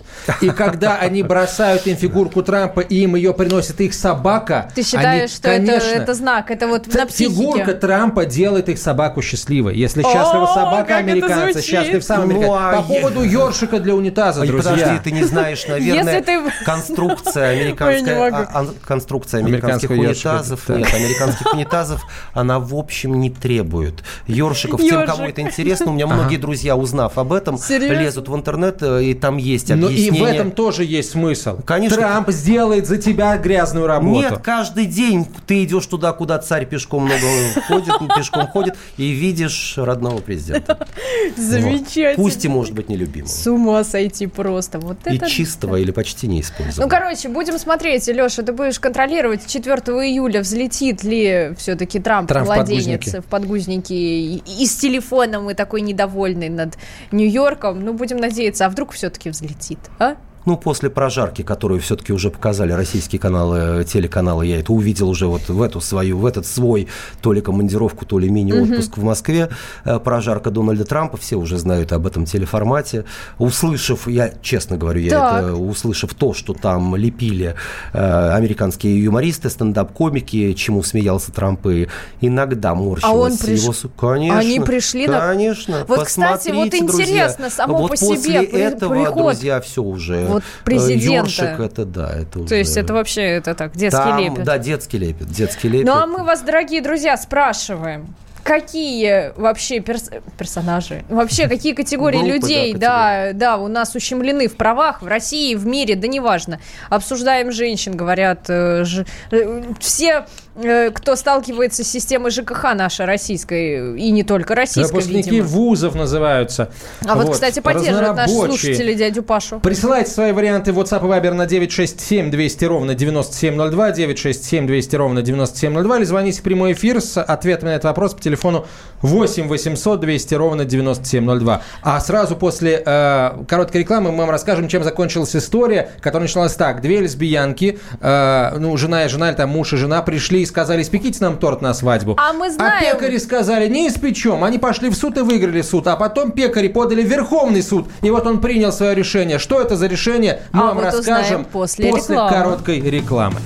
И 0.41 0.50
когда 0.50 0.98
они 0.98 1.24
бросают 1.24 1.88
им 1.88 1.96
фигурку 1.96 2.44
Трампа 2.44 2.82
и 2.82 2.96
им 3.04 3.15
ее 3.15 3.34
приносит 3.34 3.82
их 3.82 3.94
собака, 3.94 4.71
Ты 4.76 4.84
считаешь, 4.84 5.22
они, 5.22 5.28
что 5.28 5.50
это, 5.50 5.66
конечно, 5.66 5.88
это 5.90 6.14
знак? 6.14 6.52
Это 6.52 6.68
вот 6.68 6.88
на 6.94 7.06
психике? 7.06 7.34
Фигурка 7.36 7.74
Трампа 7.74 8.26
делает 8.26 8.70
их 8.70 8.78
собаку 8.80 9.22
счастливой. 9.22 9.76
Если 9.78 10.02
счастлива 10.04 10.44
О, 10.46 10.54
собака 10.54 10.94
это 10.94 10.98
американца, 10.98 11.62
счастлив 11.62 12.04
сам 12.04 12.28
Ну, 12.28 12.36
американец. 12.36 12.52
а 12.62 12.82
По 12.82 12.84
поводу 12.84 13.24
ёршика 13.24 13.80
для 13.80 13.96
унитаза, 13.96 14.46
друзья. 14.46 14.72
Подожди, 14.72 15.00
ты 15.04 15.12
не 15.12 15.24
знаешь, 15.24 15.66
наверное, 15.68 16.24
конструкция 16.66 17.50
американская, 17.52 18.32
а- 18.32 18.60
ан- 18.60 18.76
конструкция 18.86 19.40
американских 19.42 19.90
унитазов, 19.90 20.68
нет, 20.70 20.94
американских 20.94 21.54
унитазов, 21.54 22.02
она 22.34 22.60
в 22.60 22.74
общем 22.76 23.20
не 23.20 23.30
требует 23.30 24.04
ёршиков. 24.28 24.82
Тем, 24.82 25.06
кому 25.06 25.28
это 25.28 25.42
интересно, 25.42 25.92
у 25.92 25.94
меня 25.94 26.08
многие 26.08 26.38
друзья, 26.38 26.76
узнав 26.76 27.18
об 27.18 27.34
этом, 27.34 27.60
лезут 27.70 28.30
в 28.30 28.36
интернет, 28.36 28.82
э, 28.82 29.04
и 29.04 29.14
там 29.14 29.38
есть 29.38 29.70
Но 29.70 29.76
Ну 29.76 29.90
и 29.90 29.94
объяснение. 29.94 30.24
в 30.24 30.26
этом 30.36 30.52
тоже 30.52 30.84
есть 30.86 31.12
смысл. 31.12 31.58
Конечно. 31.66 31.98
Трамп 31.98 32.30
сделает 32.30 32.88
за 32.88 32.98
тебя 32.98 33.38
грязную 33.38 33.88
работу. 33.88 34.30
Нет, 34.30 34.40
каждый 34.62 34.86
день 34.86 35.28
ты 35.47 35.63
идешь 35.63 35.88
туда, 35.88 36.13
куда 36.13 36.38
царь 36.38 36.67
пешком 36.67 37.06
много 37.06 37.26
ходит, 37.67 37.93
пешком 38.15 38.47
ходит, 38.47 38.78
и 38.97 39.10
видишь 39.10 39.74
родного 39.76 40.21
президента. 40.21 40.88
Замечательно. 41.36 42.24
Пусть 42.24 42.45
и 42.45 42.47
может 42.47 42.76
быть 42.76 42.88
нелюбимого. 42.88 43.28
С 43.28 43.47
ума 43.47 43.84
сойти 43.84 44.28
просто. 44.28 44.78
Вот 44.78 44.97
И 45.08 45.17
это... 45.17 45.28
чистого 45.28 45.78
или 45.78 45.89
почти 45.89 46.28
не 46.28 46.36
Ну, 46.36 46.41
использованного. 46.41 46.89
короче, 46.89 47.30
будем 47.30 47.58
смотреть, 47.58 48.08
Леша, 48.08 48.43
ты 48.43 48.54
будешь 48.54 48.80
контролировать, 48.80 49.47
4 49.47 49.76
июля 50.08 50.41
взлетит 50.41 51.04
ли 51.04 51.54
все-таки 51.58 52.00
Трамп, 52.00 52.30
Трамп 52.30 52.45
младенец 52.45 53.15
в 53.15 53.24
подгузнике 53.24 53.95
и, 53.95 54.43
и 54.60 54.65
с 54.67 54.76
телефоном 54.76 55.50
и 55.50 55.56
такой 55.56 55.82
недовольный 55.82 56.50
над 56.50 56.78
Нью-Йорком. 57.12 57.84
Ну, 57.84 57.93
будем 57.93 58.17
надеяться, 58.17 58.67
а 58.67 58.69
вдруг 58.69 58.91
все-таки 58.91 59.32
взлетит, 59.32 59.80
а? 59.97 60.17
Ну, 60.46 60.58
после 60.58 60.90
прожарки, 60.90 61.44
которую 61.44 61.80
все-таки 61.82 62.14
уже 62.14 62.30
показали 62.32 62.72
российские 62.72 63.20
каналы, 63.20 63.84
телеканалы, 63.84 64.48
я 64.48 64.60
это 64.60 64.74
увидел 64.74 65.10
уже 65.10 65.28
вот 65.28 65.48
в 65.50 65.62
эту 65.62 65.82
свою, 65.82 66.18
в 66.18 66.26
этот 66.26 66.46
свой 66.46 66.88
то 67.22 67.32
ли 67.32 67.42
командировку, 67.42 68.06
то 68.06 68.18
ли 68.18 68.30
мини-отпуск 68.30 68.98
в 68.98 69.04
Москве. 69.04 69.50
Э, 69.86 70.00
Прожарка 70.00 70.50
Дональда 70.50 70.84
Трампа, 70.86 71.18
все 71.18 71.36
уже 71.36 71.58
знают 71.58 71.92
об 71.94 72.08
этом 72.08 72.26
телеформате. 72.26 73.06
Услышав, 73.38 74.08
я 74.08 74.32
честно 74.42 74.78
говорю, 74.78 75.00
я 75.02 75.10
Так. 75.12 75.44
это 75.44 75.54
услышав 75.56 76.14
то, 76.16 76.34
что 76.34 76.54
там 76.54 76.96
лепили 76.96 77.56
э, 77.94 78.32
американские 78.34 79.04
юмористы, 79.04 79.50
стендап-комики, 79.50 80.54
чему 80.54 80.82
смеялся 80.84 81.32
Трамп, 81.32 81.68
и 81.68 81.88
иногда 82.20 82.74
морщилась 82.74 83.04
А 83.04 83.16
он 83.16 83.32
приш- 83.34 83.56
его... 83.64 83.74
Конечно, 83.98 84.39
Они 84.39 84.60
пришли 84.60 85.08
на- 85.08 85.20
Конечно. 85.20 85.86
Вот, 85.88 86.06
кстати, 86.08 86.50
вот 86.50 86.72
Посмотрите, 86.72 86.86
друзья. 86.86 87.04
интересно 87.06 87.50
само 87.50 87.78
вот 87.78 87.92
по 87.92 87.98
после 87.98 88.18
себе 88.18 88.44
этого, 88.44 88.94
приход 88.96 89.18
друзья, 89.34 89.62
все 89.62 89.84
уже. 89.84 90.31
Вот 90.32 90.44
э, 90.44 90.64
президента. 90.66 91.14
ёршик 91.46 91.60
это, 91.60 91.86
да, 91.86 92.12
это 92.14 92.46
То 92.46 92.56
есть 92.56 92.72
уже- 92.72 92.80
это 92.82 92.94
вообще 92.94 93.22
это 93.22 93.54
так, 93.56 93.76
детский 93.76 93.98
Там, 94.02 94.20
лепет. 94.20 94.44
Да, 94.44 94.58
детский 94.58 94.98
лепет, 94.98 95.28
детский 95.28 95.70
лепет. 95.70 95.88
Ну 95.88 95.94
а 95.94 96.06
мы 96.06 96.24
вас, 96.24 96.42
дорогие 96.42 96.82
друзья, 96.82 97.18
спрашиваем. 97.18 98.14
Какие 98.44 99.34
вообще 99.40 99.82
перс- 99.82 100.10
персонажи, 100.36 101.04
вообще 101.10 101.48
какие 101.48 101.74
категории 101.74 102.18
Группы, 102.18 102.34
людей, 102.34 102.74
да, 102.74 103.28
да, 103.28 103.34
да, 103.34 103.58
у 103.58 103.68
нас 103.68 103.94
ущемлены 103.94 104.48
в 104.48 104.56
правах 104.56 105.04
в 105.04 105.08
России, 105.08 105.54
в 105.54 105.68
мире, 105.68 105.96
да 105.96 106.08
неважно. 106.08 106.60
Обсуждаем 106.90 107.52
женщин, 107.52 107.96
говорят, 107.96 108.46
э, 108.50 108.84
ж- 108.84 109.06
э, 109.30 109.62
все, 109.80 110.26
кто 110.56 111.16
сталкивается 111.16 111.84
с 111.84 111.88
системой 111.88 112.30
ЖКХ 112.32 112.74
нашей 112.76 113.06
российской, 113.06 113.97
и 113.97 114.12
не 114.12 114.24
только 114.24 114.54
российской, 114.54 114.91
Выпускники 114.91 115.30
видимо. 115.30 115.47
вузов 115.47 115.95
называются. 115.95 116.72
А 117.06 117.16
вот, 117.16 117.32
кстати, 117.32 117.62
поддерживают 117.62 118.18
наши 118.18 118.34
слушатели 118.34 118.93
дядю 118.93 119.24
Пашу. 119.24 119.60
Присылайте 119.62 120.12
свои 120.12 120.34
варианты 120.34 120.74
в 120.74 120.80
WhatsApp 120.80 120.99
и 120.99 121.10
Viber 121.10 121.34
на 121.34 121.45
967 121.45 122.32
200 122.32 122.66
ровно 122.66 122.95
9702, 122.95 123.91
967 123.91 124.68
200 124.68 124.95
ровно 124.97 125.22
9702, 125.22 125.97
или 125.97 126.04
звоните 126.04 126.39
в 126.39 126.43
прямой 126.43 126.74
эфир 126.74 126.99
с 126.99 127.22
ответами 127.22 127.70
на 127.70 127.76
этот 127.76 127.86
вопрос 127.86 128.14
по 128.14 128.22
телефону 128.22 128.66
8 129.02 129.47
800 129.47 129.99
200 129.99 130.36
ровно 130.36 130.66
9702. 130.66 131.62
А 131.82 131.99
сразу 132.02 132.36
после 132.36 132.84
э, 132.86 133.43
короткой 133.47 133.82
рекламы 133.82 134.12
мы 134.12 134.20
вам 134.20 134.30
расскажем, 134.32 134.68
чем 134.68 134.84
закончилась 134.84 135.36
история, 135.36 135.91
которая 136.02 136.28
началась 136.28 136.54
так. 136.56 136.82
Две 136.82 136.99
лесбиянки, 136.99 137.80
э, 138.02 138.58
ну, 138.60 138.76
жена 138.76 139.06
и 139.06 139.08
жена, 139.08 139.30
или 139.30 139.38
там 139.38 139.49
муж 139.49 139.74
и 139.74 139.78
жена, 139.78 140.02
пришли 140.02 140.41
и 140.42 140.46
сказали, 140.46 140.82
испеките 140.82 141.20
нам 141.22 141.38
торт 141.38 141.62
на 141.62 141.74
свадьбу. 141.74 142.16
А 142.18 142.34
мы 142.34 142.50
знаем- 142.52 142.74
А 142.92 142.94
пекари 142.94 143.18
сказали, 143.18 143.68
не 143.68 143.88
испечем. 143.88 144.44
Они 144.44 144.58
пошли 144.58 144.89
в 144.89 144.96
суд 144.96 145.18
и 145.18 145.22
выиграли 145.22 145.62
суд. 145.62 145.88
А 145.88 145.96
потом 145.96 146.32
пекари 146.32 146.68
подали 146.68 147.04
в 147.04 147.08
Верховный 147.08 147.64
суд. 147.64 147.88
И 148.02 148.10
вот 148.10 148.26
он 148.28 148.39
принял 148.42 148.72
свое 148.72 148.96
решение. 148.96 149.39
Что 149.39 149.60
это 149.62 149.76
за 149.76 149.88
решение, 149.88 150.42
мы 150.52 150.64
А 150.64 150.66
вам 150.68 150.76
вот 150.76 150.86
расскажем 150.86 151.46
после 151.46 151.92
рекламы. 151.92 152.30
короткой 152.30 152.80
рекламы. 152.82 153.39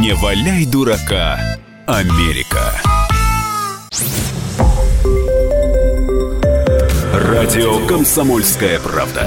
Не 0.00 0.14
валяй 0.14 0.66
дурака, 0.66 1.38
Америка. 1.86 2.72
Радио 7.14 7.86
«Комсомольская 7.86 8.80
правда». 8.80 9.26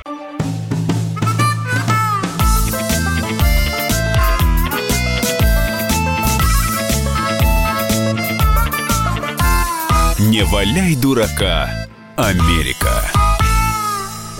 Не 10.41 10.47
валяй 10.47 10.95
дурака, 10.95 11.69
Америка. 12.15 12.89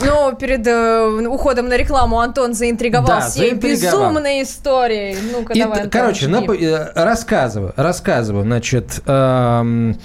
Ну, 0.04 0.36
перед 0.36 0.66
э, 0.66 1.28
уходом 1.28 1.68
на 1.70 1.78
рекламу 1.78 2.20
Антон 2.20 2.56
заинтриговал 2.56 3.06
Да, 3.06 3.22
всей 3.30 3.52
заинтриговал. 3.52 4.08
безумной 4.10 4.41
историей. 4.41 5.16
Ну-ка, 5.32 5.54
И, 5.54 5.60
давай, 5.60 5.82
Антон, 5.84 5.91
короче, 5.91 6.26
нап- 6.26 6.60
э, 6.60 6.91
рассказываю, 6.95 7.74
рассказываю, 7.78 8.43
значит, 8.45 8.99
эм, 9.06 9.95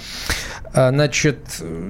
значит, 0.77 1.39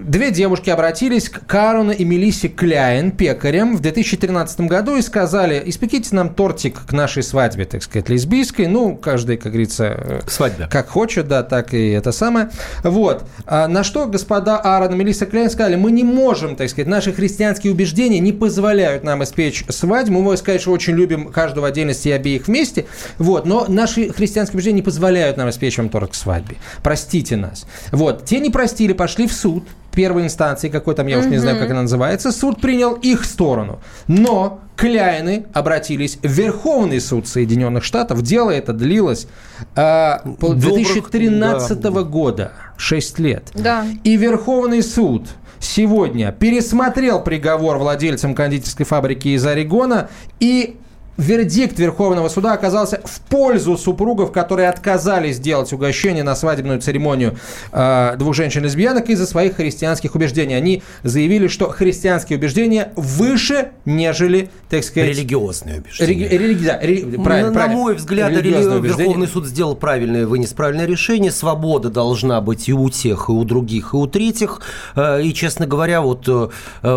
две 0.05 0.31
девушки 0.31 0.69
обратились 0.69 1.29
к 1.29 1.45
Карону 1.45 1.91
и 1.91 2.05
Мелиссе 2.05 2.47
Кляйн, 2.47 3.11
пекарям, 3.11 3.75
в 3.75 3.81
2013 3.81 4.61
году 4.61 4.95
и 4.95 5.01
сказали, 5.01 5.61
испеките 5.65 6.15
нам 6.15 6.33
тортик 6.33 6.85
к 6.85 6.93
нашей 6.93 7.23
свадьбе, 7.23 7.65
так 7.65 7.83
сказать, 7.83 8.09
лесбийской. 8.09 8.67
Ну, 8.67 8.95
каждый, 8.95 9.37
как 9.37 9.51
говорится, 9.51 9.85
э, 9.97 10.19
Свадьбе. 10.27 10.67
как 10.69 10.87
хочет, 10.87 11.27
да, 11.27 11.43
так 11.43 11.73
и 11.73 11.89
это 11.89 12.11
самое. 12.11 12.49
Вот. 12.83 13.25
А 13.45 13.67
на 13.67 13.83
что 13.83 14.05
господа 14.05 14.57
Аарон 14.57 14.93
и 14.93 14.97
Мелисса 14.97 15.25
Кляйн 15.25 15.49
сказали, 15.49 15.75
мы 15.75 15.91
не 15.91 16.03
можем, 16.03 16.55
так 16.55 16.69
сказать, 16.69 16.87
наши 16.87 17.11
христианские 17.11 17.73
убеждения 17.73 18.19
не 18.19 18.31
позволяют 18.31 19.03
нам 19.03 19.23
испечь 19.23 19.65
свадьбу. 19.69 20.21
Мы, 20.21 20.37
конечно, 20.37 20.71
очень 20.71 20.93
любим 20.93 21.29
каждого 21.29 21.65
в 21.65 21.65
отдельности 21.65 22.07
и 22.07 22.11
обеих 22.11 22.47
вместе, 22.47 22.85
вот, 23.17 23.45
но 23.45 23.65
наши 23.67 24.13
христианские 24.13 24.55
убеждения 24.55 24.77
не 24.77 24.81
позволяют 24.83 25.37
нам 25.37 25.49
испечь 25.49 25.77
вам 25.77 25.89
торт 25.89 26.11
к 26.11 26.15
свадьбе. 26.15 26.55
Простите 26.83 27.35
нас. 27.35 27.65
Вот. 27.91 28.25
Те 28.25 28.39
не 28.39 28.49
простили, 28.49 28.76
пошли 28.93 29.27
в 29.27 29.33
суд 29.33 29.63
первой 29.97 30.25
инстанции, 30.25 30.69
какой 30.69 30.93
там, 30.93 31.07
я 31.07 31.17
уж 31.17 31.25
не 31.25 31.37
знаю, 31.37 31.57
как 31.57 31.71
она 31.71 31.81
называется, 31.81 32.31
суд 32.31 32.61
принял 32.61 32.93
их 32.93 33.25
сторону. 33.25 33.79
Но 34.07 34.61
Кляйны 34.75 35.47
обратились 35.53 36.19
в 36.21 36.27
Верховный 36.27 37.01
суд 37.01 37.27
Соединенных 37.27 37.83
Штатов. 37.83 38.21
Дело 38.21 38.51
это 38.51 38.73
длилось 38.73 39.27
э, 39.75 40.19
Добрых, 40.23 40.59
2013 40.59 41.83
года, 41.83 42.51
6 42.77 43.19
лет. 43.19 43.45
Да. 43.55 43.87
И 44.03 44.15
Верховный 44.17 44.83
суд 44.83 45.27
сегодня 45.59 46.31
пересмотрел 46.31 47.23
приговор 47.23 47.77
владельцам 47.77 48.35
кондитерской 48.35 48.85
фабрики 48.85 49.29
из 49.29 49.45
Орегона 49.47 50.09
и 50.39 50.77
Вердикт 51.17 51.79
Верховного 51.79 52.29
суда 52.29 52.53
оказался 52.53 53.01
в 53.03 53.19
пользу 53.21 53.75
супругов, 53.77 54.31
которые 54.31 54.69
отказались 54.69 55.39
делать 55.39 55.73
угощение 55.73 56.23
на 56.23 56.35
свадебную 56.35 56.79
церемонию 56.79 57.37
э, 57.71 58.15
двух 58.17 58.35
женщин-лесбиянок 58.35 59.09
из-за 59.09 59.25
своих 59.25 59.55
христианских 59.55 60.13
убеждений. 60.15 60.53
Они 60.53 60.83
заявили, 61.03 61.47
что 61.47 61.69
христианские 61.69 62.37
убеждения 62.37 62.93
выше, 62.95 63.69
нежели, 63.85 64.49
так 64.69 64.83
сказать... 64.83 65.09
Религиозные 65.09 65.79
убеждения. 65.79 66.27
Реги- 66.27 66.37
религи- 66.37 66.65
да, 66.65 66.79
рели- 66.81 67.23
правильно, 67.23 67.47
на, 67.47 67.53
правильно. 67.53 67.57
на 67.57 67.67
мой 67.67 67.95
взгляд, 67.95 68.31
рели-. 68.31 68.81
Верховный 68.81 69.27
суд 69.27 69.45
сделал 69.47 69.75
правильное, 69.75 70.27
вынес 70.27 70.53
правильное 70.53 70.85
решение. 70.85 71.31
Свобода 71.31 71.89
должна 71.89 72.41
быть 72.41 72.69
и 72.69 72.73
у 72.73 72.89
тех, 72.89 73.29
и 73.29 73.31
у 73.31 73.43
других, 73.43 73.93
и 73.93 73.97
у 73.97 74.05
третьих. 74.05 74.61
Э, 74.95 75.21
И, 75.23 75.33
честно 75.33 75.65
говоря, 75.65 76.01
вот 76.01 76.27
э, 76.27 76.49
э, 76.83 76.87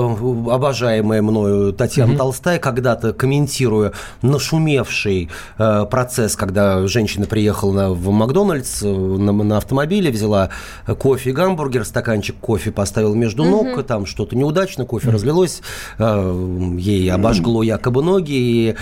обожаемая 0.51 1.23
мною 1.23 1.73
Татьяна 1.73 2.16
Толстая, 2.18 2.59
когда-то 2.59 3.12
комментируя 3.14 3.93
нашумевший 4.23 5.29
э, 5.59 5.87
процесс, 5.91 6.37
когда 6.37 6.87
женщина 6.87 7.27
приехала 7.27 7.73
на- 7.73 7.91
в 7.91 8.11
Макдональдс 8.11 8.83
э, 8.83 8.87
на, 8.89 9.33
на 9.33 9.57
автомобиле, 9.57 10.11
взяла 10.11 10.51
кофе 10.99 11.31
и 11.31 11.33
гамбургер, 11.33 11.85
стаканчик 11.85 12.37
кофе 12.41 12.71
поставила 12.73 13.15
между 13.15 13.45
ног, 13.45 13.79
и 13.79 13.83
там 13.83 14.07
что-то 14.07 14.37
неудачно, 14.37 14.85
кофе 14.85 15.11
разлилось, 15.11 15.63
э, 15.99 16.77
ей 16.79 17.11
обожгло 17.13 17.63
якобы 17.63 18.03
ноги, 18.03 18.33
и 18.33 18.77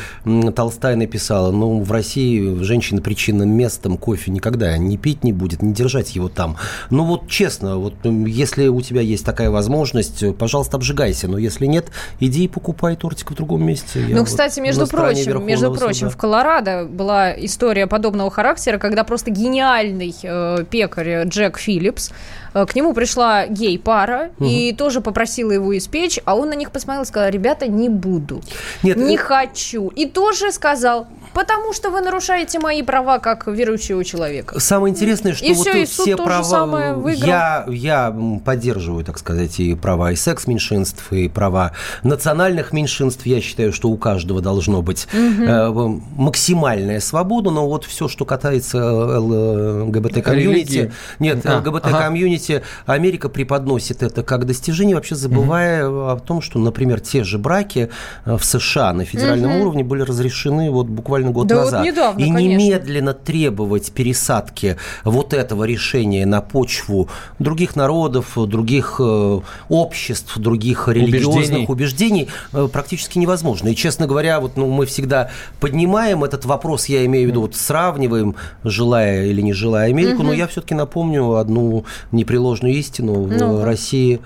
Толстая 0.53 0.97
написала, 0.97 1.51
ну, 1.51 1.81
в 1.83 1.93
России 1.93 2.63
женщина 2.63 3.01
причинным 3.01 3.51
местом 3.51 3.97
кофе 3.97 4.31
никогда 4.31 4.77
не 4.79 4.97
пить 4.97 5.25
не 5.25 5.33
будет, 5.33 5.63
не 5.63 5.73
держать 5.73 6.15
его 6.15 6.29
там. 6.29 6.57
Ну, 6.91 7.05
вот 7.05 7.29
честно, 7.29 7.77
вот 7.77 7.95
если 8.05 8.69
у 8.69 8.81
тебя 8.81 9.01
есть 9.01 9.25
такая 9.25 9.51
возможность, 9.51 10.37
пожалуйста, 10.37 10.77
обжигайся, 10.77 11.29
но 11.29 11.39
если 11.39 11.67
нет, 11.67 11.87
иди 12.21 12.45
и 12.45 12.49
покупай 12.49 12.97
тортик 12.97 13.31
в 13.31 13.35
другом 13.35 13.65
месте. 13.65 14.01
Я 14.01 14.09
Ну, 14.15 14.19
вот 14.21 14.27
кстати, 14.29 14.59
на 14.61 14.65
между 14.65 14.87
стороне 14.87 15.18
прочим, 15.25 15.47
между 15.47 15.73
прочим, 15.75 15.95
суда. 15.95 16.11
в 16.11 16.17
Колорадо 16.17 16.85
была 16.85 17.33
история 17.33 17.87
подобного 17.87 18.31
характера, 18.31 18.79
когда 18.79 19.05
просто 19.05 19.31
гениальный 19.31 20.15
э, 20.23 20.65
пекарь 20.71 21.27
Джек 21.29 21.59
Филлипс 21.59 22.11
к 22.53 22.75
нему 22.75 22.95
пришла 22.95 23.47
гей-пара 23.47 24.31
и 24.41 24.75
тоже 24.77 25.01
попросила 25.01 25.53
его 25.53 25.77
испечь, 25.77 26.19
а 26.25 26.35
он 26.35 26.51
на 26.51 26.55
них 26.55 26.71
посмотрел 26.71 27.03
и 27.03 27.07
сказал, 27.07 27.31
ребята, 27.31 27.67
не 27.67 27.89
буду, 27.89 28.43
Нет, 28.83 28.97
не 28.97 29.17
э, 29.17 29.19
хочу. 29.19 29.89
И 29.89 30.07
тоже 30.07 30.53
сказал, 30.53 31.07
потому 31.35 31.73
что 31.73 31.91
вы 31.91 32.01
нарушаете 32.01 32.59
мои 32.59 32.83
права 32.83 33.19
как 33.19 33.47
верующего 33.47 34.05
человека. 34.05 34.59
Самое 34.61 34.93
интересное, 34.93 35.35
что 35.35 35.45
И 35.45 35.53
вот 35.53 35.67
всё, 35.67 35.77
и 35.79 35.85
все 35.85 36.17
права... 36.17 37.11
я, 37.11 37.65
я 37.69 38.17
поддерживаю, 38.45 39.05
так 39.05 39.19
сказать, 39.19 39.61
и 39.61 39.75
права 39.75 40.13
и 40.13 40.17
секс-меньшинств, 40.17 41.13
и 41.13 41.29
права 41.29 41.73
национальных 42.03 42.73
меньшинств. 42.73 43.27
Я 43.27 43.41
считаю, 43.41 43.73
что 43.73 43.89
у 43.89 43.97
каждого 43.97 44.41
должно 44.41 44.83
быть 44.83 45.07
э, 45.13 45.71
максимальная 46.17 47.01
свобода, 47.01 47.51
но 47.51 47.69
вот 47.69 47.85
все, 47.85 48.09
что 48.09 48.25
касается 48.25 49.19
ЛГБТ-комьюнити... 49.19 50.73
Религии. 50.73 50.93
Нет, 51.19 51.45
А, 51.45 51.59
ЛГБТ-комьюнити, 51.59 52.38
Америка 52.87 53.29
преподносит 53.29 54.03
это 54.03 54.23
как 54.23 54.47
достижение, 54.47 54.95
вообще 54.97 55.15
забывая 55.15 55.87
о 55.87 56.17
том, 56.25 56.41
что, 56.43 56.59
например, 56.59 57.01
те 57.01 57.25
же 57.25 57.39
браки 57.39 57.89
э, 58.25 58.37
в 58.37 58.45
США 58.45 58.93
на 58.93 59.05
федеральном 59.05 59.51
Мгм. 59.53 59.61
уровне 59.61 59.85
были 59.85 60.03
разрешены 60.03 60.71
вот 60.71 60.87
буквально 60.87 61.31
год 61.31 61.47
Да 61.47 61.57
вот 61.57 61.65
назад. 61.65 61.85
недавно, 61.85 62.19
и 62.21 62.31
конечно. 62.31 62.57
немедленно 62.59 63.15
требовать 63.15 63.93
пересадки 63.93 64.77
вот 65.05 65.33
этого 65.35 65.65
решения 65.65 66.27
на 66.27 66.41
почву 66.41 67.09
других 67.39 67.77
народов, 67.77 68.33
других 68.37 68.97
э, 69.01 69.41
обществ, 69.69 70.39
других 70.39 70.89
религиозных 70.89 71.69
убеждений, 71.71 72.29
э, 72.53 72.69
практически 72.73 73.19
невозможно. 73.19 73.69
И, 73.69 73.75
честно 73.77 74.07
говоря, 74.07 74.41
вот, 74.41 74.57
ну, 74.57 74.69
мы 74.71 74.87
всегда 74.87 75.31
поднимаем 75.61 76.25
этот 76.25 76.45
вопрос, 76.45 76.87
я 76.87 77.05
имею 77.07 77.27
в 77.27 77.31
виду, 77.31 77.41
вот 77.43 77.55
сравниваем, 77.55 78.35
желая 78.65 79.27
или 79.27 79.41
не 79.41 79.53
желая 79.53 79.89
Америку, 79.89 80.23
но 80.23 80.33
я 80.33 80.47
все-таки 80.47 80.75
напомню 80.75 81.35
одну 81.37 81.85
непреложную 82.29 82.75
истину. 82.75 83.23
В 83.23 83.33
Ну-ка. 83.33 83.65
России 83.65 84.21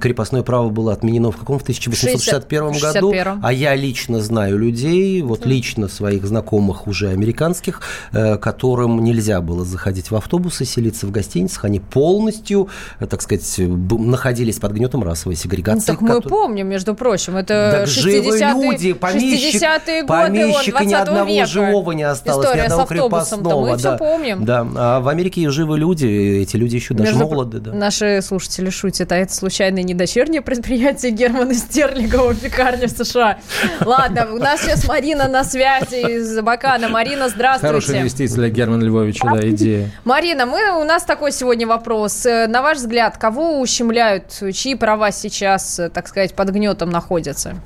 крепостное 0.00 0.42
право 0.42 0.68
было 0.68 0.92
отменено 0.92 1.30
в 1.30 1.36
каком? 1.36 1.58
В 1.58 1.62
1861 1.62 2.72
году. 2.80 3.12
61-м. 3.12 3.40
А 3.42 3.52
я 3.52 3.74
лично 3.74 4.20
знаю 4.20 4.58
людей, 4.58 5.22
вот 5.22 5.46
лично 5.46 5.88
своих 5.88 6.24
знакомых 6.26 6.86
уже 6.86 7.10
американских, 7.10 7.80
э, 8.12 8.36
которым 8.36 9.02
нельзя 9.02 9.40
было 9.40 9.64
заходить 9.64 10.10
в 10.10 10.16
автобусы, 10.16 10.64
селиться 10.64 11.06
в 11.06 11.10
гостиницах. 11.10 11.64
Они 11.64 11.80
полностью, 11.80 12.68
э, 13.00 13.06
так 13.06 13.22
сказать, 13.22 13.54
находились 13.58 14.58
под 14.58 14.72
гнетом 14.72 15.02
расовой 15.02 15.34
Ну, 15.34 15.40
сегрегации. 15.42 15.86
так 15.86 16.00
мы 16.00 16.20
помним, 16.20 16.68
между 16.68 16.94
прочим, 16.94 17.36
это 17.36 17.78
Так 17.80 17.86
живы 17.88 18.38
60-е 18.38 18.54
люди, 18.54 18.92
помещик, 18.92 19.62
60-е 19.62 20.02
годы 20.02 20.06
помещика 20.06 20.78
вот, 20.78 20.86
ни 20.86 20.90
20 20.90 21.08
одного 21.08 21.30
века. 21.30 21.46
живого 21.46 21.92
не 21.92 22.02
осталось, 22.02 22.44
История 22.46 22.62
ни 22.62 22.66
одного 22.66 22.86
крепостного. 22.86 23.60
мы 23.60 23.70
да. 23.70 23.76
все 23.76 23.96
помним. 23.98 24.44
Да, 24.44 24.66
а 24.76 25.00
в 25.00 25.08
Америке 25.08 25.48
живы 25.50 25.78
люди, 25.78 26.06
эти 26.06 26.56
люди 26.56 26.76
еще 26.76 26.94
даже 26.94 27.10
Между 27.12 27.26
молоды. 27.28 27.60
Да. 27.60 27.72
Наши 27.72 28.20
слушатели 28.22 28.70
шутят, 28.70 29.12
а 29.12 29.16
это 29.16 29.34
случайно 29.34 29.73
не 29.80 29.94
дочернее 29.94 30.42
предприятие 30.42 31.12
Германа 31.12 31.54
Стерлигова 31.54 32.34
пекарня 32.34 32.86
в 32.86 32.90
США. 32.90 33.38
Ладно, 33.84 34.28
у 34.32 34.38
нас 34.38 34.62
сейчас 34.62 34.86
Марина 34.88 35.28
на 35.28 35.44
связи 35.44 36.18
из 36.18 36.36
Абакана. 36.36 36.88
Марина, 36.88 37.28
здравствуйте. 37.28 38.00
инвестиция 38.00 38.36
для 38.36 38.50
Германа 38.50 38.84
Львовича, 38.84 39.28
да, 39.32 39.48
идея. 39.48 39.90
Марина, 40.04 40.46
мы, 40.46 40.80
у 40.80 40.84
нас 40.84 41.04
такой 41.04 41.32
сегодня 41.32 41.66
вопрос. 41.66 42.26
Э, 42.26 42.46
На 42.46 42.62
ваш 42.62 42.78
взгляд, 42.78 43.16
кого 43.18 43.60
ущемляют, 43.60 44.42
чьи 44.52 44.74
права 44.74 45.10
сейчас, 45.10 45.78
э, 45.78 45.88
так 45.88 46.08
сказать, 46.08 46.34
под 46.34 46.50
гнетом 46.50 46.90
находятся? 46.90 47.56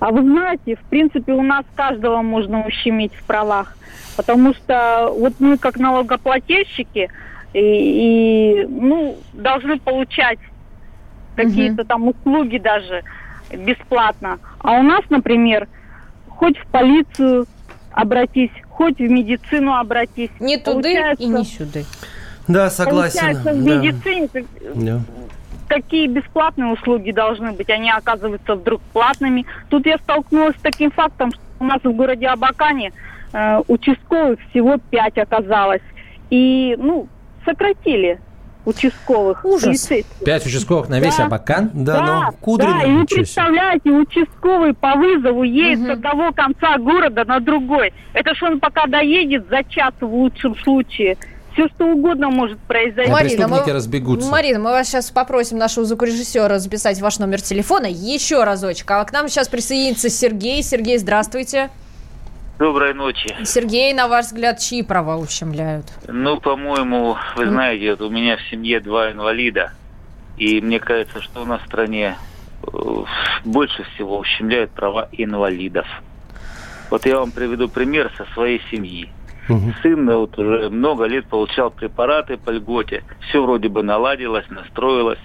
А 0.00 0.10
вы 0.10 0.22
знаете, 0.22 0.76
в 0.76 0.82
принципе, 0.88 1.32
у 1.32 1.42
нас 1.42 1.64
каждого 1.76 2.22
можно 2.22 2.66
ущемить 2.66 3.12
в 3.14 3.22
правах. 3.24 3.76
Потому 4.16 4.54
что 4.54 5.14
вот 5.16 5.34
мы 5.38 5.56
как 5.56 5.78
налогоплательщики 5.78 7.08
и, 7.52 7.58
и, 7.58 8.66
ну, 8.66 9.16
должны 9.32 9.78
получать 9.78 10.38
какие-то 11.36 11.84
там 11.84 12.08
услуги 12.08 12.58
даже 12.58 13.02
бесплатно. 13.50 14.38
А 14.58 14.72
у 14.72 14.82
нас, 14.82 15.02
например, 15.10 15.68
хоть 16.28 16.58
в 16.58 16.66
полицию 16.66 17.46
обратись, 17.92 18.50
хоть 18.68 18.98
в 18.98 19.10
медицину 19.10 19.74
обратись. 19.74 20.30
Не 20.40 20.56
туды 20.58 20.94
Получается- 20.94 21.24
и 21.24 21.26
не 21.26 21.44
сюды. 21.44 21.84
Да, 22.48 22.70
согласен. 22.70 23.20
Получается, 23.20 23.52
в 23.52 23.64
да. 23.64 23.76
медицине 23.76 24.28
Да. 24.74 25.00
какие 25.68 26.06
бесплатные 26.08 26.72
услуги 26.72 27.12
должны 27.12 27.52
быть, 27.52 27.70
они 27.70 27.90
оказываются 27.90 28.54
вдруг 28.56 28.80
платными. 28.92 29.46
Тут 29.68 29.86
я 29.86 29.98
столкнулась 29.98 30.56
с 30.56 30.60
таким 30.60 30.90
фактом, 30.90 31.30
что 31.30 31.40
у 31.60 31.64
нас 31.64 31.80
в 31.82 31.92
городе 31.92 32.26
Абакане 32.26 32.92
э, 33.32 33.62
участковых 33.68 34.40
всего 34.50 34.78
пять 34.90 35.16
оказалось. 35.18 35.82
И, 36.30 36.74
ну, 36.78 37.06
сократили 37.44 38.18
участковых. 38.64 39.44
Ужас. 39.44 39.88
Пять 40.24 40.46
участковых 40.46 40.88
на 40.88 41.00
весь 41.00 41.16
Да. 41.16 41.26
Абакан. 41.26 41.70
Да, 41.74 41.92
Да, 41.98 42.02
но 42.26 42.32
Кудрин... 42.40 42.78
да, 42.78 42.84
и 42.86 42.92
вы 42.92 43.04
представляете, 43.06 43.90
участковый 43.90 44.74
по 44.74 44.94
вызову 44.96 45.42
едет 45.42 45.78
Мгм. 45.80 45.86
с 45.86 45.90
одного 45.92 46.32
конца 46.32 46.78
города 46.78 47.24
на 47.24 47.40
другой. 47.40 47.92
Это 48.12 48.34
ж 48.34 48.42
он 48.42 48.60
пока 48.60 48.86
доедет 48.86 49.48
за 49.48 49.64
час 49.64 49.92
в 50.00 50.06
лучшем 50.06 50.56
случае. 50.62 51.16
Все 51.52 51.66
что 51.74 51.86
угодно 51.86 52.30
может 52.30 52.58
произойти. 52.60 53.10
Марина, 53.10 53.48
мы- 53.48 53.60
разбегутся. 53.72 54.30
Марина, 54.30 54.60
мы 54.60 54.70
вас 54.70 54.86
сейчас 54.88 55.10
попросим 55.10 55.58
нашего 55.58 55.84
звукорежиссера 55.84 56.58
записать 56.60 57.00
ваш 57.00 57.18
номер 57.18 57.40
телефона 57.42 57.86
еще 57.86 58.44
разочек. 58.44 58.88
А 58.90 59.04
к 59.04 59.12
нам 59.12 59.28
сейчас 59.28 59.48
присоединится 59.48 60.08
Сергей. 60.10 60.62
Сергей, 60.62 60.96
здравствуйте. 60.98 61.70
Доброй 62.60 62.92
ночи. 62.92 63.34
Сергей, 63.44 63.94
на 63.94 64.06
ваш 64.06 64.26
взгляд, 64.26 64.58
чьи 64.58 64.82
права 64.82 65.16
ущемляют? 65.16 65.86
Ну, 66.06 66.38
по-моему, 66.38 67.16
вы 67.34 67.46
знаете, 67.46 67.92
вот 67.92 68.02
у 68.02 68.10
меня 68.10 68.36
в 68.36 68.42
семье 68.50 68.80
два 68.80 69.12
инвалида. 69.12 69.72
И 70.36 70.60
мне 70.60 70.78
кажется, 70.78 71.22
что 71.22 71.40
у 71.40 71.46
нас 71.46 71.62
в 71.62 71.66
стране 71.66 72.18
э, 72.62 72.68
больше 73.46 73.84
всего 73.84 74.18
ущемляют 74.18 74.72
права 74.72 75.08
инвалидов. 75.12 75.86
Вот 76.90 77.06
я 77.06 77.20
вам 77.20 77.30
приведу 77.30 77.66
пример 77.70 78.12
со 78.18 78.26
своей 78.34 78.60
семьи. 78.70 79.08
Мгм. 79.48 79.74
Сын 79.80 80.10
э, 80.10 80.16
вот 80.16 80.38
уже 80.38 80.68
много 80.68 81.06
лет 81.06 81.24
получал 81.28 81.70
препараты 81.70 82.36
по 82.36 82.50
льготе. 82.50 83.04
Все 83.30 83.42
вроде 83.42 83.70
бы 83.70 83.82
наладилось, 83.82 84.44
настроилось. 84.50 85.18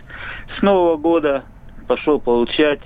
С 0.57 0.61
Нового 0.61 0.95
года 0.95 1.43
пошел 1.89 2.17
получать, 2.17 2.79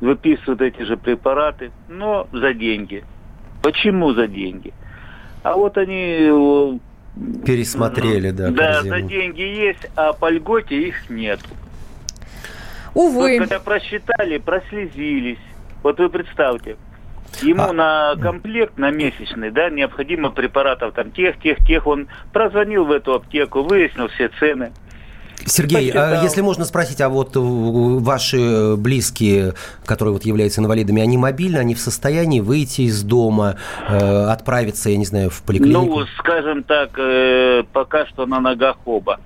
выписывают 0.00 0.60
эти 0.60 0.82
же 0.82 0.96
препараты, 0.96 1.72
но 1.88 2.28
за 2.30 2.54
деньги. 2.54 3.04
Почему 3.66 4.12
за 4.12 4.28
деньги? 4.28 4.72
А 5.42 5.56
вот 5.56 5.76
они 5.76 6.18
э, 6.20 6.78
Пересмотрели, 7.44 8.30
да, 8.30 8.50
да, 8.52 8.74
корзину. 8.74 8.94
за 8.96 9.02
деньги 9.02 9.40
есть, 9.40 9.90
а 9.96 10.12
по 10.12 10.30
льготе 10.30 10.86
их 10.86 11.10
нет. 11.10 11.40
Увы. 12.94 13.32
Вот 13.32 13.38
когда 13.40 13.58
просчитали, 13.58 14.38
прослезились. 14.38 15.40
Вот 15.82 15.98
вы 15.98 16.10
представьте, 16.10 16.76
ему 17.42 17.62
А. 17.64 17.72
на 17.72 18.14
комплект, 18.22 18.78
на 18.78 18.92
месячный, 18.92 19.50
да, 19.50 19.68
необходимо 19.68 20.30
препаратов 20.30 20.94
там 20.94 21.10
тех, 21.10 21.36
тех, 21.40 21.58
тех. 21.66 21.88
Он 21.88 22.06
прозвонил 22.32 22.84
в 22.84 22.92
эту 22.92 23.14
аптеку, 23.14 23.62
выяснил 23.64 24.06
все 24.10 24.28
цены. 24.38 24.70
Сергей, 25.46 25.90
а 25.90 26.22
если 26.22 26.40
можно 26.40 26.64
спросить, 26.64 27.00
а 27.00 27.08
вот 27.08 27.36
э, 27.36 27.40
ваши 27.40 28.74
близкие, 28.76 29.54
которые 29.84 30.12
вот 30.12 30.24
являются 30.24 30.60
инвалидами, 30.60 31.00
они 31.02 31.16
мобильны, 31.16 31.58
они 31.58 31.74
в 31.74 31.80
состоянии 31.80 32.40
выйти 32.40 32.82
из 32.82 33.02
дома, 33.02 33.56
э, 33.88 34.24
отправиться, 34.26 34.90
я 34.90 34.96
не 34.96 35.04
знаю, 35.06 35.30
в 35.30 35.42
поликлинику? 35.42 36.00
Ну, 36.00 36.06
скажем 36.18 36.62
так, 36.64 36.90
э, 36.98 37.62
пока 37.72 38.06
что 38.06 38.26
на 38.26 38.40
ногах 38.40 38.76
оба. 38.84 39.20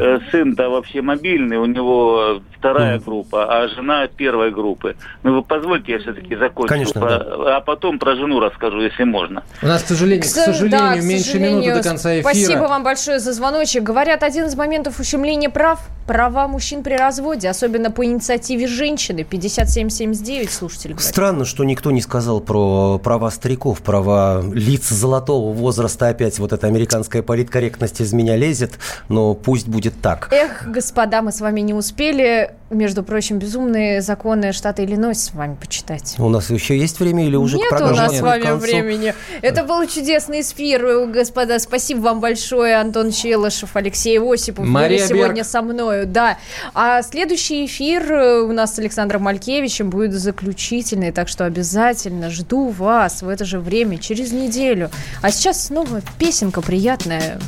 Э, 0.00 0.18
сын-то 0.30 0.70
вообще 0.70 1.02
мобильный, 1.02 1.56
у 1.58 1.66
него 1.66 2.40
вторая 2.56 2.98
группа, 2.98 3.44
а 3.44 3.68
жена 3.68 4.06
первой 4.08 4.50
группы. 4.50 4.96
Ну, 5.22 5.34
вы 5.36 5.42
позвольте, 5.42 5.92
я 5.92 5.98
все-таки 6.00 6.34
закончу. 6.36 6.68
Конечно, 6.68 7.00
По- 7.00 7.56
А 7.56 7.60
потом 7.60 7.98
про 7.98 8.16
жену 8.16 8.40
расскажу, 8.40 8.80
если 8.80 9.04
можно. 9.04 9.44
У 9.62 9.66
нас, 9.66 9.82
к 9.82 9.86
сожалению, 9.88 10.22
к 10.22 10.26
К 10.26 10.28
со- 10.28 10.44
сожалению, 10.46 10.78
да, 10.80 10.96
к 10.96 11.02
меньше 11.04 11.24
сожалению, 11.24 11.60
минуты 11.60 11.82
до 11.82 11.88
конца 11.88 12.14
эфира. 12.14 12.22
Спасибо 12.30 12.62
вам 12.62 12.82
большое 12.82 13.20
за 13.20 13.32
звоночек. 13.32 13.82
Говорят, 13.84 14.22
один 14.24 14.46
из 14.46 14.56
моментов 14.56 14.98
ущемления 14.98 15.50
прав– 15.58 15.80
права 16.08 16.48
мужчин 16.48 16.82
при 16.82 16.94
разводе, 16.94 17.50
особенно 17.50 17.90
по 17.90 18.04
инициативе 18.04 18.66
женщины. 18.66 19.24
5779 19.24 20.50
слушатель 20.50 20.90
говорит. 20.90 21.06
Странно, 21.06 21.44
что 21.44 21.64
никто 21.64 21.90
не 21.90 22.00
сказал 22.00 22.40
про 22.40 22.98
права 22.98 23.30
стариков, 23.30 23.82
права 23.82 24.42
лиц 24.52 24.88
золотого 24.88 25.52
возраста. 25.52 26.08
Опять 26.08 26.38
вот 26.38 26.54
эта 26.54 26.66
американская 26.66 27.22
политкорректность 27.22 28.00
из 28.00 28.14
меня 28.14 28.36
лезет, 28.36 28.78
но 29.10 29.34
пусть 29.34 29.68
будет 29.68 30.00
так. 30.00 30.28
Эх, 30.32 30.66
господа, 30.66 31.20
мы 31.20 31.30
с 31.30 31.40
вами 31.40 31.60
не 31.60 31.74
успели. 31.74 32.52
Между 32.70 33.02
прочим, 33.02 33.38
безумные 33.38 34.02
законы 34.02 34.52
штата 34.52 34.84
Иллинойс 34.84 35.24
с 35.24 35.34
вами 35.34 35.54
почитать. 35.54 36.16
У 36.18 36.28
нас 36.28 36.50
еще 36.50 36.76
есть 36.76 37.00
время 37.00 37.26
или 37.26 37.36
уже 37.36 37.56
Нет 37.56 37.70
к 37.70 37.80
у 37.80 37.94
нас 37.94 38.16
с 38.16 38.20
вами 38.20 38.42
концу? 38.42 38.66
времени. 38.66 39.14
Это 39.40 39.64
был 39.64 39.86
чудесный 39.86 40.42
эфир, 40.42 41.06
господа. 41.06 41.58
Спасибо 41.60 42.00
вам 42.00 42.20
большое, 42.20 42.76
Антон 42.76 43.10
Челышев, 43.10 43.74
Алексей 43.74 44.18
Осипов. 44.18 44.66
Мария 44.66 44.98
были 44.98 45.08
сегодня 45.08 45.34
Берг. 45.36 45.46
Со 45.48 45.62
мною. 45.62 46.06
Да. 46.06 46.38
А 46.74 47.02
следующий 47.02 47.66
эфир 47.66 48.12
э, 48.12 48.40
у 48.40 48.52
нас 48.52 48.74
с 48.74 48.78
Александром 48.78 49.22
Малькевичем 49.22 49.90
будет 49.90 50.12
заключительный, 50.12 51.12
так 51.12 51.28
что 51.28 51.44
обязательно 51.44 52.30
жду 52.30 52.68
вас 52.68 53.22
в 53.22 53.28
это 53.28 53.44
же 53.44 53.58
время, 53.58 53.98
через 53.98 54.32
неделю. 54.32 54.90
А 55.22 55.30
сейчас 55.30 55.66
снова 55.66 56.02
песенка 56.18 56.60
приятная. 56.60 57.40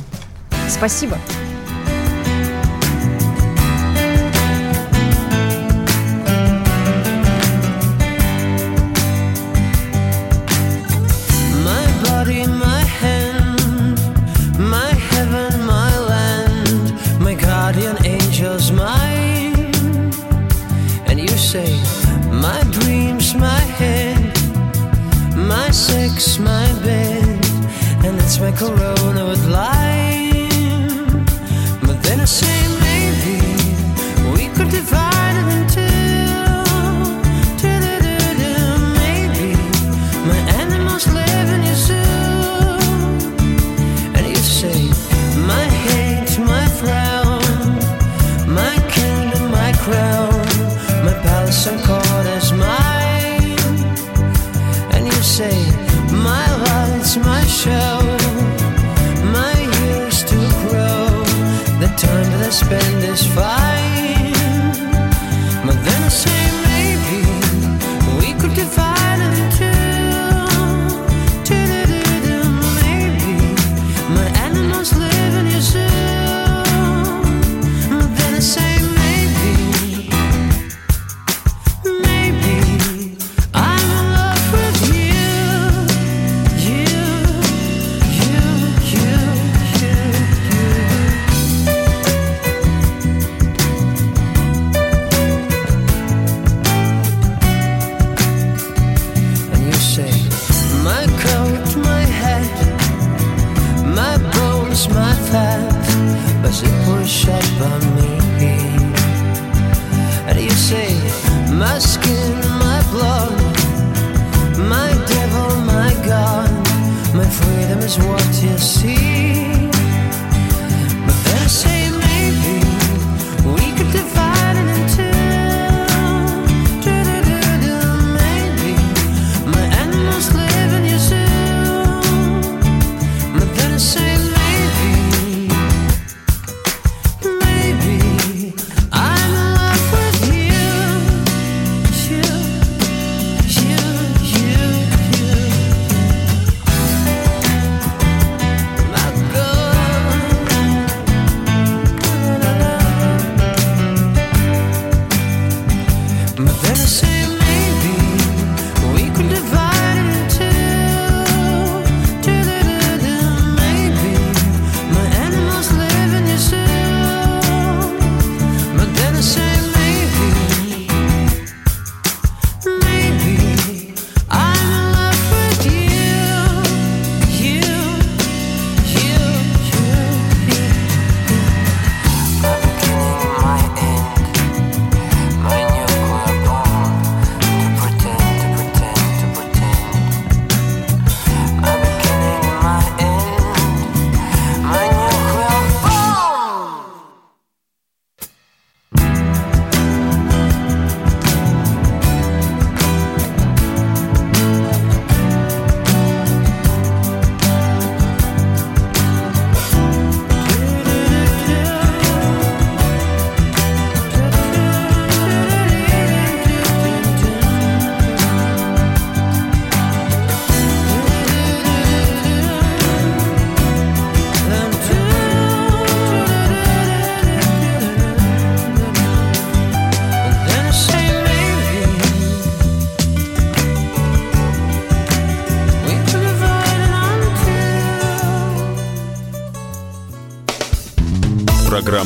Спасибо. 0.69 1.17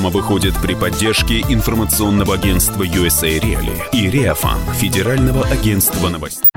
программа 0.06 0.10
выходит 0.10 0.54
при 0.62 0.76
поддержке 0.76 1.42
информационного 1.42 2.36
агентства 2.36 2.84
USA 2.84 3.40
Reali 3.40 3.78
и 3.92 4.10
Реафан, 4.10 4.60
федерального 4.80 5.46
агентства 5.46 6.10
новостей. 6.10 6.50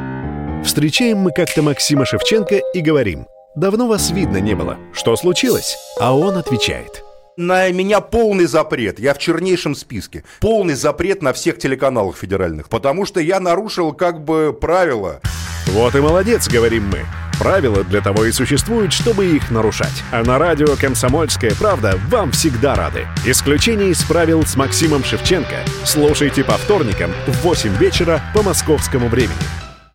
Встречаем 0.64 1.18
мы 1.18 1.30
как-то 1.32 1.62
Максима 1.62 2.04
Шевченко 2.04 2.60
и 2.74 2.80
говорим 2.80 3.26
«Давно 3.56 3.86
вас 3.86 4.10
видно 4.10 4.38
не 4.38 4.54
было. 4.54 4.76
Что 4.92 5.16
случилось?» 5.16 5.76
А 5.98 6.16
он 6.16 6.36
отвечает– 6.36 7.04
на 7.36 7.70
меня 7.70 8.00
полный 8.00 8.46
запрет. 8.46 8.98
Я 8.98 9.14
в 9.14 9.18
чернейшем 9.18 9.76
списке. 9.76 10.24
Полный 10.40 10.74
запрет 10.74 11.22
на 11.22 11.32
всех 11.32 11.58
телеканалах 11.58 12.16
федеральных. 12.16 12.68
Потому 12.68 13.06
что 13.06 13.20
я 13.20 13.38
нарушил 13.38 13.92
как 13.92 14.24
бы 14.24 14.52
правила. 14.60 15.20
Вот 15.68 15.94
и 15.94 16.00
молодец, 16.00 16.48
говорим 16.48 16.88
мы. 16.88 17.06
Правила 17.38 17.84
для 17.84 18.00
того 18.00 18.24
и 18.24 18.32
существуют, 18.32 18.92
чтобы 18.92 19.26
их 19.26 19.50
нарушать. 19.50 20.02
А 20.10 20.24
на 20.24 20.38
радио 20.38 20.74
«Комсомольская 20.76 21.54
правда» 21.54 21.98
вам 22.08 22.32
всегда 22.32 22.74
рады. 22.74 23.06
Исключение 23.24 23.90
из 23.90 24.02
правил 24.02 24.44
с 24.44 24.56
Максимом 24.56 25.04
Шевченко. 25.04 25.58
Слушайте 25.84 26.42
по 26.42 26.54
вторникам 26.54 27.12
в 27.26 27.42
8 27.42 27.76
вечера 27.76 28.20
по 28.34 28.42
московскому 28.42 29.08
времени. 29.08 29.67